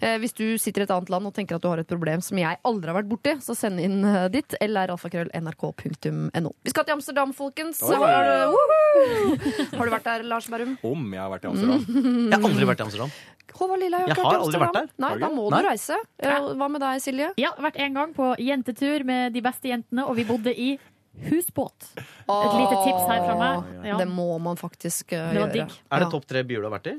[0.00, 2.22] Eh, hvis du sitter i et annet land og tenker at du har et problem
[2.24, 6.54] som jeg aldri har vært borti, så send inn eh, ditt eller alfakrøll.nrk.no.
[6.64, 7.82] Vi skal til Amsterdam, folkens.
[7.84, 7.98] Oi.
[8.00, 9.38] Har du,
[9.76, 10.76] har du vært der, Lars Berrum?
[10.84, 11.86] Om jeg har vært i Amsterdam.
[12.30, 13.14] Jeg har aldri vært i Amsterdam.
[13.54, 14.86] Håvard Jeg har har ikke aldri vært der.
[15.04, 15.60] Nei, da må Nei.
[15.62, 15.98] du reise.
[16.18, 17.28] Eh, Hva med deg, Silje?
[17.38, 20.72] Ja, vært en gang på jentetur med de beste jentene, og vi bodde i
[21.30, 21.90] husbåt.
[21.96, 23.72] Et lite tips her fra meg.
[23.86, 23.98] Ja.
[23.98, 25.50] Det må man faktisk uh, gjøre.
[25.52, 25.74] digg.
[25.92, 26.96] Er det topp tre byer du har vært i?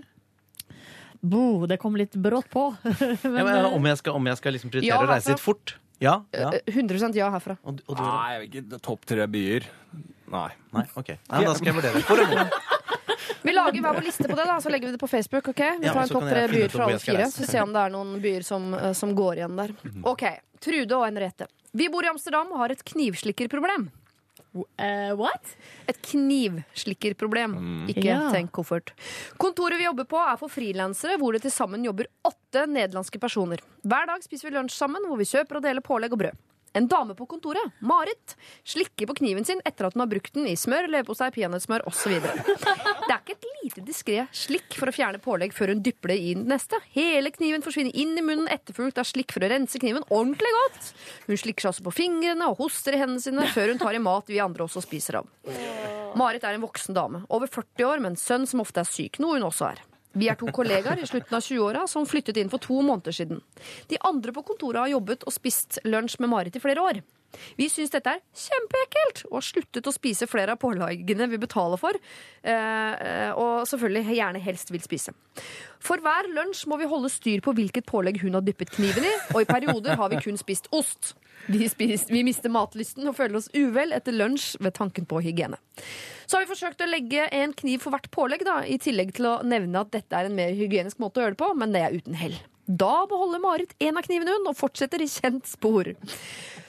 [1.25, 2.67] Bo, det kom litt brått på.
[2.85, 5.31] Ja, Men, men, eh, om jeg skal, om jeg skal liksom prioritere Ja, å reise
[5.31, 5.35] altså.
[5.37, 5.75] litt fort?
[6.03, 6.19] Ja?
[6.35, 6.51] ja.
[6.53, 7.55] Eh, 100 ja herfra.
[7.63, 8.03] Og, og du?
[8.03, 8.79] Nei, ikke.
[8.83, 9.65] Topp tre byer.
[10.31, 10.49] Nei.
[10.75, 11.15] Nei, ok.
[11.31, 12.47] Nei, da skal jeg vurdere.
[13.45, 15.47] Vi lager hver vår liste på det, da, så legger vi det på Facebook.
[15.53, 15.61] ok?
[15.79, 17.27] Vi Ja, tar en topp tre byer fra alle fire.
[17.33, 19.73] Så se om det er noen byer som, som går igjen der.
[20.05, 20.25] OK.
[20.65, 21.45] Trude og Henriette.
[21.77, 23.89] Vi bor i Amsterdam og har et knivslikkerproblem.
[24.77, 25.55] Eh, what?
[25.87, 27.55] Et knivslikkerproblem.
[27.91, 28.31] Ikke Ja.
[28.31, 28.91] tenk koffert.
[29.37, 33.59] Kontoret vi jobber på, er for frilansere, hvor det til sammen jobber åtte nederlandske personer.
[33.83, 36.37] Hver dag spiser vi lunsj sammen, hvor vi kjøper og deler pålegg og brød.
[36.75, 38.35] En dame på kontoret, Marit,
[38.67, 42.17] slikker på kniven sin etter at hun har brukt den i smør, leverpostei, peanøttsmør osv.
[42.19, 46.19] Det er ikke et lite diskré slikk for å fjerne pålegg før hun dypper det
[46.19, 46.81] i den neste.
[46.91, 50.91] Hele kniven forsvinner inn i munnen, etterfulgt av slikk for å rense kniven ordentlig godt.
[51.29, 54.03] Hun slikker seg også på fingrene og hoster i hendene sine før hun tar i
[54.03, 55.31] mat vi andre også spiser av.
[56.19, 59.23] Marit er en voksen dame, over 40 år, med en sønn som ofte er syk,
[59.23, 59.85] noe hun også er.
[60.15, 63.41] Vi er to kollegaer i slutten av 20-åra som flyttet inn for to måneder siden.
[63.91, 67.01] De andre på kontoret har jobbet og spist lunsj med Marit i flere år.
[67.59, 71.79] Vi syns dette er kjempeekkelt og har sluttet å spise flere av påleggene vi betaler
[71.81, 71.97] for,
[72.43, 75.13] eh, og selvfølgelig gjerne helst vil spise.
[75.83, 79.13] For hver lunsj må vi holde styr på hvilket pålegg hun har dyppet kniven i,
[79.33, 81.13] og i perioder har vi kun spist ost.
[81.45, 85.59] Vi, spist, vi mister matlysten og føler oss uvel etter lunsj ved tanken på hygiene.
[86.25, 89.29] Så har vi forsøkt å legge en kniv for hvert pålegg, da, i tillegg til
[89.29, 91.83] å nevne at dette er en mer hygienisk måte å gjøre det på, men det
[91.85, 92.37] er uten hell.
[92.65, 95.91] Da beholder Marit en av knivene hun og fortsetter i kjent spor.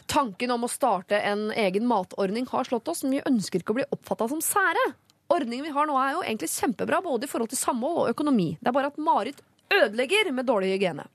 [0.07, 3.81] Tanken om å starte en egen matordning har slått oss, men vi ønsker ikke å
[3.81, 4.85] bli oppfatta som sære.
[5.33, 8.53] Ordningen vi har nå er jo egentlig kjempebra, både i forhold til samhold og økonomi.
[8.61, 9.43] Det er bare at Marit
[9.75, 11.09] ødelegger med dårlig hygiene.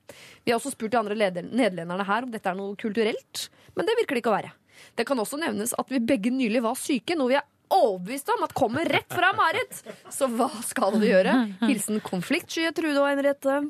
[0.43, 3.95] Vi har også spurt de andre nederlenderne her om dette er noe kulturelt, men det
[4.01, 4.51] virker det ikke å være.
[4.97, 8.43] Det kan også nevnes at vi begge nylig var syke, noe vi er overbevist om
[8.43, 9.77] at kommer rett fra Marit.
[10.11, 11.37] Så hva skal vi gjøre?
[11.63, 13.61] Hilsen konfliktsky Trude og Henriette.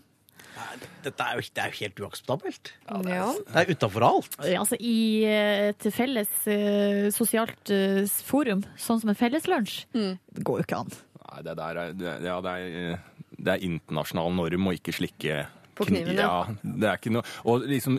[1.05, 2.71] Dette er jo, det er jo helt uakseptabelt.
[3.07, 3.27] Ja.
[3.47, 4.35] Det er utafor alt.
[4.45, 4.95] Ja, Altså, I
[5.25, 10.13] eh, et felles uh, sosialt uh, forum, sånn som en felleslunsj, Mm.
[10.37, 10.91] det går jo ikke an.
[11.31, 12.99] Nei, det der er, det, ja, det er,
[13.41, 15.45] det er internasjonal norm å ikke slikke
[15.79, 16.43] På kniven, ja.
[16.61, 17.95] Det er ikke noe Og liksom,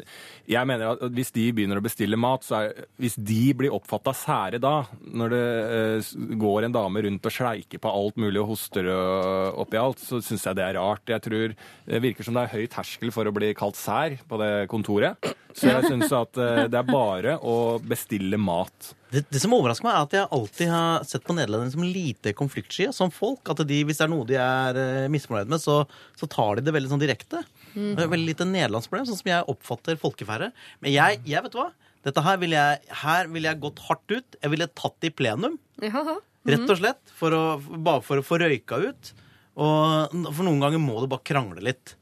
[0.50, 4.14] jeg mener at hvis de begynner å bestille mat, så er Hvis de blir oppfatta
[4.16, 5.44] sære da, når det
[5.78, 10.02] eh, går en dame rundt og sleiker på alt mulig og hoster og oppi alt,
[10.02, 11.04] så syns jeg det er rart.
[11.06, 11.54] Jeg tror
[11.86, 15.32] Det virker som det er høy terskel for å bli kalt sær på det kontoret.
[15.52, 18.92] Så jeg syns at eh, det er bare å bestille mat.
[19.12, 22.32] Det, det som overrasker meg, er at jeg alltid har sett på nederlenderne som lite
[22.36, 23.44] konfliktsky som folk.
[23.52, 25.82] At de, hvis det er noe de er eh, misfornøyd med, så,
[26.18, 27.42] så tar de det veldig sånn direkte.
[27.74, 27.92] Mm.
[27.96, 30.00] Det er veldig lite nederlandsproblem, sånn som jeg oppfatter
[30.42, 30.80] folkeferde.
[30.82, 31.70] Men jeg, jeg vet hva?
[32.02, 34.36] Dette her ville jeg, her ville jeg gått hardt ut.
[34.42, 35.58] Jeg ville tatt det i plenum.
[35.82, 36.18] Ja.
[36.42, 37.02] Rett og slett.
[37.14, 39.12] For å, bare for å få røyka ut.
[39.54, 41.96] Og for noen ganger må du bare krangle litt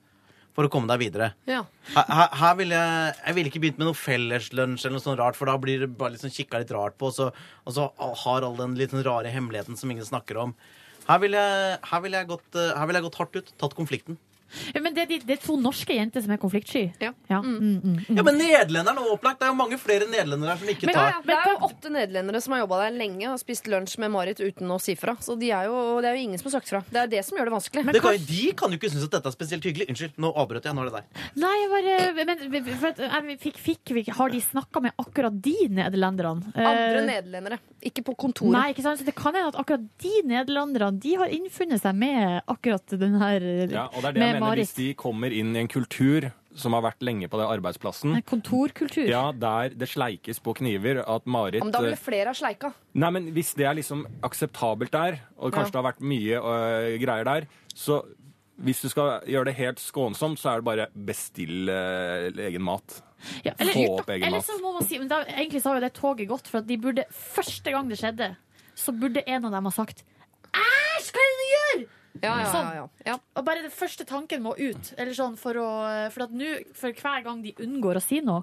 [0.55, 1.31] for å komme deg videre.
[1.47, 1.63] Ja.
[1.95, 5.39] Her, her, ville jeg, jeg ville ikke begynt med noe felleslunsj eller noe sånt rart,
[5.39, 7.29] for da blir det bare liksom kikka litt rart på, og så,
[7.65, 7.87] og så
[8.25, 10.57] har all den litt sånn rare hemmeligheten som ingen snakker om.
[11.07, 13.55] Her ville jeg, vil eh, ville jeg gått hardt ut.
[13.63, 14.19] Tatt konflikten.
[14.75, 16.93] Ja, Men det, er de- det er to norske jenter som er konfliktsky.
[17.01, 17.13] Ja.
[17.41, 18.17] Mm, mm, mm.
[18.17, 19.39] Ja, Men nederlenderen er opplagt.
[19.41, 21.21] Det er jo mange flere nederlendere som ikke Men- tar Ja, ja.
[21.27, 24.41] Det er jo åtte nederlendere som har jobba der lenge og spist lunsj med Marit
[24.41, 25.15] uten å si fra.
[25.21, 26.81] Så de er jo, det er jo ingen som har sagt fra.
[26.91, 27.93] Det er det som gjør det vanskelig.
[27.93, 29.89] det kan, De kan jo ikke synes at dette er spesielt hyggelig.
[29.91, 30.75] Unnskyld, nå avbrøt jeg.
[30.75, 31.05] Nå er det deg.
[31.37, 32.15] Nei, jeg bare
[32.51, 36.43] men, for at, jeg fikk, fikk, vi- Har de snakka med akkurat de nederlenderne?
[36.55, 37.59] Andre Eh, nederlendere.
[37.83, 38.53] Ikke på kontoret.
[38.53, 38.99] Nei, ikke sant?
[39.01, 43.19] Så det kan hende at akkurat de nederlenderne De har innfunnet seg med akkurat den
[43.19, 43.41] her
[43.71, 46.31] Ja, og det er det jeg med mener, Hvis de kommer inn i en kultur
[46.57, 49.07] som har vært lenge på den arbeidsplassen, En kontorkultur.
[49.09, 52.73] ja, der det sleikes på kniver, at Marit Men da ville flere ha sleika.
[52.95, 55.77] Nei, men hvis det er liksom akseptabelt der, og kanskje Ja.
[55.77, 58.03] det har vært mye øh, greier der, så
[58.61, 63.03] hvis du skal gjøre det helt skånsomt, så er det bare bestill øh, egen mat.
[63.45, 64.47] Ja, eller, Få opp egen eller mat.
[64.47, 66.67] så må man si men da, Egentlig så har jo det toget gått, for at
[66.67, 68.35] de burde første gang det skjedde,
[68.75, 70.03] så burde en av dem ha sagt
[70.51, 71.83] Æsj, hva er det du gjør?!
[72.21, 72.67] Ja, ja, Sånn.
[72.75, 72.87] ja, ja.
[73.07, 73.15] ja.
[73.39, 74.89] Og bare den første tanken må ut.
[74.99, 75.67] Eller sånn for å
[76.11, 78.43] For at nå, for hver gang de unngår å si noe,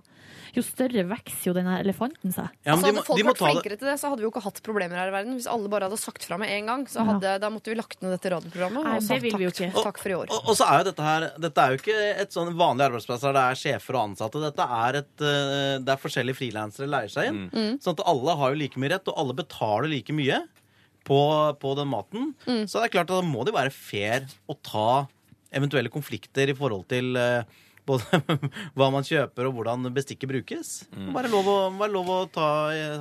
[0.55, 2.47] jo større vokser jo denne elefanten seg.
[2.65, 4.23] Ja, men altså, de hadde må- folk de må vært flinkere til det, så hadde
[4.23, 5.35] vi jo ikke hatt problemer her i verden.
[5.37, 8.01] Hvis alle bare hadde sagt fra med en gang, så hadde, da måtte vi lagt
[8.01, 8.83] ned dette radioprogrammet.
[8.87, 9.83] Nei, og det sagt vil vi jo takk, ikke.
[9.91, 10.31] takk for i år.
[10.31, 13.21] Og, og så er jo dette her Dette er jo ikke et sånn vanlig arbeidsplass
[13.27, 14.41] der det er sjefer og ansatte.
[14.47, 17.43] Dette er et eh, Det er forskjellige frilansere leier seg inn.
[17.51, 17.77] Mm.
[17.83, 20.39] Sånn at alle har jo like mye rett, og alle betaler like mye
[21.07, 21.19] på,
[21.61, 22.33] på den maten.
[22.47, 22.65] Mm.
[22.67, 24.89] Så det er klart at da må det være fair å ta
[25.55, 27.47] eventuelle konflikter i forhold til eh,
[27.87, 28.21] både
[28.77, 30.73] hva man kjøper og hvordan bestikket brukes.
[31.15, 32.47] Bare lov å, bare lov å ta,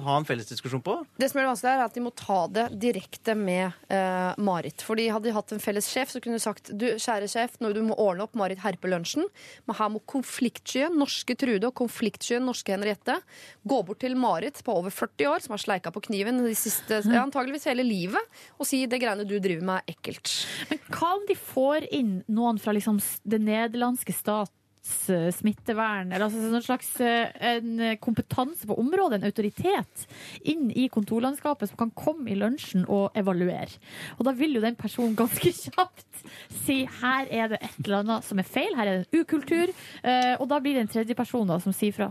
[0.04, 0.98] ha en felles diskusjon på.
[1.18, 4.84] Det som er det vanskelige er at de må ta det direkte med eh, Marit.
[4.86, 7.76] Fordi hadde de hatt en felles sjef, så kunne de sagt du, kjære sjef, når
[7.76, 9.26] du må ordne opp Marit Herpe-lunsjen,
[9.66, 13.18] men her må konfliktsky norske Trude og konfliktsky norske Henriette
[13.66, 17.02] gå bort til Marit på over 40 år, som har sleika på kniven de siste,
[17.04, 20.32] ja, antageligvis hele livet, og si det greiene du driver med, er ekkelt.
[20.70, 26.26] Men hva om de får inn noen fra liksom det nederlandske stats eh, smittevern, eller
[26.26, 30.06] altså en slags eh, en kompetanse på området, en autoritet,
[30.46, 33.80] inn i kontorlandskapet som kan komme i lunsjen og evaluere.
[34.18, 36.26] Og da vil jo den personen ganske kjapt
[36.64, 39.72] si her er det et eller annet som er feil, her er det en ukultur,
[40.02, 42.10] eh, og da blir det en tredje person da, som sier fra.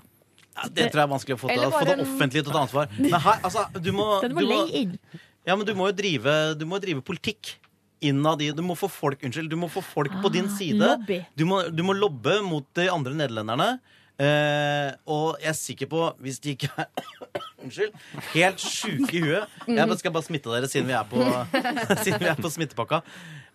[0.56, 2.56] Ja, det tror jeg er vanskelig å få, til, få det offentlige offentlig til å
[2.56, 2.92] ta ansvar.
[2.96, 4.94] Men her, altså, du må, Den må du må, leie inn.
[5.44, 7.58] ja, men du må jo drive, du må drive politikk
[8.10, 10.90] innad i Du må få folk, unnskyld, du må få folk på din Ah, side.
[11.36, 13.80] Du må, du må lobbe mot de andre nederlenderne.
[14.16, 16.88] Eh, og jeg er sikker på, hvis de ikke er
[17.66, 17.96] Unnskyld.
[18.36, 19.56] Helt sjuke i huet.
[19.68, 21.18] Jeg skal bare smitte dere siden vi er på,
[22.06, 23.00] siden vi er på smittepakka.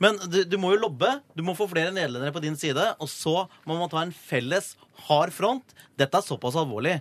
[0.03, 1.12] Men du, du må jo lobbe.
[1.38, 2.88] Du må få flere nederlendere på din side.
[2.98, 4.72] Og så må man ta en felles
[5.07, 5.76] hard front.
[6.01, 6.98] Dette er såpass alvorlig.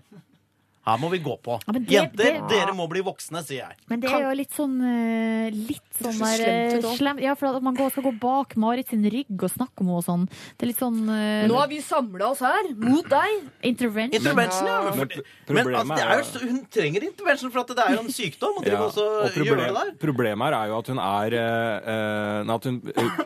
[0.88, 1.60] Her må vi gå på.
[1.68, 3.76] Ja, det- Jenter, det- dere må bli voksne, sier jeg.
[3.90, 7.48] Men det er jo litt sånn eh, Litt sånn så der slemt eh, Ja, for
[7.56, 10.26] at man går, skal gå bak Marit sin rygg og snakke om henne og sånn.
[10.58, 13.50] Det er litt sånn eh, Nå har vi samla oss her mot deg!
[13.64, 14.16] intervention.
[14.22, 14.80] Intervention, ja.
[14.96, 15.10] Men,
[15.50, 18.58] Men altså, det er jo- hun trenger intervention, for at det er jo en sykdom.
[18.58, 19.92] Og Ja, også og gjøre det der.
[20.00, 23.20] problemet her er jo at hun er eh, at hun, uh,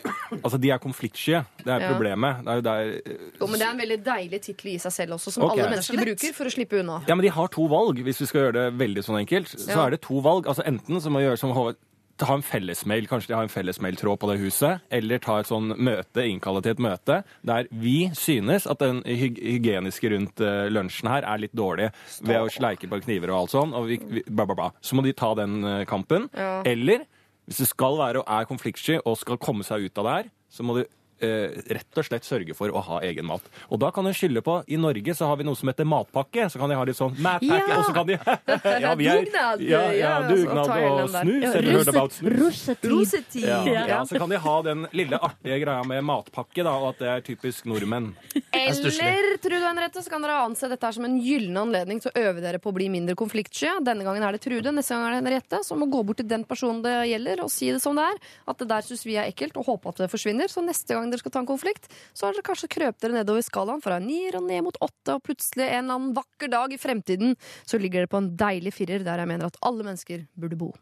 [0.43, 1.45] Altså, de er konfliktsky.
[1.64, 1.89] Det er Ja.
[1.93, 2.43] problemet.
[2.43, 5.12] Det er det er, Jo, men Det er en veldig deilig tittel i seg selv
[5.14, 5.60] også, som okay.
[5.62, 7.04] alle mennesker bruker for å slippe unna.
[7.08, 9.52] Ja, men de har to valg, hvis vi skal gjøre det veldig sånn enkelt.
[9.60, 10.48] Så er det to valg.
[10.48, 11.82] Altså enten så må vi gjøre som Håvard
[12.22, 15.74] ha en fellesmail, kanskje de har en fellesmailtråd på det huset, eller ta et sånn
[15.76, 17.18] møte, innkalle til et møte,
[17.48, 21.89] der vi synes at den hyg hygieniske rundt uh, lunsjen her er litt dårlig
[22.22, 24.70] ved å sleike på kniver og alt sånn, og vi, vi, bla, bla, bla.
[24.86, 26.30] Så må de ta den uh, kampen.
[26.38, 26.62] Ja.
[26.70, 27.08] Eller
[27.50, 30.30] hvis det skal være og er konfliktsky og skal komme seg ut av det her,
[30.54, 30.86] så må du
[31.22, 33.41] rett og slett sørge for å ha egen mat.
[33.72, 36.49] Og da kan en skylde på I Norge så har vi noe som heter matpakke.
[36.51, 37.78] Så kan de ha litt sånn matpakke, Ja.
[37.80, 38.18] og så kan de
[38.84, 41.43] Ja, vi er Dugnad, Ja, ja, altså, dugnad og snus.
[41.43, 42.34] Ja, Have you heard about snus?
[42.84, 43.43] Russetid.
[43.47, 43.86] Ja, Ja.
[43.88, 47.07] ja, så kan de ha den lille artige greia med matpakke, da, og at det
[47.14, 48.14] er typisk nordmenn.
[48.53, 52.11] Eller Trude og Henriette, så kan dere anse dette her som en gyllen anledning til
[52.14, 53.72] å øve dere på å bli mindre konfliktsky.
[53.84, 56.28] Denne gangen er det Trude, neste gang er det Henriette, som må gå bort til
[56.30, 58.22] den personen det gjelder, og si det som det er.
[58.47, 60.51] At det der syns vi er ekkelt, og håpe at det forsvinner.
[60.51, 63.18] Så neste gang gang dere skal ta en konflikt, så har dere kanskje krøpt dere
[63.20, 66.51] nedover skalaen fra en nier og ned mot åtte, og plutselig en eller annen vakker
[66.54, 69.86] dag i fremtiden så ligger dere på en deilig firer der jeg mener at alle
[69.86, 70.74] mennesker burde bo.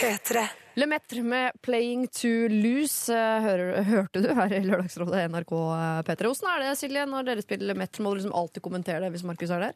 [0.00, 0.48] P3.
[0.78, 6.28] Lemaitre med 'Playing to Lose' eh, hører, hørte du her i Lørdagsrådet NRK eh, P3.
[6.30, 8.04] Åssen er det, Silje, når dere spiller Lemaitre?
[8.04, 9.74] Må du liksom alltid kommentere det hvis Markus er der?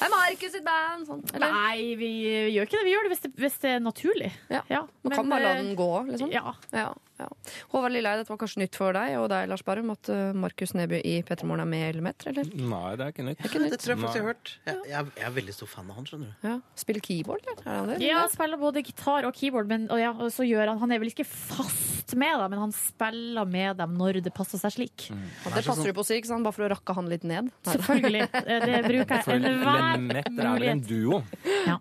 [0.00, 1.04] Hei, Markus sitt band!
[1.08, 1.52] Sånn, eller?
[1.52, 2.08] Nei, vi
[2.54, 2.84] gjør ikke det.
[2.86, 4.30] Vi gjør det hvis det, hvis det er naturlig.
[4.48, 4.62] Ja.
[5.04, 6.32] Man kan bare la eh, den gå, liksom?
[6.32, 6.54] Ja.
[6.72, 6.86] Ja,
[7.20, 7.28] ja.
[7.72, 10.72] Håvard Lilleheie, dette var kanskje nytt for deg og deg, Lars Barum, at uh, Markus
[10.76, 12.48] Neby i P3 Morgen er med i Elmeter, eller?
[12.56, 13.44] Nei, det er ikke nytt.
[13.46, 13.74] Ikke nytt.
[13.76, 14.52] Det tror jeg faktisk jeg har hørt.
[14.66, 16.48] Jeg, jeg, er- jeg er veldig stor fan av han, skjønner du.
[16.48, 16.56] Ja.
[16.84, 17.62] Spiller keyboard, eller?
[17.66, 17.98] Er han det?
[18.04, 20.92] Ja, han spiller både gitar og keyboard, men og ja, og så gjør han Han
[20.96, 24.72] er vel ikke fast med da, men han spiller med dem når det passer seg
[24.74, 25.04] slik.
[25.12, 26.42] Ja, det passer du på å si, ikke sant?
[26.46, 27.50] Bare for å rakke han litt ned.
[27.52, 27.74] Nei.
[27.76, 28.24] Selvfølgelig.
[28.40, 31.20] Eh, Det bruker jeg enhver Lemaitre er vel en duo.
[31.68, 31.76] Ja.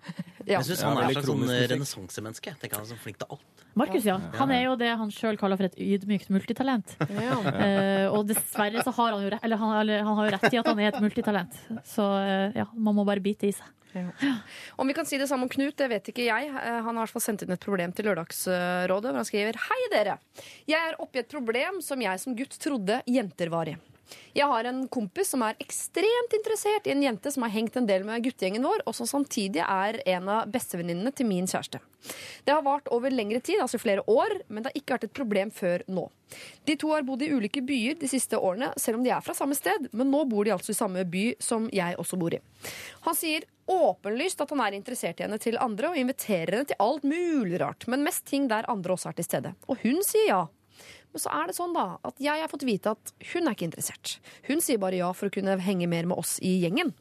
[0.49, 2.55] Jeg syns han er et sånn renessansemenneske.
[2.63, 3.65] Han er så flink til alt.
[3.77, 4.17] Markus, ja.
[4.39, 6.95] Han er jo det han sjøl kaller for et ydmykt multitalent.
[7.09, 7.39] Ja.
[7.59, 10.53] Eh, og dessverre så har han jo rett, eller han, eller han har jo rett
[10.55, 11.57] i at han er et multitalent.
[11.87, 13.67] Så uh, ja, man må bare bite i seg.
[14.75, 16.49] Om vi kan si det samme om Knut, det vet ikke jeg.
[16.49, 19.59] Eh, Han har i hvert fall sendt inn et problem til Lørdagsrådet, hvor han skriver
[19.65, 20.19] Hei dere!
[20.69, 23.77] Jeg er oppi et problem som jeg som gutt trodde jenter var i.
[24.37, 27.87] Jeg har en kompis som er ekstremt interessert i en jente som har hengt en
[27.89, 31.81] del med guttegjengen vår, og som samtidig er en av bestevenninnene til min kjæreste.
[32.45, 35.15] Det har vart over lengre tid, altså flere år, men det har ikke vært et
[35.17, 36.07] problem før nå.
[36.65, 39.35] De to har bodd i ulike byer de siste årene, selv om de er fra
[39.37, 42.41] samme sted, men nå bor de altså i samme by som jeg også bor i.
[43.07, 46.79] Han sier åpenlyst at han er interessert i henne til andre, og inviterer henne til
[46.81, 49.53] alt mulig rart, men mest ting der andre også er til stede.
[49.67, 50.45] Og hun sier ja.
[51.13, 53.69] Men så er det sånn da, at jeg har fått vite at hun er ikke
[53.71, 54.17] interessert.
[54.47, 56.93] Hun sier bare ja for å kunne henge mer med oss i gjengen.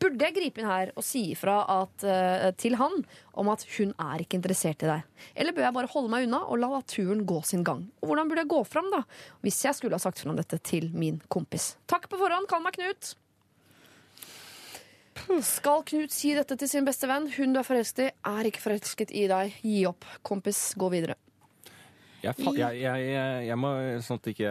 [0.00, 3.02] Burde jeg gripe inn her og si ifra at, eh, til han
[3.36, 5.02] om at hun er ikke interessert i deg?
[5.36, 7.82] Eller bør jeg bare holde meg unna og la naturen gå sin gang?
[8.00, 9.02] Og hvordan burde jeg gå fram da,
[9.44, 11.74] hvis jeg skulle ha sagt fra om dette til min kompis?
[11.86, 13.14] Takk på forhånd, kall meg Knut.
[15.44, 17.28] Skal Knut si dette til sin beste venn?
[17.36, 19.52] Hun du er forelsket i, er ikke forelsket i deg.
[19.60, 20.70] Gi opp, kompis.
[20.80, 21.18] Gå videre.
[22.20, 23.70] Jeg, fa jeg, jeg, jeg, jeg må
[24.04, 24.50] Sånn at ikke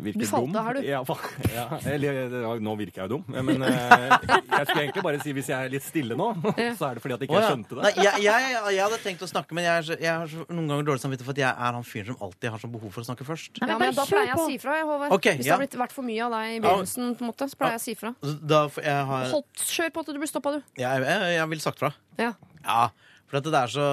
[0.00, 0.54] jeg virker Du falt dum.
[0.56, 0.86] av her, du.
[0.88, 1.16] Ja, fa-
[1.58, 3.34] ja, eller, ja, nå virker jeg jo dum.
[3.44, 6.28] Men eh, jeg skulle egentlig bare si hvis jeg er litt stille nå,
[6.78, 7.50] så er det fordi at ikke Å, jeg ja.
[7.50, 7.84] skjønte det.
[7.84, 10.32] Nei, jeg, jeg, jeg, jeg hadde tenkt å snakke, men jeg, er så, jeg har
[10.32, 12.74] så, noen ganger dårlig samvittighet for at jeg er han fyren som alltid har sånn
[12.78, 13.60] behov for å snakke først.
[13.60, 15.16] Nei, Ja, men Da pleier jeg å si fra, jeg, Håvard.
[15.18, 15.56] Ok, Hvis det ja.
[15.58, 17.82] har blitt vært for mye av deg i begynnelsen, på en måte, så pleier jeg
[17.82, 18.14] å si fra.
[18.54, 20.62] Da, får jeg, har, Hold, kjør på til du blir stoppa, du.
[20.80, 21.92] jeg, jeg, jeg vil sagt fra.
[22.20, 22.32] Ja.
[22.64, 22.82] Ja,
[23.28, 23.84] for at det er så,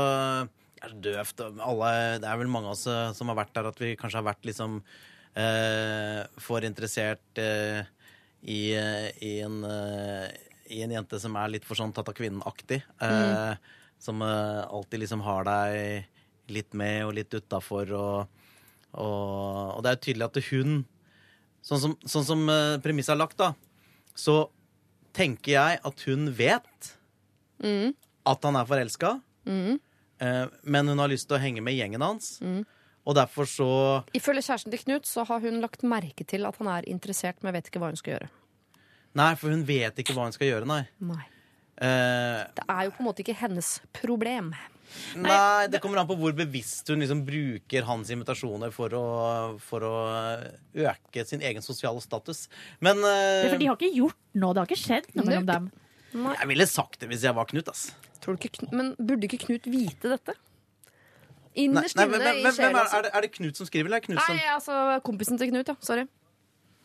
[0.48, 1.44] det er så døvt.
[1.64, 1.91] Alle,
[2.24, 4.28] det er vel mange av oss eh, som har vært der, at vi kanskje har
[4.30, 4.80] vært liksom
[5.38, 7.88] eh, for interessert eh,
[8.48, 10.28] i, eh, i, en, eh,
[10.76, 12.82] i en jente som er litt for sånn tatt av kvinnen-aktig.
[13.02, 13.56] Eh,
[13.98, 17.90] Som alltid liksom har deg litt med og litt utafor.
[17.98, 18.44] Og,
[18.94, 20.76] og, og det er jo tydelig at hun
[21.68, 22.44] Sånn som, sånn som
[22.80, 23.49] premisset er lagt, da,
[24.16, 24.45] så
[25.18, 26.91] tenker jeg at hun vet
[28.30, 29.10] at han er forelska,
[29.49, 29.80] eh,
[30.19, 32.35] men hun har lyst til å henge med gjengen hans.
[33.07, 33.68] Og derfor så
[34.18, 37.56] Ifølge kjæresten til Knut så har hun lagt merke til at han er interessert, men
[37.56, 38.27] vet ikke hva hun skal gjøre.
[39.18, 40.81] Nei, for hun vet ikke hva hun skal gjøre, nei.
[40.99, 41.23] Nei.
[41.77, 44.52] Uh, Det er jo på en måte ikke hennes problem.
[45.15, 49.06] nei, det kommer an på hvor bevisst hun liksom bruker hans invitasjoner for å,
[49.61, 49.95] for å
[50.73, 52.48] øke sin egen sosiale status.
[52.80, 55.69] Men eh, For de har ikke gjort noe, det har ikke skjedd noe mellom dem.
[56.18, 57.91] jeg ville sagt det hvis jeg var Knut, ass.
[58.28, 60.34] Tror du ikke, Kn- men burde ikke Knut vite dette?
[61.58, 64.10] Innerst inne i sjela er, er, det, er det Knut som skriver, eller er det
[64.12, 65.78] Knut som Nei, altså kompisen til Knut, ja.
[65.80, 66.04] Sorry.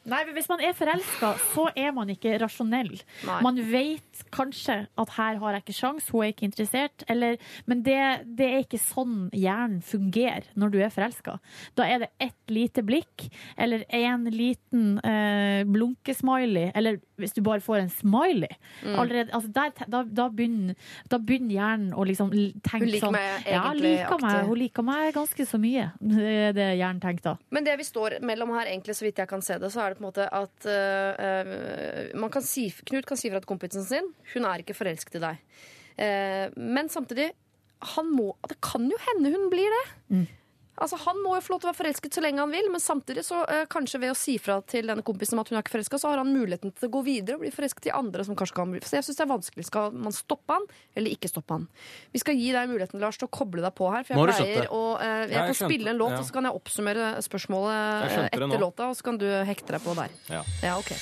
[0.06, 2.94] Nei, Hvis man er forelska, så er man ikke rasjonell.
[3.26, 3.40] Nei.
[3.44, 7.04] Man vet kanskje at her har jeg ikke sjans, hun er ikke interessert.
[7.10, 7.98] Eller, men det,
[8.38, 11.38] det er ikke sånn hjernen fungerer når du er forelska.
[11.78, 17.62] Da er det ett lite blikk, eller en liten eh, blunkesmiley, eller hvis du bare
[17.62, 18.50] får en smiley.
[18.82, 18.96] Mm.
[18.98, 20.78] Allerede, altså der, da, da, begynner,
[21.10, 24.38] da begynner hjernen å liksom tenke Hun liker sånn meg Ja, liker meg.
[24.48, 25.90] Hun liker meg ganske så mye.
[26.00, 27.36] Det er det hjernen tenker da.
[27.54, 29.92] Men det vi står mellom her, egentlig, så vidt jeg kan se det, så er
[29.92, 33.86] det på en måte at uh, man kan si, Knut kan si fra til kompisen
[33.86, 35.40] sin hun er ikke forelsket i deg.
[36.02, 37.30] Eh, men samtidig
[37.96, 40.28] han må, Det kan jo hende hun blir det.
[40.80, 42.80] Altså, Han må jo få lov til å være forelsket så lenge han vil, men
[42.80, 45.64] samtidig så eh, kanskje ved å si fra til denne kompisen om at hun er
[45.64, 48.24] ikke forelska, så har han muligheten til å gå videre og bli forelsket i andre
[48.26, 49.66] som kanskje kan bli Så jeg synes det er vanskelig.
[49.68, 50.64] Skal man stoppe han,
[50.96, 51.68] eller ikke stoppe han?
[52.14, 54.06] Vi skal gi deg muligheten, Lars, til å koble deg på her.
[54.08, 56.22] For jeg pleier å eh, Jeg Ja, jeg kan skjønte spille en låt, ja.
[56.22, 59.84] og så kan jeg oppsummere spørsmålet Jeg etter låta, og så kan du hekte deg
[59.84, 60.18] på der.
[60.32, 60.42] Ja.
[60.64, 60.96] Ja, ok.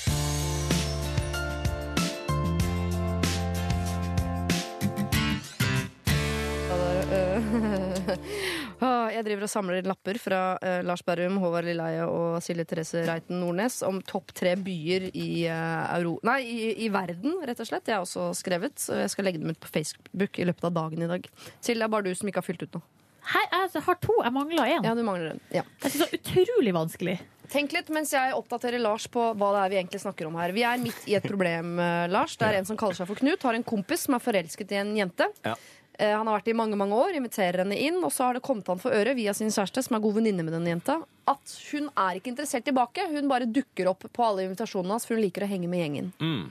[9.11, 13.41] Jeg driver og samler lapper fra eh, Lars Berrum, Håvard Lilleheie og Silje Therese Reiten
[13.41, 17.91] Nordnes om topp tre byer i, eh, Euro nei, i, i verden, rett og slett.
[17.91, 20.73] Jeg har også skrevet, så jeg skal legge dem ut på Facebook i løpet av
[20.79, 21.27] dagen i dag.
[21.59, 22.87] Silje, det er bare du som ikke har fylt ut noe.
[23.31, 24.15] Hei, jeg har to.
[24.17, 24.87] Jeg mangler én.
[24.87, 25.43] Ja, du mangler en.
[25.53, 25.61] Ja.
[25.83, 27.19] Jeg synes det er utrolig vanskelig.
[27.51, 30.53] Tenk litt mens jeg oppdaterer Lars på hva det er vi egentlig snakker om her.
[30.55, 32.37] Vi er midt i et problem, eh, Lars.
[32.39, 34.79] Det er en som kaller seg for Knut, har en kompis som er forelsket i
[34.79, 35.27] en jente.
[35.45, 35.57] Ja.
[36.01, 38.41] Eh, Han har vært i mange mange år, inviterer henne inn, og så har det
[38.45, 40.95] kommet han for øre via sin kjæreste, som er god venninne med denne jenta,
[41.29, 43.05] at hun er ikke interessert tilbake.
[43.11, 46.09] Hun bare dukker opp på alle invitasjonene hans, for hun liker å henge med gjengen.
[46.19, 46.49] Mm.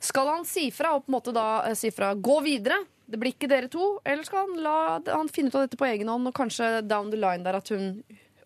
[0.00, 2.80] Skal han si fra og på en måte da eh, si fra gå videre?
[3.10, 3.98] Det blir ikke dere to.
[4.06, 4.76] Eller skal han la
[5.10, 7.68] han finne ut av dette på egen hånd, og kanskje down the line der at
[7.74, 7.98] hun,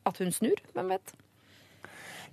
[0.08, 0.58] at hun snur?
[0.74, 1.12] Hvem vet?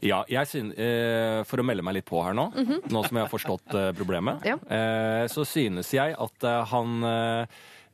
[0.01, 2.47] Ja, jeg syn, eh, For å melde meg litt på her nå,
[2.89, 4.55] nå som jeg har forstått eh, problemet, Ja.
[4.65, 7.03] eh, så synes jeg at eh, han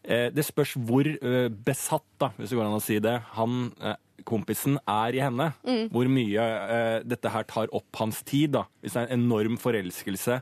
[0.08, 3.98] Det spørs hvor eh, besatt, da, hvis det går an å si det, han eh,
[4.28, 5.50] kompisen er i henne.
[5.94, 6.46] Hvor mye
[6.78, 8.56] eh, dette her tar opp hans tid.
[8.56, 8.66] da.
[8.82, 10.40] Hvis det er en enorm forelskelse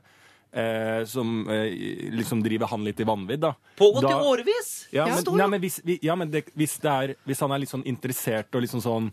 [0.55, 3.53] eh, som eh, liksom driver han litt i vanvidd, da.
[3.77, 4.73] Pågått i årevis!
[4.91, 5.15] ja, Ja.
[5.15, 7.85] men, nei, men, hvis, ja, men det, hvis, det er, hvis han er litt sånn
[7.89, 9.11] interessert og liksom sånn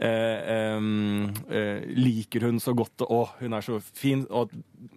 [0.00, 4.54] eh, eh, Liker hun så godt, og å, hun er så fin, og,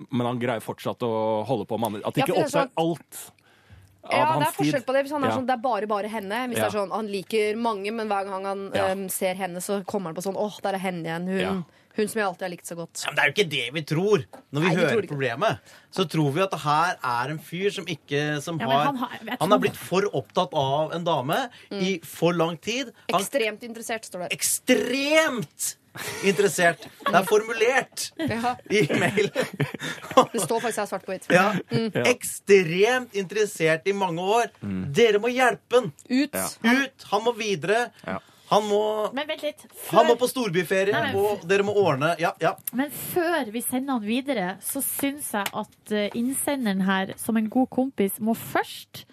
[0.10, 1.12] men han greier fortsatt å
[1.50, 3.22] holde på med andre At det Ja, ikke det er opptar alt
[4.10, 5.36] Ja, det hans er forskjell på det hvis han er Ja.
[5.38, 6.48] sånn, det er bare bare henne.
[6.50, 6.70] Hvis Ja.
[6.70, 8.92] det er sånn, Han liker mange, men hver gang han Ja.
[8.92, 11.28] um, ser henne, så kommer han på sånn åh, der er henne igjen.
[11.28, 11.64] Hun, Ja.
[11.96, 13.04] hun som jeg alltid har likt så godt.
[13.06, 14.26] Ja, men det er jo ikke det vi tror.
[14.54, 15.60] Når vi Nei, hører problemet,
[15.92, 18.96] så tror vi at det her er en fyr som ikke som Ja, har, han
[18.96, 22.92] han, har- jeg har blitt for opptatt av en dame i for lang tid.
[23.12, 24.32] Han, Ekstremt interessert, står det.
[24.32, 25.76] ekstremt
[26.24, 26.86] interessert.
[27.06, 29.30] Det er formulert Ja, i mail.
[29.34, 31.28] det står faktisk her svart på hvitt.
[31.34, 31.50] Ja.
[31.72, 31.92] Mm.
[32.12, 34.52] Ekstremt interessert i mange år.
[34.96, 35.92] Dere må hjelpe han.
[36.10, 36.36] Ut.
[36.36, 36.48] Ja.
[36.84, 37.08] Ut.
[37.12, 37.88] Han må videre.
[38.08, 38.20] Ja.
[38.52, 38.80] Han må,
[39.16, 39.62] Men vent litt.
[39.94, 42.50] han må på storbyferie, Nei, men- og dere må ordne Ja, ja.
[42.76, 47.48] men før vi sender han videre, så syns jeg at eh, innsenderen her, som en
[47.48, 49.06] god kompis, må først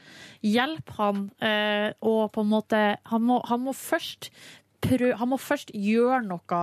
[0.43, 2.83] hjelpe han eh, og på en måte
[3.13, 4.31] Han må, han må først
[4.85, 6.63] prø Han må først gjøre noe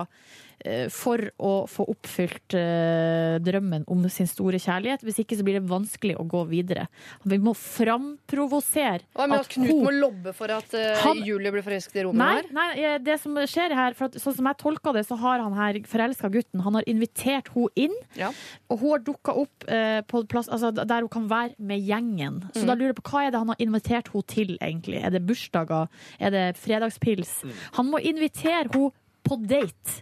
[0.89, 5.03] for å få oppfylt eh, drømmen om sin store kjærlighet.
[5.05, 6.87] Hvis ikke så blir det vanskelig å gå videre.
[7.23, 11.61] Vi må framprovosere at hun Knut hun- må lobbe for at eh, Han- Julie blir
[11.63, 12.43] forelsket i Romeo her.
[12.51, 15.39] nei, eh, det som skjer her, for at, sånn som jeg tolker det, så har
[15.39, 18.31] han her forelska gutten Han har invitert henne inn, Ja.
[18.69, 22.41] og hun har dukka opp eh, på plass altså, der hun kan være med gjengen.
[22.53, 22.67] Så Mm.
[22.67, 25.03] da lurer jeg på hva er det han har invitert henne til, egentlig?
[25.03, 25.87] Er det bursdager?
[26.19, 27.43] Er det fredagspils?
[27.43, 27.51] Mm.
[27.73, 28.91] Han må invitere henne
[29.25, 30.01] på date.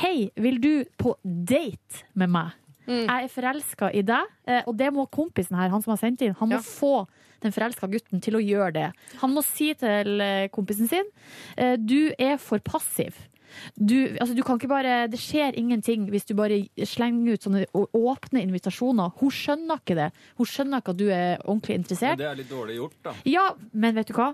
[0.00, 2.56] Hei, vil du på date med meg?
[2.86, 3.04] Mm.
[3.06, 6.22] Jeg er forelska i deg, eh, og det må kompisen her, han som har sendt
[6.26, 6.64] inn, han må Ja.
[6.64, 7.06] få
[7.40, 8.86] den forelska gutten til å gjøre det.
[9.20, 11.06] Han må si til eh, kompisen sin
[11.56, 13.14] eh, du er for passiv.
[13.74, 17.64] Du, altså, du kan ikke bare, det skjer ingenting hvis du bare slenger ut sånne
[17.74, 19.10] åpne invitasjoner.
[19.18, 20.10] Hun skjønner ikke det.
[20.38, 22.14] Hun skjønner ikke at du er ordentlig interessert.
[22.14, 23.14] Men det er litt dårlig gjort, da.
[23.26, 24.28] Ja, men vet du hva?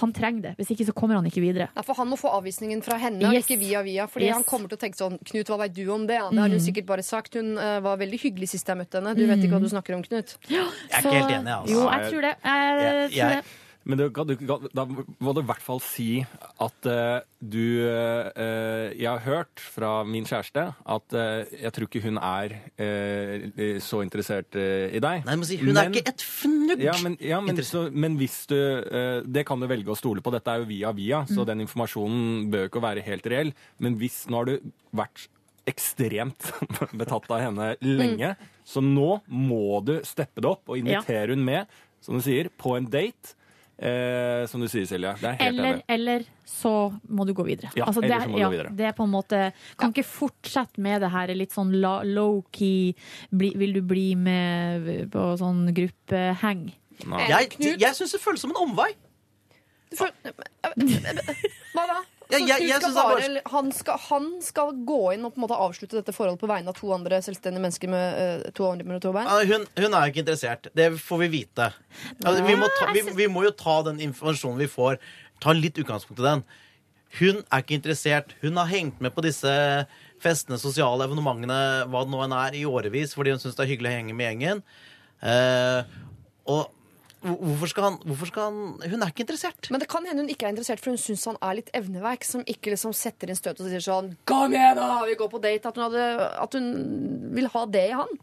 [0.00, 0.52] Han trenger det.
[0.56, 1.68] Hvis ikke så kommer han ikke videre.
[1.76, 3.44] Ja, for Han må få avvisningen fra henne, Yes.
[3.44, 4.06] ikke via via.
[4.06, 4.34] Fordi Yes.
[4.34, 6.14] han kommer til å tenke sånn Knut, hva veit du om det?
[6.14, 7.34] Ja, Det har hun sikkert bare sagt.
[7.34, 9.14] Hun uh, var veldig hyggelig sist jeg møtte henne.
[9.16, 10.36] Du vet ikke hva du snakker om, Knut.
[10.48, 11.74] Jeg er ikke helt enig, altså.
[11.74, 12.34] Jo, jeg tror det.
[12.44, 13.44] Jeg, Jeg- jeg, det.
[13.90, 14.34] Men det, du,
[14.76, 16.22] da må du i hvert fall si
[16.62, 22.04] at uh, du uh, Jeg har hørt fra min kjæreste at uh, jeg tror ikke
[22.04, 22.56] hun er
[23.82, 25.24] så interessert i deg.
[25.26, 26.82] Nei, men si, hun er ikke et fnugg!
[26.82, 28.56] Ja, men, ja, men, så, men hvis du
[29.26, 30.32] Det kan du velge å stole på.
[30.34, 33.52] Dette er jo via via, så den informasjonen bør ikke være helt reell.
[33.82, 35.28] Men hvis Nå har du vært
[35.70, 36.50] ekstremt
[37.00, 38.34] betatt av henne lenge,
[38.64, 41.70] så nå må du steppe det opp og invitere hun med,
[42.04, 43.34] som du sier, på en date.
[43.80, 45.14] Eh, som du sier, Silje.
[45.16, 45.84] Det er helt Eller, enig.
[45.88, 46.72] eller så
[47.08, 47.70] må du gå videre.
[47.78, 48.72] Ja, Altså, det, eller så må du ja, gå videre.
[48.76, 49.38] det er på en måte
[49.80, 52.92] Kan ikke fortsette med det her litt sånn low-key
[53.32, 56.66] Vil du bli med på sånn gruppeheng?
[57.08, 57.22] Nei.
[57.32, 58.90] Jeg, Knut- jeg syns det føles som en omvei.
[59.96, 62.00] Hva da?
[62.30, 65.40] Ja, Så jeg- jeg skal bare, bare, han, skal, han skal gå inn og på
[65.40, 68.66] en måte avslutte dette forholdet på vegne av to andre selvstendige mennesker med uh, to
[68.70, 69.26] armer og to bein?
[69.50, 70.68] Hun, hun er ikke interessert.
[70.74, 71.70] Det får vi vite.
[72.24, 74.98] Altså, vi, må ta, vi, vi må jo ta den informasjonen vi får,
[75.40, 76.44] ta litt utgangspunkt i den.
[77.18, 78.36] Hun er ikke interessert.
[78.44, 79.50] Hun har hengt med på disse
[80.22, 81.56] festene, sosiale evenementene,
[81.90, 84.14] hva det nå enn er, i årevis fordi hun syns det er hyggelig å henge
[84.14, 84.62] med gjengen.
[85.22, 85.82] Eh,
[86.46, 86.68] og
[87.20, 89.68] hvorfor skal, han, hvorfor skal han Hun er ikke interessert.
[89.70, 92.24] Men det kan hende hun ikke er interessert, for hun syns han er litt evneverk,
[92.24, 95.02] som ikke liksom setter inn støt og sier sånn Kom igjen, da!
[95.08, 95.68] Vi går på date.
[95.68, 96.70] At hun, hadde, at hun
[97.36, 98.18] vil ha det i han.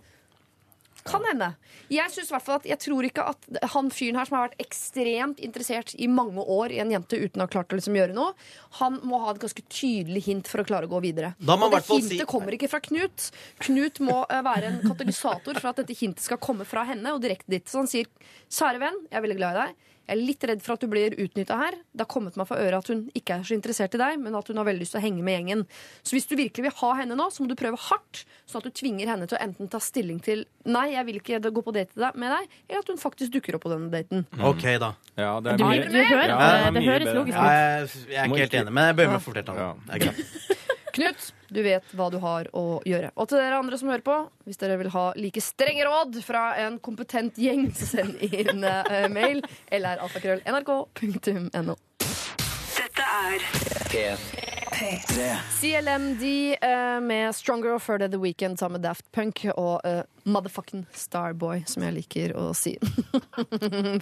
[1.08, 1.48] Kan hende.
[1.94, 5.40] Jeg synes hvert at jeg tror ikke at han fyren her som har vært ekstremt
[5.46, 8.34] interessert i mange år i en jente uten å ha klart å liksom gjøre noe,
[8.82, 11.34] han må ha et ganske tydelig hint for å klare å gå videre.
[11.68, 13.30] Og det hintet si- kommer ikke fra Knut.
[13.64, 17.22] Knut må eh, være en katalysator for at dette hintet skal komme fra henne og
[17.24, 17.66] direkte dit.
[17.68, 18.08] Så han sier,
[18.52, 19.87] kjære venn, jeg er veldig glad i deg.
[20.08, 21.76] Jeg er litt redd for at du blir utnytta her.
[21.92, 24.36] Det har kommet meg for øre at hun ikke er så interessert i deg, men
[24.40, 25.66] at hun har veldig lyst til å henge med gjengen.
[26.02, 28.70] Så hvis du virkelig vil ha henne nå, så må du prøve hardt, sånn at
[28.70, 31.74] du tvinger henne til å enten ta stilling til nei, jeg vil ikke gå på
[31.76, 34.24] date med deg, eller at hun faktisk dukker opp på denne daten.
[34.40, 34.94] OK, da.
[35.20, 37.18] Ja, det er Du, mye du hører, Ja, det, er det høres bedre.
[37.20, 37.52] logisk Ja, ut.
[37.52, 40.08] jeg, jeg er ikke helt enig, men jeg bøyer meg for flertallet.
[40.08, 40.56] Ja.
[40.98, 41.14] Er.
[41.14, 43.12] Knut, du vet hva du har å gjøre.
[43.16, 44.18] Og til dere andre som hører på,
[44.48, 49.06] hvis dere vil ha like strenge råd fra en kompetent gjeng, så send inn uh,
[49.14, 51.78] mail eller alfakrøll.nrk.no.
[52.78, 53.48] Dette er
[54.78, 55.30] P3.
[55.60, 56.24] CLMD
[56.62, 60.86] uh, med Stronger og før det The Weekend sammen med Daft Punk og uh, Motherfucking
[60.94, 62.76] Starboy, som jeg liker å si.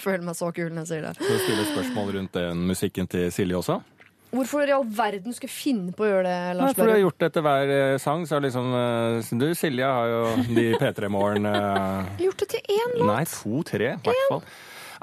[0.03, 1.13] Føler meg så kul når jeg sier det.
[1.19, 3.79] Skal du stille spørsmål rundt den musikken til Silje også?
[4.35, 7.01] Hvorfor i all verden skulle finne på å gjøre det, Lars Nei, for du har
[7.01, 10.69] gjort det etter hver eh, sang, så er liksom eh, Du, Silje, har jo de
[10.81, 13.09] P3 Morgen Jeg gjort det til én låt.
[13.11, 14.43] Nei, to-tre, i hvert fall.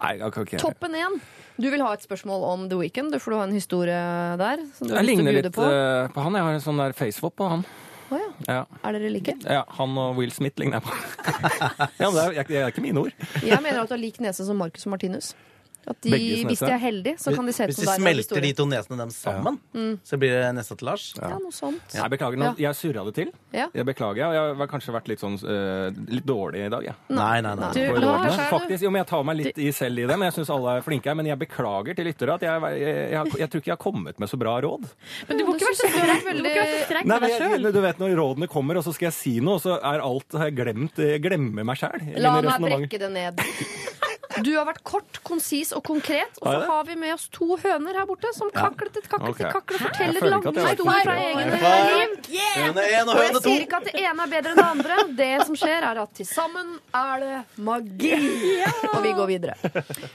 [0.02, 1.20] Nei, ikke Toppen én.
[1.60, 3.12] Du vil ha et spørsmål om The Weekend.
[3.12, 4.00] Du får du ha en historie
[4.40, 4.62] der.
[4.78, 5.62] Som du Jeg ligner litt på.
[5.62, 6.34] eh, på han.
[6.38, 7.64] Jeg har en sånn der facewap på han.
[8.12, 8.30] Å ja.
[8.48, 8.62] Ja.
[8.84, 9.36] Er dere like?
[9.40, 10.96] ja, Han og Will Smith ligner jeg på.
[12.02, 13.14] ja, men det er, det er ikke mine ord.
[13.44, 15.32] Jeg mener at du har lik nese som Marcus Martinus.
[15.82, 16.12] At de,
[16.46, 18.98] hvis de er heldige, så kan de se ut Hvis de smelter de to nesene
[19.00, 19.59] dem sammen,
[20.06, 21.09] så blir det nesa til Lars.
[21.18, 21.96] Ja, noe sånt.
[21.96, 23.32] Jeg beklager, nå, jeg surra det til.
[23.50, 23.66] Ja.
[23.74, 26.86] Jeg beklager, Jeg har kanskje vært litt sånn uh, litt dårlig i dag.
[26.86, 26.94] Jeg.
[27.10, 27.72] Nei, nei, nei.
[27.74, 30.36] Du, Lars, Faktisk, jo, men Jeg tar meg litt i selv i det, men jeg
[30.38, 31.10] syns alle er flinke.
[31.10, 33.82] her, Men jeg beklager til lyttere at jeg, jeg, jeg, jeg tror ikke jeg har
[33.82, 34.86] kommet med så bra råd.
[35.28, 35.90] Men du må ikke være så
[36.86, 37.72] streng, med deg sjøl.
[37.74, 40.38] du vet Når rådene kommer, og så skal jeg si noe, og så er alt
[40.38, 41.02] har jeg glemt.
[41.02, 42.06] Jeg glemmer meg sjæl.
[42.22, 43.42] La meg brekke det ned.
[44.40, 47.98] Du har vært kort, konsis og konkret, og så har vi med oss to høner
[48.00, 52.30] her borte som kaklet et kaklet et kaklet forteller lange historier fra High liv.
[52.56, 53.42] Høne én og jeg høne to.
[53.48, 55.00] sier ikke at det ene er bedre enn det andre.
[55.22, 57.34] Det som skjer, er at til sammen er det
[57.68, 58.14] magi.
[58.94, 59.74] Og vi går videre.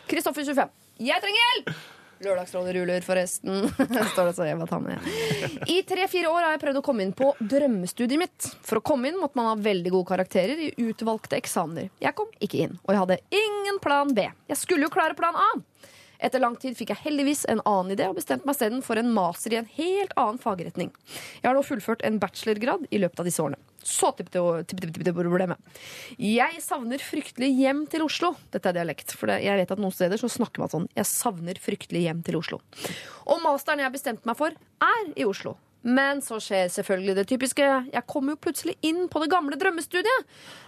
[0.10, 0.74] Kristoffer 25.
[1.08, 1.76] Jeg trenger hjelp!
[2.24, 3.68] Lørdagsrådet ruller, forresten.
[4.14, 5.10] Står det så jeg ta med.
[5.70, 8.50] I tre-fire år har jeg prøvd å komme inn på drømmestudiet mitt.
[8.66, 11.92] For å komme inn måtte man ha veldig gode karakterer i utvalgte eksamener.
[12.04, 14.26] Jeg kom ikke inn, og jeg hadde ingen plan B.
[14.50, 15.52] Jeg skulle jo klare plan A.
[16.20, 19.12] Etter lang tid fikk jeg heldigvis en annen idé og bestemte meg isteden for en
[19.14, 20.92] master i en helt annen fagretning.
[21.44, 23.60] Jeg har nå fullført en bachelorgrad i løpet av disse årene.
[23.88, 25.58] Så tipp tipp- tipp- tipp- tipp- problemet.
[26.20, 28.34] Jeg savner fryktelig hjem til Oslo.
[28.52, 30.90] Dette er dialekt, for jeg vet at noen steder så snakker man sånn.
[30.98, 32.60] Jeg savner fryktelig hjem til Oslo.
[33.28, 35.56] Og masteren jeg bestemte meg for, er i Oslo.
[35.88, 37.68] Men så skjer selvfølgelig det typiske.
[37.94, 40.26] Jeg kommer jo plutselig inn på det gamle drømmestudiet.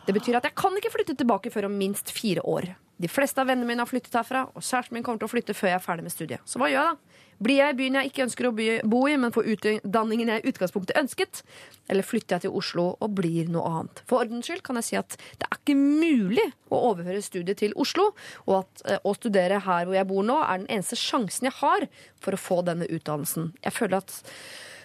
[0.07, 2.71] Det betyr at jeg kan ikke flytte tilbake før om minst fire år.
[2.99, 5.55] De fleste av vennene mine har flyttet herfra, og kjæresten min kommer til å flytte
[5.55, 6.43] før jeg er ferdig med studiet.
[6.43, 7.19] Så hva gjør jeg da?
[7.39, 8.51] Blir jeg i byen jeg ikke ønsker å
[8.91, 11.39] bo i, men får utdanningen jeg i utgangspunktet ønsket?
[11.87, 14.01] Eller flytter jeg til Oslo og blir noe annet?
[14.09, 17.75] For ordens skyld kan jeg si at det er ikke mulig å overføre studiet til
[17.79, 18.09] Oslo,
[18.43, 21.55] og at eh, å studere her hvor jeg bor nå, er den eneste sjansen jeg
[21.61, 21.87] har
[22.19, 23.53] for å få denne utdannelsen.
[23.63, 24.19] Jeg føler at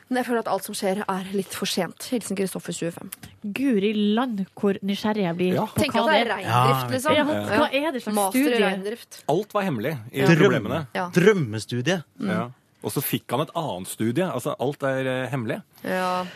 [0.08, 2.08] men jeg føler at alt som skjer, er litt for sent.
[2.12, 3.10] Hilsen Kristoffer 25.
[3.56, 5.64] Guri land hvor nysgjerrig jeg blir Ja.
[5.66, 6.34] på Tenk hva at det er er.
[6.36, 7.16] reindrift, liksom.
[7.16, 8.60] Ja, hva er det slags Master studie?
[8.66, 9.22] reindrift.
[9.28, 10.26] Alt var hemmelig i Ja.
[10.26, 10.86] problemene.
[10.94, 11.08] Ja.
[11.10, 12.02] Drømmestudie.
[12.20, 12.50] Ja.
[12.84, 14.24] Og så fikk han et annet studie.
[14.28, 15.62] Altså, alt er eh, hemmelig.
[15.82, 16.26] Ja.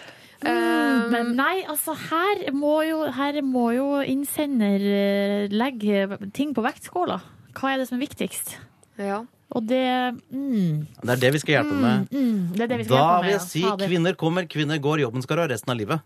[0.42, 6.62] Mm, Men nei, altså her må jo, her må jo innsender eh, legge ting på
[6.62, 7.20] vektskåla.
[7.58, 8.56] Hva er det som er viktigst?
[8.98, 9.24] ja.
[9.56, 9.80] Og det
[10.28, 12.08] mm, Det er det vi skal hjelpe med.
[12.12, 13.76] mm, Det er det vi skal Da hjelpe vil jeg si ja.
[13.80, 16.00] kvinner kommer, kvinner går, jobben skal du ha resten av livet.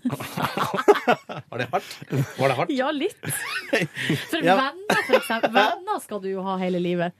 [1.50, 1.90] Var det hardt?
[2.38, 2.70] Var det hardt?
[2.72, 3.16] Ja, litt.
[4.30, 4.54] For Ja.
[4.56, 5.52] venner, for eksempel.
[5.56, 7.12] Venner skal du jo ha hele livet.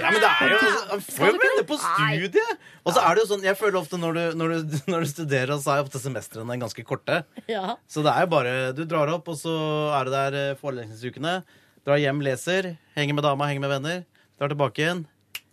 [0.00, 0.58] Ja, men det er jo
[0.90, 2.58] Man får jo venner på studiet!
[2.86, 5.10] Og så er det jo sånn, jeg føler ofte når du, når du, når du
[5.12, 7.20] studerer, så er ofte semestrene ganske korte.
[7.50, 7.76] Ja.
[7.90, 9.54] Så det er jo bare Du drar opp, og så
[9.98, 11.36] er du der eh, forelesningsukene.
[11.84, 14.04] Drar hjem, leser, henger med dama, henger med venner.
[14.38, 15.04] Drar tilbake igjen.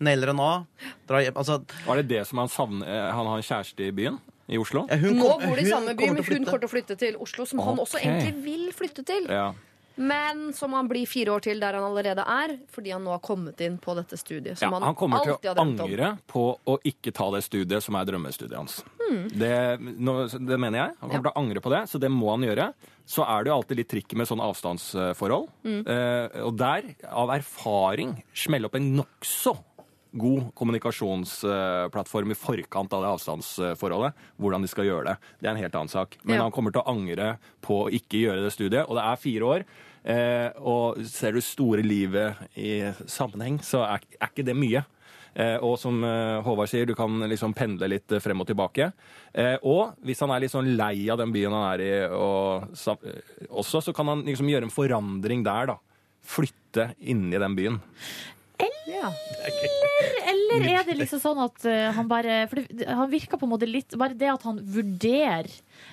[0.02, 0.52] Nailer en A.
[1.08, 3.92] Drar hjem Altså Var det det som han savner eh, Han har en kjæreste i
[3.94, 4.18] byen?
[4.52, 4.86] I Oslo?
[4.90, 6.26] ja, hun Nå kom- bor de i hun samme by, kommer men til å hun
[6.26, 6.46] flytte.
[6.50, 8.04] kommer til å flytte til Oslo, som han også Ok.
[8.04, 9.28] egentlig vil flytte til.
[9.30, 9.54] Ja.
[10.02, 13.22] Men som han blir fire år til der han allerede er, fordi han nå har
[13.24, 14.58] kommet inn på dette studiet.
[14.58, 17.98] Ja, Som han kommer til alltid å angre på å ikke ta det studiet som
[18.00, 18.80] er drømmestudiet hans.
[19.36, 20.96] Det, nå, det mener jeg.
[21.02, 22.70] Han kommer til å angre på det, så det må han gjøre.
[23.12, 25.50] Så er det jo alltid litt trikk med sånn avstandsforhold.
[25.68, 29.58] Eh, og der, av erfaring, smelle opp en nokså
[30.12, 34.18] god kommunikasjonsplattform i forkant av det avstandsforholdet.
[34.42, 35.16] Hvordan de skal gjøre det.
[35.40, 36.18] Det er en helt annen sak.
[36.24, 36.42] Men Ja.
[36.44, 38.90] han kommer til å angre på å ikke gjøre det studiet.
[38.90, 39.64] Og det er fire år.
[40.04, 44.84] Eh, og ser du store livet i sammenheng, så er, er ikke det mye.
[45.34, 48.90] Eh, og som eh, Håvard sier, du kan liksom pendle litt frem og tilbake.
[49.32, 52.68] Eh, og hvis han er litt sånn lei av den byen han er i og,
[53.48, 55.78] også, så kan han liksom gjøre en forandring der, da.
[56.22, 57.80] Flytte inni den byen.
[58.62, 59.08] Eller
[60.68, 61.64] er det liksom sånn at
[61.96, 65.48] han bare For det, han virker på en måte litt Bare det at han vurderer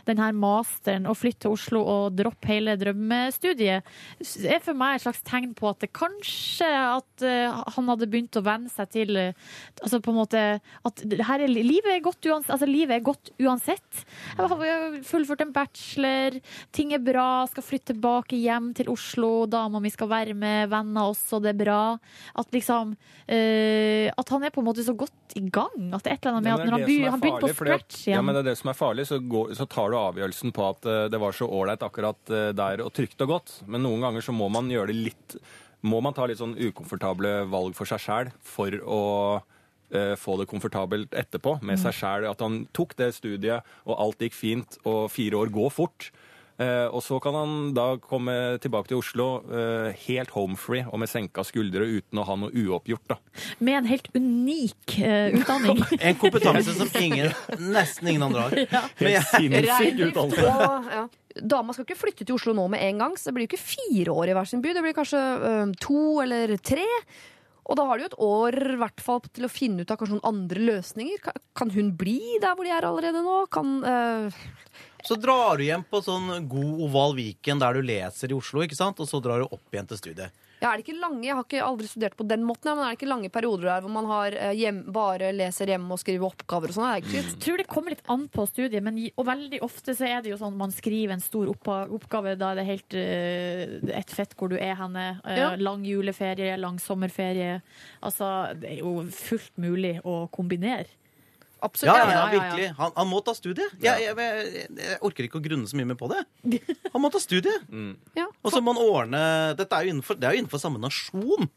[0.09, 3.87] den her masteren og flytte til Oslo og droppe hele drømmestudiet,
[4.49, 8.39] er for meg et slags tegn på at det kanskje at eh, han hadde begynt
[8.39, 9.47] å venne seg til eh,
[9.79, 13.31] Altså på en måte at her er, livet, er godt uansett, altså livet er godt
[13.39, 14.01] uansett.
[14.35, 16.39] Jeg har fullført en bachelor,
[16.75, 21.13] ting er bra, skal flytte tilbake hjem til Oslo, dama mi skal være med, venner
[21.13, 21.81] også, det er bra.
[22.39, 22.95] At liksom
[23.27, 25.93] eh, At han er på en måte så godt i gang.
[25.95, 28.01] At det er et eller annet med at når han, by, han begynner på scratch
[28.07, 30.51] igjen Ja, men det er det som er farlig, så, går, så tar du avgjørelsen
[30.57, 33.53] på at eh, det var så ålreit akkurat eh, der og trygt og godt.
[33.71, 35.37] Men noen ganger så må man gjøre det litt
[35.87, 39.03] Må man ta litt sånn ukomfortable valg for seg sjæl for å
[39.95, 41.83] eh, få det komfortabelt etterpå med Mm.
[41.85, 42.27] seg sjæl.
[42.27, 46.11] At han tok det studiet, og alt gikk fint, og fire år går fort.
[46.59, 48.33] Eh, og så kan han da komme
[48.63, 53.05] tilbake til Oslo eh, helt homefree og med senka skuldre uten å ha noe uoppgjort.
[53.13, 53.19] da.
[53.63, 55.85] Med en helt unik eh, utdanning.
[56.09, 57.31] En kompetanse som ingen,
[57.63, 58.59] nesten ingen andre har.
[58.79, 58.83] Ja.
[58.99, 60.45] Men jeg, utdannelse.
[60.51, 61.07] og ja.
[61.39, 63.63] Dama skal ikke flytte til Oslo nå med en gang, så det blir jo ikke
[63.63, 64.73] fire år i hver sin by.
[64.75, 66.87] Det blir kanskje ø, to eller tre.
[67.69, 70.17] Og da har de jo et år hvert fall til å finne ut av kanskje
[70.17, 71.21] noen andre løsninger.
[71.59, 73.43] Kan, hun bli der hvor de er allerede nå?
[73.53, 74.39] Kan uh...
[75.05, 78.79] Så drar du hjem på sånn god oval Viken der du leser i Oslo, ikke
[78.79, 79.01] sant?
[79.01, 80.47] og så drar du opp igjen til studiet.
[80.61, 82.93] Ja, er det ikke lange, Jeg har ikke aldri studert på den måten, men er
[82.95, 86.73] det ikke lange perioder der hvor man har hjem, bare leser hjemme og skriver oppgaver
[86.73, 87.07] og sånn?
[87.15, 90.33] Jeg tror det kommer litt an på studiet, men og veldig ofte så er det
[90.33, 92.35] jo sånn man skriver en stor oppgave.
[92.41, 95.07] Da er det helt uh, ett fett hvor du er henne.
[95.25, 95.51] Uh, Ja.
[95.63, 97.61] Lang juleferie, lang sommerferie.
[98.03, 100.91] Altså, det er jo fullt mulig å kombinere.
[101.61, 101.91] Absolutt.
[101.91, 102.33] Ja, ja, ja, ja, ja.
[102.35, 102.67] virkelig.
[102.79, 103.79] Han, han må ta studiet.
[103.83, 106.23] Jeg, jeg, jeg, jeg orker ikke å grunne så mye mer på det.
[106.93, 107.65] Han må ta studiet.
[108.17, 108.29] Ja.
[108.43, 109.21] Og så må han ordne
[109.59, 111.49] Dette er jo innenfor, det er jo innenfor samme nasjon,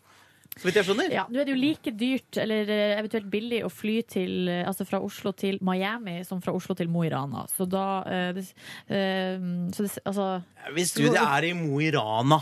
[0.52, 1.14] så vidt jeg skjønner.
[1.14, 4.66] Ja, Nå er det jo like dyrt, eller eh, eventuelt billig, å fly til, eh,
[4.68, 7.46] altså fra Oslo til Miami som fra Oslo til Mo i Rana.
[7.54, 8.44] Så da uh, det,
[8.92, 10.28] uh, så det, altså,
[10.76, 12.42] Hvis studiet er i Mo i Rana,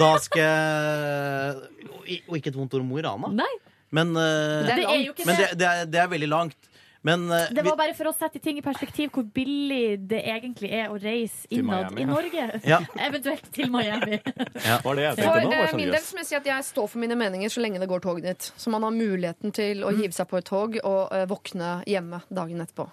[0.00, 1.60] da skal
[2.30, 3.52] Og ikke et vondt ord om Mo i Rana, Nei.
[3.94, 5.50] men, uh, Det er jo men det.
[5.52, 6.72] det, det, er, det er veldig langt.
[7.04, 10.70] Men uh, Det var bare for å sette ting i perspektiv hvor billig det egentlig
[10.72, 12.08] er å reise innad Miami, i.
[12.08, 12.46] Norge.
[12.72, 12.78] Ja.
[13.08, 14.18] Eventuelt til Miami.
[14.86, 15.52] Var det jeg For tenkte nå?
[15.52, 17.60] Var sånn, min del så må jeg si at jeg står for mine meninger så
[17.64, 18.50] lenge det går tog dit.
[18.56, 20.00] Så man har muligheten til å Mm.
[20.00, 22.88] hive seg på et tog og uh, våkne hjemme dagen etterpå.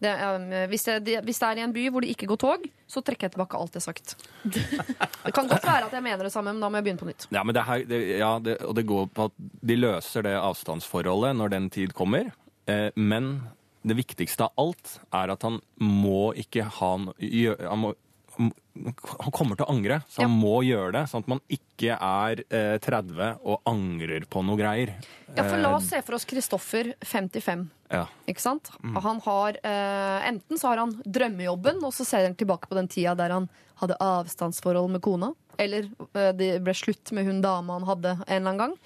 [0.00, 2.62] Det, eh, hvis, det, hvis det er i en by hvor det ikke går tog,
[2.88, 4.14] så trekker jeg tilbake alt jeg har sagt.
[5.26, 7.08] Det kan godt være at jeg mener det samme, men da må jeg begynne på
[7.10, 7.26] nytt.
[7.34, 9.34] Ja, men det her, det, ja, det, og det går på at
[9.68, 12.30] de løser det avstandsforholdet når den tid kommer.
[12.66, 13.32] Eh, men
[13.82, 17.10] det viktigste av alt er at han må ikke ha han,
[17.80, 17.94] må,
[18.36, 21.04] han kommer til å angre, så han må gjøre det.
[21.10, 24.92] Sånn at man ikke er eh, 30 og angrer på noe greier.
[25.34, 27.64] Ja, for La Eh, oss se for oss Kristoffer 55.
[27.90, 28.04] ja.
[28.30, 28.70] Ikke sant?
[28.82, 29.00] Mm.
[29.02, 32.88] Han har, eh, enten så har han drømmejobben, og så ser han tilbake på den
[32.88, 33.48] tida der han
[33.80, 35.32] hadde avstandsforhold med kona.
[35.58, 38.76] Eller eh, det ble slutt med hun dama han hadde en eller annen gang.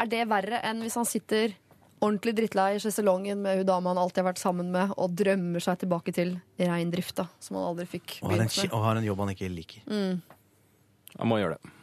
[0.00, 1.56] Er det verre enn hvis han sitter
[2.00, 5.60] ordentlig drittlei i sjeselongen med hun dama han alltid har vært sammen med, og drømmer
[5.64, 8.72] seg tilbake til reindrifta, som han aldri fikk og, har en, begynt med?
[8.76, 9.82] og har en jobb han ikke liker.
[9.90, 10.22] Mm.
[11.18, 11.74] Han må gjøre det.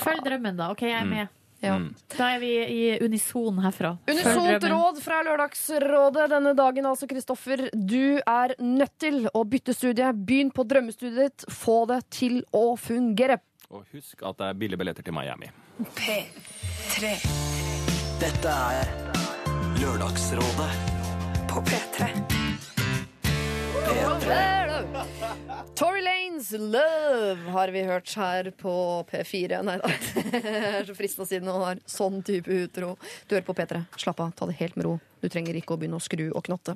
[0.00, 0.70] Følg drømmen, da.
[0.72, 1.10] OK, jeg er Mm.
[1.16, 1.34] med.
[1.60, 1.72] Ja.
[1.76, 1.88] Mm.
[2.16, 3.96] Da er vi i unison herfra.
[4.06, 7.68] Unisont råd fra Lørdagsrådet denne dagen, altså, Kristoffer.
[7.74, 10.12] Du er nødt til å bytte studie.
[10.14, 11.44] Begynn på drømmestudiet ditt.
[11.50, 13.40] Få det til å fungere.
[13.70, 15.50] Og husk at det er billige billetter til Miami.
[15.98, 17.18] P3.
[18.22, 19.17] Dette er
[19.78, 20.70] Lørdagsrådet
[21.50, 22.06] på P3.
[25.74, 28.72] Tory Lanes Love har vi hørt her på
[29.10, 29.60] P4.
[29.62, 29.90] Nei da,
[30.32, 32.96] det er så fristende å si det når har sånn type utro.
[33.28, 33.84] Du hører på P3.
[34.02, 34.96] Slapp av, ta det helt med ro.
[35.22, 36.74] Du trenger ikke å begynne å skru og knotte.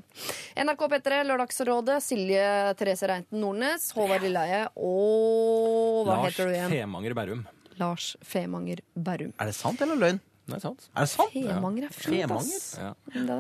[0.63, 1.99] NRK P3, Lørdagsrådet.
[2.07, 2.47] Silje
[2.79, 6.77] Therese Reinten Nordnes, Håvard Lilleheie og Hva Lars heter du igjen?
[6.79, 7.47] Femanger Berrum.
[7.83, 9.35] Lars Femanger Berrum.
[9.43, 10.23] Er det sant eller løgn?
[10.43, 10.89] Det er sant.
[10.91, 11.35] Er det sant?
[11.35, 12.79] Femanger er fint, ass.
[12.81, 12.93] Ja.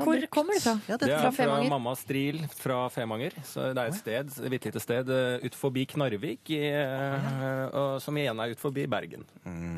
[0.04, 0.76] Hvor kommer det fra?
[0.88, 3.34] Ja, Det det, er Fra fra, mamma Stril fra Femanger.
[3.46, 7.64] Så det er et sted, et bitte lite sted uh, ut forbi Knarvik, i, eh,
[7.74, 9.26] og, som igjen er ut forbi Bergen.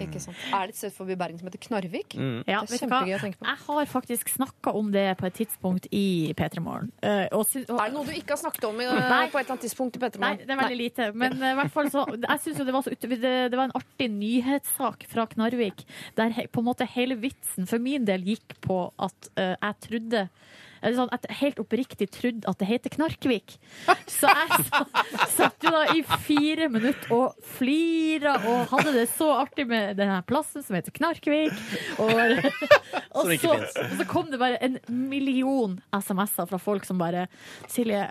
[0.05, 0.36] Ikke sant.
[0.52, 2.16] Er det et sted forbi Bergen som heter Knarvik?
[2.18, 2.42] Mm.
[2.46, 3.48] Ja, Det er vet kjempegøy å tenke på.
[3.48, 6.05] Jeg har faktisk snakka om det på et tidspunkt i
[6.36, 6.92] P3 Morgen.
[7.02, 9.24] Eh, Er det noe du ikke har snakket om i, Nei.
[9.32, 11.09] på et eller annet tidspunkt i Nei, det er veldig lite.
[11.16, 13.59] Men eh, i hvert fall så Jeg synes jo det var så ut, det, det
[13.59, 15.84] var en artig nyhetssak fra Knarvik,
[16.18, 20.23] der på en måte hele vitsen for min del gikk på at eh, jeg trodde
[20.93, 23.56] sånn, jeg helt oppriktig trodde at det heter Knarkvik.
[24.11, 24.66] Så jeg
[25.32, 30.20] satt jo da i fire minutter og flira og hadde det så artig med denne
[30.28, 31.56] plassen som heter Knarkvik.
[32.05, 32.12] Og,
[33.16, 37.27] og, så, og så kom det bare en million SMS-er fra folk som bare
[37.70, 38.05] Silje,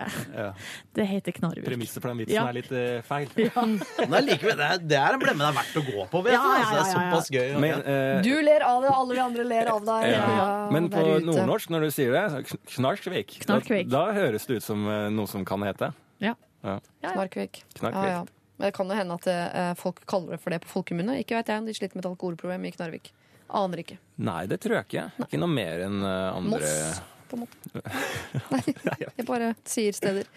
[0.98, 1.64] det heter Knarvik.
[1.68, 2.48] Premisset for den vitsen Ja.
[2.50, 3.30] er litt uh, feil.
[4.10, 6.22] Nei, likevel, det, er, det er en blemme det er verdt å gå på.
[6.26, 6.40] Vet du.
[6.40, 6.94] Ja, ja, Altså, det er ja, ja, ja.
[6.98, 7.54] såpass gøy.
[7.62, 10.06] Men, uh, Du ler av det, alle vi andre ler av deg.
[10.10, 10.24] Ja.
[10.34, 12.24] Ja, Men på nordnorsk, når du sier det,
[12.68, 13.88] Knarkvik, Knarkvik.
[13.92, 15.92] Da, da høres det ut som eh, noe som kan hete.
[16.24, 16.34] Ja.
[16.64, 16.78] Ja.
[17.04, 17.64] Knarkvik.
[17.76, 18.08] Knarkvik.
[18.08, 18.24] Ja, ja.
[18.56, 21.18] Men det kan jo hende at eh, folk kaller det for det på folkemunne.
[21.20, 23.10] Ikke vet jeg om de sliter med et alkoholproblem i Knarvik.
[23.54, 23.98] Aner ikke.
[24.24, 25.08] Nei, det tror jeg ikke.
[25.26, 27.82] Ikke noe mer enn eh, andre Moss, på en måte.
[28.54, 28.62] Nei,
[29.02, 30.30] jeg bare sier steder.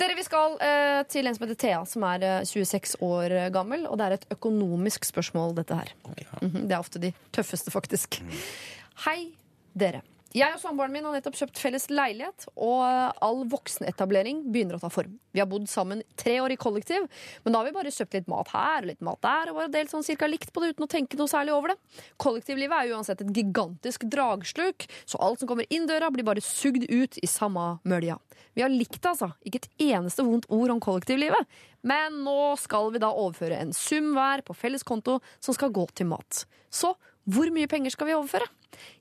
[0.00, 3.84] Dere, vi skal eh, til en som heter Thea, som er eh, 26 år gammel.
[3.90, 5.92] Og det er et økonomisk spørsmål, dette her.
[6.40, 8.22] Mhm, det er ofte de tøffeste, faktisk.
[9.04, 9.18] Hei,
[9.76, 10.00] dere.
[10.36, 12.82] Jeg og samboeren min har nettopp kjøpt felles leilighet, og
[13.24, 15.14] all voksenetablering begynner å ta form.
[15.32, 17.06] Vi har bodd sammen tre år i kollektiv,
[17.44, 19.72] men da har vi bare kjøpt litt mat her og litt mat der, og bare
[19.72, 22.02] delt sånn cirka likt på det uten å tenke noe særlig over det.
[22.20, 26.84] Kollektivlivet er uansett et gigantisk dragsluk, så alt som kommer inn døra, blir bare sugd
[26.84, 28.18] ut i samme mølja.
[28.52, 29.30] Vi har likt det, altså.
[29.40, 31.48] Ikke et eneste vondt ord om kollektivlivet.
[31.86, 35.88] Men nå skal vi da overføre en sum hver på felles konto som skal gå
[35.96, 36.44] til mat.
[36.68, 36.92] Så
[37.24, 38.48] hvor mye penger skal vi overføre?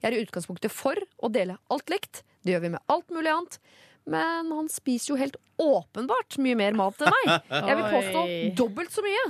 [0.01, 2.23] Jeg er i utgangspunktet for å dele alt likt.
[2.45, 3.59] Det gjør vi med alt mulig annet.
[4.05, 7.49] Men han spiser jo helt åpenbart mye mer mat enn meg.
[7.49, 8.23] Jeg vil påstå
[8.59, 9.25] dobbelt så mye.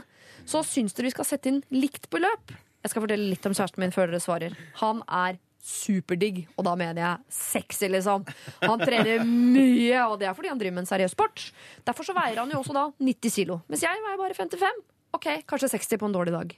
[0.46, 2.54] Så syns dere vi skal sette inn likt beløp?
[2.84, 4.58] Jeg skal fortelle litt om kjæresten min før dere svarer.
[4.82, 8.28] Han er superdigg, og da mener jeg sexy, liksom.
[8.62, 11.48] Han trener mye, og det er fordi han driver med en seriøs sport.
[11.88, 14.84] Derfor så veier han jo også da 90 kilo, mens jeg veier bare 55.
[15.16, 16.50] Ok, kanskje 60 på en dårlig dag.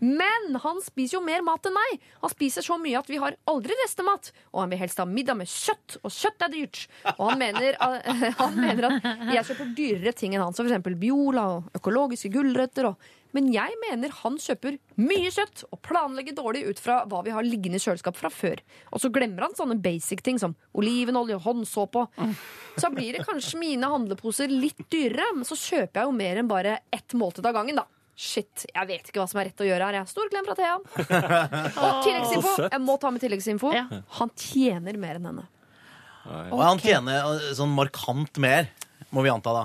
[0.00, 2.02] Men han spiser jo mer mat enn meg.
[2.20, 4.28] Han spiser så mye at vi har aldri restemat.
[4.52, 6.82] Og han vil helst ha middag med kjøtt, og kjøtt er dyrt.
[7.14, 7.78] Og han mener,
[8.42, 10.92] han mener at jeg kjøper dyrere ting enn han, som f.eks.
[11.00, 12.90] Biola og økologiske gulrøtter.
[13.32, 17.46] Men jeg mener han kjøper mye kjøtt og planlegger dårlig ut fra hva vi har
[17.46, 18.60] liggende i kjøleskap fra før.
[18.92, 22.04] Og så glemmer han sånne basic ting som olivenolje og håndsåpe.
[22.76, 26.52] Så blir det kanskje mine handleposer litt dyrere, men så kjøper jeg jo mer enn
[26.52, 27.88] bare ett måltid av gangen, da.
[28.12, 29.98] Shit, jeg vet ikke hva som er rett å gjøre her.
[30.02, 30.10] Jeg.
[30.12, 30.74] Stor klem fra Thea.
[31.82, 32.52] Og tilleggsinfo.
[32.68, 33.72] Jeg må ta med tilleggsinfo.
[33.74, 33.86] Ja.
[34.20, 35.46] Han tjener mer enn henne.
[36.52, 38.68] Og han tjener eh, sånn markant mer,
[39.10, 39.64] må vi anta, da.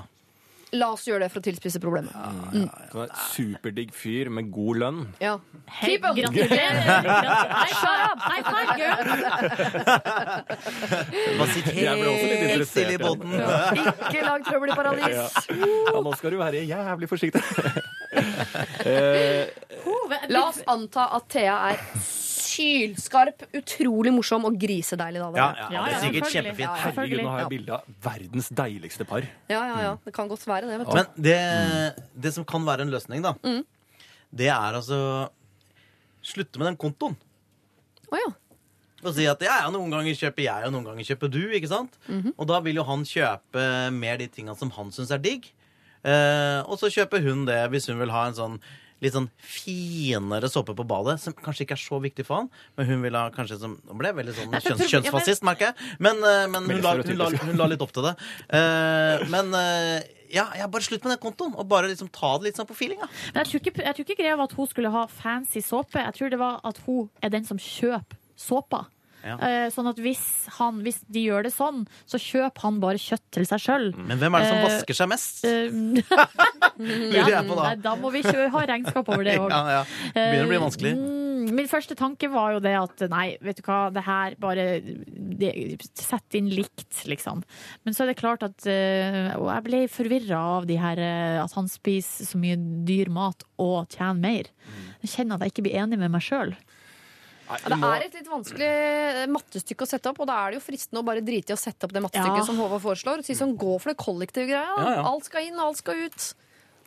[0.76, 2.12] La oss gjøre det for å tilspisse problemet.
[2.12, 4.98] Han er en Superdigg fyr med god lønn.
[5.24, 5.38] Ja.
[5.78, 6.16] Hei, Keep up.
[6.18, 6.82] gratulerer!
[7.62, 8.20] Hei, Shut up!
[8.28, 8.98] High five, girl!
[11.38, 13.30] Bare sitt Jeg ble også litt helt interessert stille i båten.
[13.88, 15.08] Ikke lag trøbbel i paradis.
[15.56, 17.44] Ja, nå skal du være jævlig forsiktig.
[18.88, 19.44] Eh,
[20.32, 21.82] La oss anta at Thea er
[22.58, 25.22] sylskarp, utrolig morsom og grisedeilig.
[25.22, 26.82] Da, Ja, ja, det er sikkert kjempefint.
[26.84, 29.28] Herregud, nå har jeg bilde av verdens deiligste par.
[29.50, 29.94] ja, ja, ja.
[30.04, 30.80] Det kan godt være det.
[30.82, 30.98] Vet du.
[30.98, 31.38] Men det,
[32.28, 33.36] det som kan være en løsning, da,
[34.36, 35.00] det er altså
[36.28, 37.14] Slutte med den kontoen.
[38.12, 38.32] Å ja.
[39.06, 41.38] Og si at ja, ja, noen ganger kjøper jeg, og noen ganger kjøper du.
[41.56, 41.94] ikke sant?
[42.36, 43.64] Og da vil jo han kjøpe
[43.96, 45.48] mer de tinga som han syns er digg.
[46.04, 48.58] Eh, og så kjøper hun det hvis hun vil ha en sånn
[49.04, 52.52] litt sånn finere såpe på badet, som kanskje ikke er så viktig for han.
[52.80, 55.96] Men hun ville ha kanskje som Hun ble veldig sånn kjønns, kjønnsfascist, merker jeg.
[56.04, 58.16] Men, eh, men hun, la, hun, la, hun la litt opp til det.
[58.58, 62.50] Eh, men eh, ja, ja, bare slutt med den kontoen, og bare liksom ta det
[62.50, 63.08] litt sånn på feelinga.
[63.32, 66.02] Men jeg tror, ikke, jeg tror ikke greia var at hun skulle ha fancy såpe.
[66.04, 68.86] Jeg tror det var at hun er den som kjøper såpa.
[69.26, 69.36] Ja.
[69.44, 70.22] Eh, sånn at hvis,
[70.60, 73.88] han, hvis de gjør det sånn, så kjøper han bare kjøtt til seg sjøl.
[73.98, 75.42] Men hvem er det som Eh, vasker seg mest?
[76.78, 77.64] Lurer jeg på da.
[77.72, 79.50] nei, da må vi ikke ha regnskap over det òg.
[79.52, 79.84] Ja, ja.
[80.14, 80.94] Begynner å bli vanskelig.
[80.98, 81.24] Mm,
[81.58, 85.52] Min første tanke var jo det at nei, vet du hva, det her bare det,
[85.98, 87.44] Sett inn likt, liksom.
[87.86, 91.38] Men så er det klart at eh, Og jeg ble forvirra av de her eh,
[91.44, 92.58] at han spiser så mye
[92.88, 94.50] dyr mat og tjener mer.
[95.06, 96.56] Jeg kjenner at jeg ikke blir enig med meg sjøl.
[97.48, 100.36] Nei, Ja, det må- er et litt vanskelig eh, mattestykke å sette opp, og da
[100.48, 102.48] er det jo fristende å bare drite i å sette opp det mattestykket Ja.
[102.50, 103.24] som Håvard foreslår.
[103.24, 104.68] Si sånn, gå for det kollektive greia.
[104.78, 105.04] Ja, ja.
[105.08, 106.34] Alt skal inn, alt skal ut.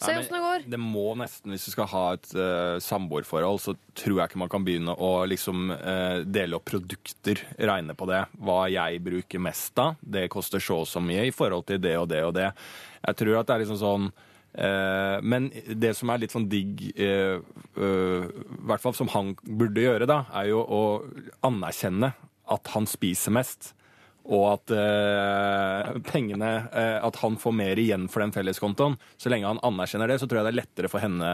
[0.01, 0.63] Se åssen det går.
[0.71, 4.49] Det må nesten, hvis du skal ha et uh, samboerforhold, så tror jeg ikke man
[4.49, 8.23] kan begynne å liksom uh, dele opp produkter, regne på det.
[8.41, 9.97] Hva jeg bruker mest av.
[10.01, 12.49] Det koster så og så mye i forhold til det og det og det.
[13.05, 14.13] Jeg tror at det er liksom sånn
[14.53, 19.85] men det som er litt sånn digg, eh, eh, i hvert fall som han burde
[19.85, 20.83] gjøre, da, er jo å
[21.47, 22.11] anerkjenne
[22.51, 23.73] at han spiser mest.
[24.31, 28.99] Og at eh, pengene eh, At han får mer igjen for den felleskontoen.
[29.17, 31.31] Så lenge han anerkjenner det, så tror jeg det er lettere for henne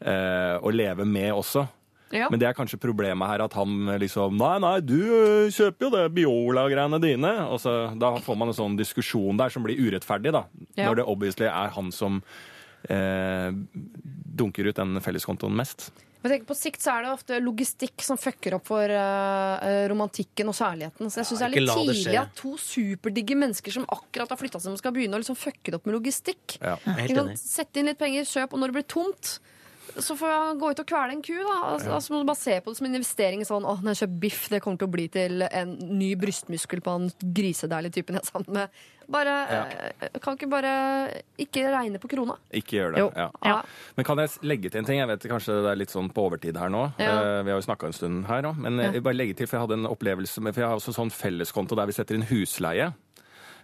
[0.00, 1.66] eh, å leve med også.
[2.14, 2.28] Ja.
[2.32, 5.92] Men det er kanskje problemet her at han liksom Nei, nei, du øh, kjøper jo
[5.92, 7.32] det Biola-greiene dine.
[7.52, 10.46] Og så, da får man en sånn diskusjon der som blir urettferdig, da.
[10.74, 10.88] Ja.
[10.88, 12.22] Når det obviously er han som
[12.88, 13.50] eh,
[14.38, 15.90] dunker ut den felleskontoen mest.
[16.18, 20.50] Men tenk, på sikt så er det ofte logistikk som fucker opp for uh, romantikken
[20.50, 21.12] og kjærligheten.
[21.12, 24.58] Så jeg syns det er litt tidlig at to superdigge mennesker som akkurat har flytta
[24.62, 26.58] seg, skal begynne å liksom fucke det opp med logistikk.
[26.58, 26.74] Ja.
[27.04, 27.38] Jeg.
[27.38, 29.36] Sette inn litt penger, kjøp, og når det blir tomt
[29.96, 31.56] så får han gå ut og kvele en ku, da.
[31.72, 33.44] Altså, altså må du bare se på det som en investering.
[33.48, 36.82] Sånn, å, når jeg kjøper biff, det kommer til å bli til en ny brystmuskel
[36.84, 38.78] på han grisedeilige typen jeg er sammen med.
[39.08, 39.60] Bare, ja.
[40.20, 40.72] Kan ikke bare
[41.40, 42.34] ikke regne på krona?
[42.52, 43.00] Ikke gjør det.
[43.00, 43.08] Jo.
[43.16, 43.28] Ja.
[43.48, 43.54] Ja.
[43.96, 45.00] Men kan jeg legge til en ting?
[45.00, 46.82] Jeg vet kanskje det er litt sånn på overtid her nå.
[47.00, 47.14] Ja.
[47.16, 48.60] Eh, Vi har jo snakka en stund her òg.
[48.60, 50.76] Men jeg vil bare legge til, for jeg hadde en opplevelse med For jeg har
[50.82, 52.90] også sånn felleskonto der vi setter inn husleie.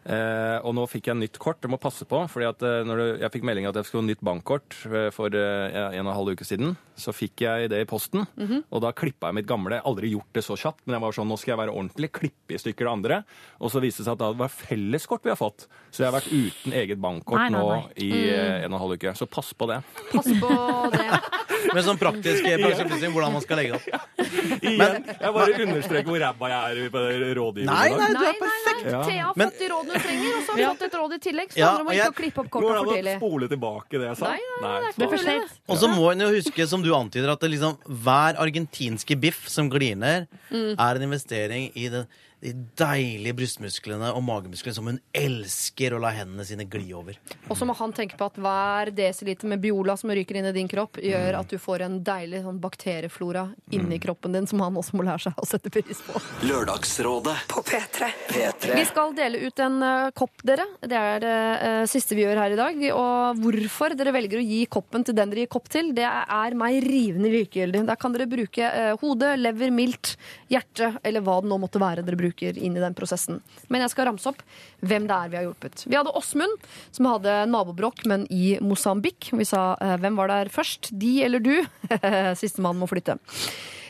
[0.05, 1.63] Eh, og nå fikk jeg nytt kort.
[1.65, 2.19] Jeg må passe på.
[2.29, 5.09] fordi at eh, når du, Jeg fikk melding at jeg skulle ha nytt bankkort eh,
[5.15, 6.75] for eh, en og en halv uke siden.
[6.95, 8.65] Så fikk jeg det i posten, Mhm.
[8.71, 9.75] og da klippa jeg mitt gamle.
[9.75, 11.75] Jeg har aldri gjort det så kjapt, men jeg var sånn, nå skal jeg være
[11.75, 12.13] ordentlig.
[12.15, 13.25] Klippe i stykker det andre.
[13.61, 15.67] Og så viste det seg at det var felleskort vi har fått.
[15.91, 18.65] Så jeg har vært uten eget bankkort Nei, nei, nå i mm.
[18.67, 19.15] en og en halv uke.
[19.19, 19.81] Så pass på det.
[20.13, 20.53] Pass på
[20.95, 21.09] det.
[21.75, 24.21] Med sånn praktisk, praktisk hvordan man skal legge det opp.
[24.69, 27.03] Igjen, jeg bare understreker hvor ræva jeg er på
[27.41, 27.73] rådgivning.
[27.73, 28.85] Nei, nei, du er perfekt!
[28.85, 29.01] Ja.
[29.09, 31.49] Thea har fått de rådene trenger, og så har vi fått et råd i tillegg.
[31.55, 32.87] Så Ja, det handler om ikke jeg- å klippe opp Går kortet det for an
[32.87, 33.17] å tidlig.
[33.21, 34.25] spole tilbake det jeg sa?
[34.25, 35.51] Nei, nei, nei, Det er for sent.
[35.69, 39.49] Og så må en jo huske, som du antyder, at det liksom, hver argentinske biff
[39.49, 40.75] som gliner, Mm.
[40.79, 42.07] er en investering i den,
[42.45, 47.17] de deilige brystmusklene og magemusklene som hun elsker å la hendene sine gli over.
[47.49, 50.55] Og så må han tenke på at hver desiliter med Biola som ryker inn i
[50.57, 54.77] din kropp, gjør at du får en deilig sånn bakterieflora inni kroppen din, som han
[54.77, 56.21] også må lære seg å sette pris på.
[56.45, 58.11] Lørdagsrådet På P3.
[58.29, 60.69] P3 Vi skal dele ut en uh, kopp, dere.
[60.85, 62.85] Det er det uh, siste vi gjør her i dag.
[62.93, 66.59] Og hvorfor dere velger å gi koppen til den dere gir kopp til, det er
[66.61, 67.87] meg rivende likegyldig.
[67.89, 70.15] Der kan dere bruke uh, hode, lever, milt,
[70.53, 73.41] hjerte eller hva det nå måtte være dere bruker inn i den prosessen.
[73.69, 74.43] Men jeg skal ramse opp
[74.85, 75.87] hvem det er vi har hjulpet.
[75.87, 79.31] Vi hadde Åsmund, som hadde nabobråk, men i Mosambik.
[79.33, 80.91] Vi sa eh, hvem var der først?
[80.91, 81.55] De eller du?
[82.41, 83.19] Sistemann må flytte.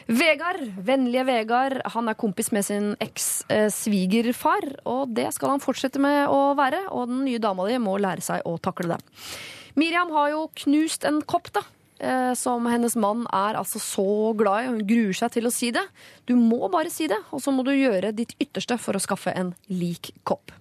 [0.04, 6.28] Vegard, vennlige Vegard, han er kompis med sin eks-svigerfar, og det skal han fortsette med
[6.28, 8.98] å være, og den nye dama di må lære seg å takle det.
[9.80, 11.64] Miriam har jo knust en kopp, da.
[11.98, 15.54] Eh, Som hennes mann er altså så glad i, og hun gruer seg til å
[15.54, 15.84] si det.
[16.28, 19.34] Du må bare si det, og så må du gjøre ditt ytterste for å skaffe
[19.34, 20.54] en lik kopp.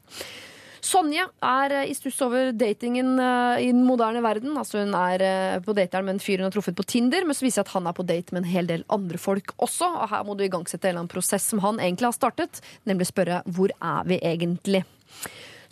[0.84, 4.58] Sonje er eh, i stuss over datingen eh, i den moderne verden.
[4.60, 7.48] Altså Hun er på dateren med en fyr hun har truffet på Tinder, men så
[7.48, 9.88] viser det at han er på date med en hel del andre folk også.
[10.04, 13.10] Og her må du igangsette en eller annen prosess som han egentlig har startet, nemlig
[13.14, 14.84] spørre hvor er vi egentlig?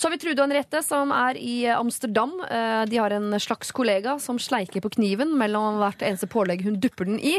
[0.02, 2.32] Så har vi Trude og Henriette, som er i Amsterdam.
[2.49, 6.80] Eh, De har en slags kollega som sleiker på kniven mellom hvert eneste pålegg hun
[6.82, 7.36] dupper den i.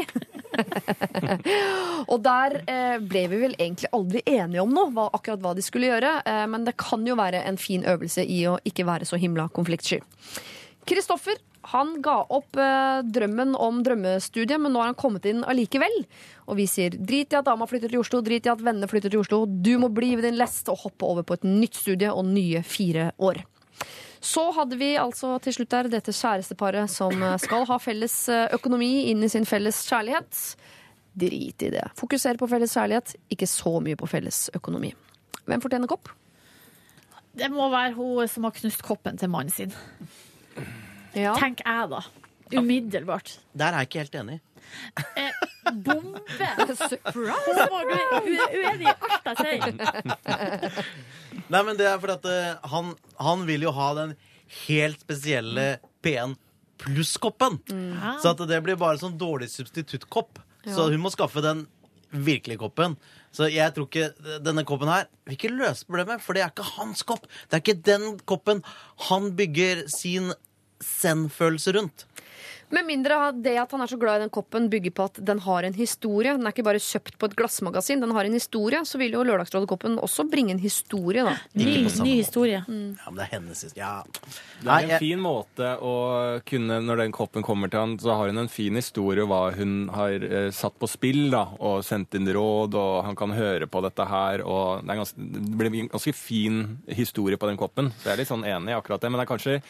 [2.11, 5.91] og der eh, ble vi vel egentlig aldri enige om noe, akkurat hva de skulle
[5.91, 6.13] gjøre.
[6.23, 9.49] Eh, men det kan jo være en fin øvelse i å ikke være så himla
[9.51, 9.99] konfliktsky.
[10.89, 11.39] Kristoffer
[11.71, 15.93] han ga opp eh, drømmen om drømmestudiet, men nå har han kommet inn allikevel.
[16.51, 19.13] Og vi sier drit i at dama flytter til Oslo, drit i at vennene flytter
[19.13, 19.45] til Oslo.
[19.47, 22.63] Du må bli ved din lest og hoppe over på et nytt studie og nye
[22.67, 23.39] fire år.
[24.23, 28.49] Så hadde vi altså til slutt der dette kjæresteparet som eh, skal ha felles eh,
[28.59, 30.43] økonomi inn i sin felles kjærlighet.
[31.23, 31.85] Drit i det.
[31.95, 34.91] Fokuser på felles kjærlighet, ikke så mye på felles økonomi.
[35.47, 36.11] Hvem fortjener kopp?
[37.33, 39.71] Det må være hun som har knust koppen til mannen sin.
[41.17, 41.33] Ja.
[41.39, 42.01] Tenk jeg, da.
[42.53, 43.37] Umiddelbart.
[43.57, 44.39] Der er jeg ikke helt enig.
[45.85, 46.49] Bombe!
[46.89, 47.65] Surprise!
[47.65, 50.79] Er uenig i alt jeg sier.
[51.49, 54.15] Nei, men det er fordi at eh, han, han vil jo ha den
[54.67, 55.67] helt spesielle
[56.05, 56.35] P1
[56.83, 57.59] pluss-koppen.
[58.21, 60.41] Så at det blir bare sånn dårlig substituttkopp.
[60.67, 61.65] Så hun må skaffe den
[62.13, 62.95] virkelige koppen.
[63.33, 66.67] Så jeg tror ikke denne koppen her vil ikke løse problemet, for det er ikke
[66.75, 67.25] hans kopp.
[67.49, 68.61] Det er ikke den koppen
[69.09, 70.29] han bygger sin
[70.85, 72.07] zen-følelse rundt.
[72.73, 75.41] Med mindre det at han er så glad i den koppen, bygger på at den
[75.45, 76.31] har en historie.
[76.33, 78.79] Den er ikke bare kjøpt på et glassmagasin, den har en historie.
[78.89, 81.35] Så vil jo Lørdagsrådet-koppen også bringe en historie, da.
[81.59, 82.63] Ny, ny historie.
[82.65, 83.83] Ja, men det er hennes historie.
[83.83, 84.01] Ja.
[84.63, 85.93] Det er en fin måte å
[86.49, 89.75] kunne, når den koppen kommer til han, så har hun en fin historie hva hun
[89.93, 93.85] har eh, satt på spill, da, og sendt inn råd, og han kan høre på
[93.85, 97.93] dette her, og det, er ganske, det blir en ganske fin historie på den koppen.
[97.99, 99.61] Så jeg er litt sånn enig i akkurat det, men det er kanskje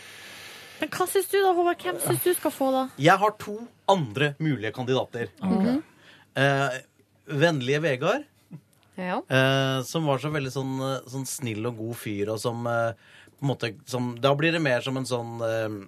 [0.83, 1.79] Men hva syns du, da, Håvard?
[1.79, 2.79] Hvem syns du skal få, da?
[2.99, 3.53] Jeg har to
[3.87, 5.29] andre mulige kandidater.
[6.35, 6.79] Eh,
[7.39, 8.25] vennlige Vegard,
[8.99, 9.21] Ja.
[9.29, 12.91] eh, som var så veldig sånn, eh, sånn snill og god fyr, og som eh,
[13.39, 15.87] på en måte som, Da blir det mer som en sånn eh,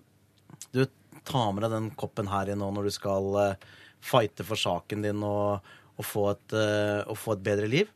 [0.72, 0.86] Du
[1.26, 3.56] tar med deg den koppen her i nå når du skal eh,
[4.02, 5.60] fighte for saken din og,
[5.98, 7.92] og, få, et, eh, og få et bedre liv.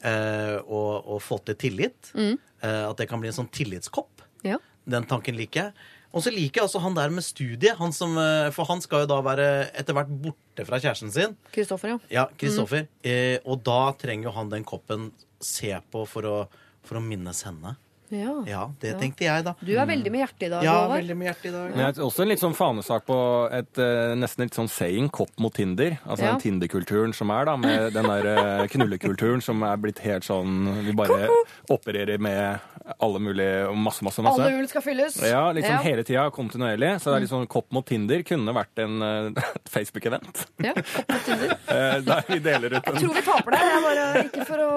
[0.00, 2.12] Eh, og, og få til tillit.
[2.14, 2.38] Mm.
[2.62, 4.22] Eh, at det kan bli en sånn tillitskopp.
[4.44, 4.58] Ja.
[4.86, 5.72] Den tanken liker jeg.
[6.16, 7.76] Og så liker jeg også han der med studiet.
[7.76, 11.36] Han som, eh, for han skal jo da være etter hvert borte fra kjæresten sin.
[11.52, 11.98] Kristoffer, ja.
[12.10, 12.86] Ja, Kristoffer.
[13.04, 15.10] Eh, og da trenger jo han den koppen
[15.44, 16.38] se på for å,
[16.82, 17.76] for å minnes henne.
[18.08, 18.32] Ja.
[18.46, 18.98] Ja, det Ja.
[19.00, 19.52] tenkte jeg, da.
[19.60, 21.00] Du er veldig med hjertet i dag, Ja, Håvard.
[21.02, 21.70] veldig med hjertet i dag.
[21.74, 23.16] Men det er også en litt sånn fanesak på
[23.52, 25.98] et eh, nesten litt sånn saying, kopp mot Tinder.
[26.06, 26.36] Altså Ja.
[26.38, 28.26] den Tinder-kulturen som er, da, med den der
[28.62, 31.26] eh, knullekulturen som er blitt helt sånn Vi bare
[31.68, 32.60] opererer med
[33.02, 34.40] alle mulige og masse, masse, masse.
[34.42, 35.16] Alle hull skal fylles.
[35.22, 35.82] Ja, liksom Ja.
[35.82, 36.92] hele tida, kontinuerlig.
[37.02, 39.02] Så det er litt sånn kopp mot Tinder kunne vært en
[39.36, 40.44] uh, Facebook-event.
[40.62, 41.54] Ja, kopp mot Tinder.
[41.76, 43.58] Eh, der vi deler ut en Jeg tror vi taper det.
[43.66, 44.68] Jeg bare ikke for å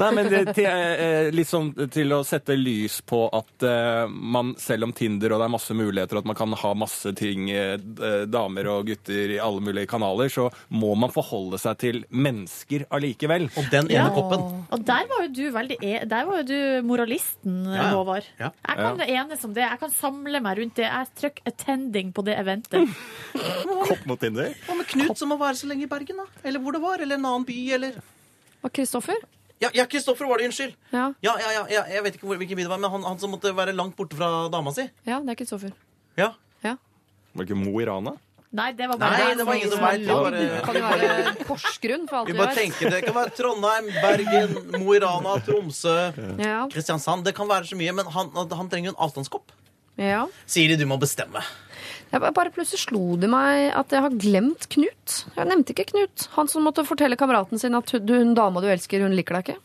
[0.00, 4.86] Nei, men det, til, uh, sånn til å sette lys på at uh, man, selv
[4.88, 7.76] om Tinder og det er masse muligheter, og at man kan ha masse ting, eh,
[8.30, 13.48] damer og gutter i alle mulige kanaler, så må man forholde seg til mennesker allikevel.
[13.56, 14.10] Og den ene Ja.
[14.14, 17.84] koppen Og der var jo du veldig e Der var jo du moralisten, Ja, ja.
[17.94, 18.26] Håvard.
[18.40, 18.50] Ja.
[18.66, 19.62] Jeg kan enes om det.
[19.64, 20.86] Jeg kan samle meg rundt det.
[20.88, 22.90] Jeg trykker 'attending' på det eventet.
[23.88, 24.54] Kopp mot Tinder.
[24.66, 26.26] Hva med Knut, som må være så lenge i Bergen, da?
[26.42, 27.00] Eller hvor det var?
[27.00, 28.00] Eller en annen by, eller
[28.64, 29.18] Og Kristoffer?
[29.60, 30.74] Ja, ja Kristoffer var det, unnskyld.
[30.90, 31.12] Ja.
[31.22, 33.18] Ja, ja, ja, ja, jeg vet ikke hvor, hvilken by det var, men han, han
[33.20, 34.88] som måtte være langt borte fra dama si.
[35.06, 35.76] ja, det er Kristoffer.
[36.16, 36.32] Ja.
[37.34, 38.12] Var det ikke Mo i Rana?
[38.54, 39.98] Nei, det var Nei, det var ingen som Som er.
[39.98, 40.62] Det var langt.
[40.64, 42.58] Kan jo være Porsgrunn, for alt Vi vi bare vet.
[42.60, 45.96] tenker det kan være Trondheim, Bergen, Mo i Rana, Tromsø,
[46.38, 46.60] Ja.
[46.70, 47.24] Kristiansand.
[47.26, 49.50] Det kan være så mye, men han, han trenger jo en avstandskopp.
[49.98, 50.26] ja.
[50.46, 51.42] Siri, du må bestemme.
[52.12, 55.24] Jeg bare- bare plutselig slo det meg at jeg har glemt Knut.
[55.36, 56.28] Jeg nevnte ikke Knut.
[56.36, 59.48] Han som måtte fortelle kameraten sin at hun, hun dama du elsker, hun liker deg
[59.48, 59.58] ikke.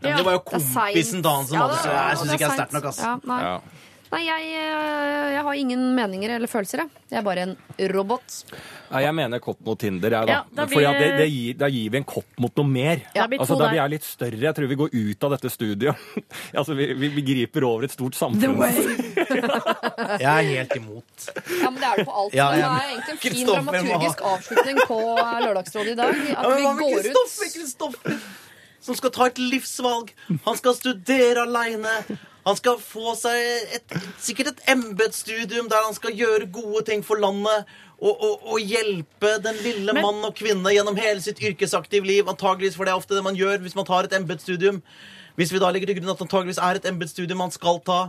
[0.00, 0.94] Men det var jo Det er seint.
[0.96, 2.60] kompisen da han som Ja, hadde det- så Jeg syns det ikke jeg er seint.
[2.60, 2.98] sterkt nok, ass.
[3.04, 3.40] Ja, nei.
[3.42, 3.60] Ja.
[4.10, 6.90] Nei jeg, eh, jeg har ingen meninger eller følelser, jeg.
[7.12, 7.52] Jeg er bare en
[7.92, 8.36] robot.
[8.90, 10.32] Nei, jeg mener kopp mot Tinder, jeg, da.
[10.32, 12.66] Ja, da blir Fordi det, det- det gir, da gir vi en kopp mot noe
[12.66, 13.02] mer.
[13.14, 14.40] Ja, altså, da blir jeg litt større.
[14.40, 15.96] Jeg tror vi går ut av dette studioet.
[16.58, 18.58] altså, vi, vi, vi griper over et stort samfunn.
[20.20, 21.26] Jeg er helt imot.
[21.60, 22.34] Ja, men det er det på alt.
[22.34, 24.98] Ja, men det er egentlig en fin dramaturgisk avslutning på
[25.44, 26.14] Lørdagsrådet i dag.
[26.14, 28.20] At Ja, men vi går ut
[28.80, 30.10] som skal ta et livsvalg.
[30.46, 31.92] Han skal studere aleine.
[32.50, 37.20] Han skal få seg et, sikkert et embetsstudium der han skal gjøre gode ting for
[37.22, 37.70] landet.
[38.00, 42.28] Og, og, og hjelpe den lille Men- mann og kvinne gjennom hele sitt yrkesaktive liv.
[42.32, 44.80] Antageligvis, for det er ofte det man gjør hvis man tar et embetsstudium.
[45.36, 48.00] Hvis vi da legger til grunn at antageligvis er et embetsstudium man skal ta.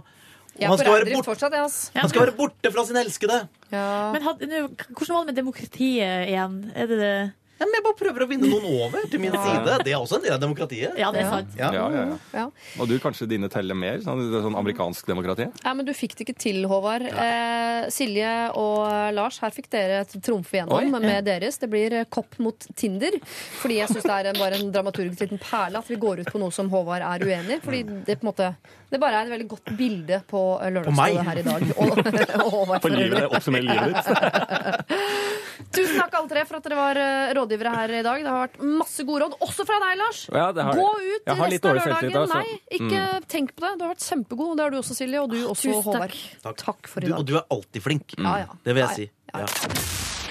[0.51, 1.75] Og er han skal, bort, fortsatt, ass.
[1.95, 3.37] han skal være borte fra sin elskede.
[3.71, 4.11] Ja.
[4.11, 6.57] Men had, hvordan var det med demokratiet igjen?
[6.75, 7.13] Er det det?
[7.61, 9.75] Ja, men jeg bare prøver å vinne noen over til min side.
[9.85, 10.95] Det er også en del av demokratiet.
[10.97, 11.51] Ja, det er sant.
[11.59, 12.15] Ja, ja, ja.
[12.33, 12.45] Ja.
[12.81, 13.99] Og du, kanskje dine teller mer?
[14.01, 15.45] Sånn, det er sånn amerikansk demokrati?
[15.61, 17.05] Ja, men du fikk det ikke til, Håvard.
[17.05, 21.03] Eh, Silje og Lars, her fikk dere et trumfe gjennom Oi.
[21.05, 21.61] med deres.
[21.61, 23.19] Det blir kopp mot Tinder.
[23.61, 26.33] Fordi jeg syns det er en, bare en dramaturgisk liten perle at vi går ut
[26.33, 27.61] på noe som Håvard er uenig i.
[27.61, 28.53] Fordi det på en måte
[28.91, 31.69] Det bare er et veldig godt bilde på eh, Lørdagsrådet her i dag.
[31.81, 32.01] Og,
[32.47, 33.29] og Håvard På for livet.
[33.29, 35.29] Oppsummer livet ditt.
[35.71, 38.23] Tusen takk alle tre for at dere var eh, rådgivere her i dag.
[38.23, 40.19] Det har vært masse gode råd, også fra deg, Lars.
[40.33, 42.21] Ja, det har- Gå ut Jeg har litt resten av dårlig selvtillit, lørdagen.
[42.21, 42.37] altså.
[42.41, 43.71] Nei, ikke tenk på det.
[43.77, 44.55] Du har vært kjempegod.
[44.57, 45.21] Det har du også, Silje.
[45.21, 45.85] Og du også, Tusen takk.
[45.85, 46.15] Håvard.
[46.43, 46.57] Takk.
[46.65, 47.19] Takk for i Du, dag.
[47.19, 48.15] og du er alltid flink.
[48.17, 48.45] Ja, ja.
[48.63, 49.11] Det vil jeg si.
[49.33, 49.39] ja.
[49.39, 49.45] Ja.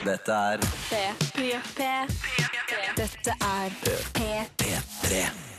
[0.00, 0.58] Dette er
[2.96, 3.70] Dette er
[4.14, 5.49] P3.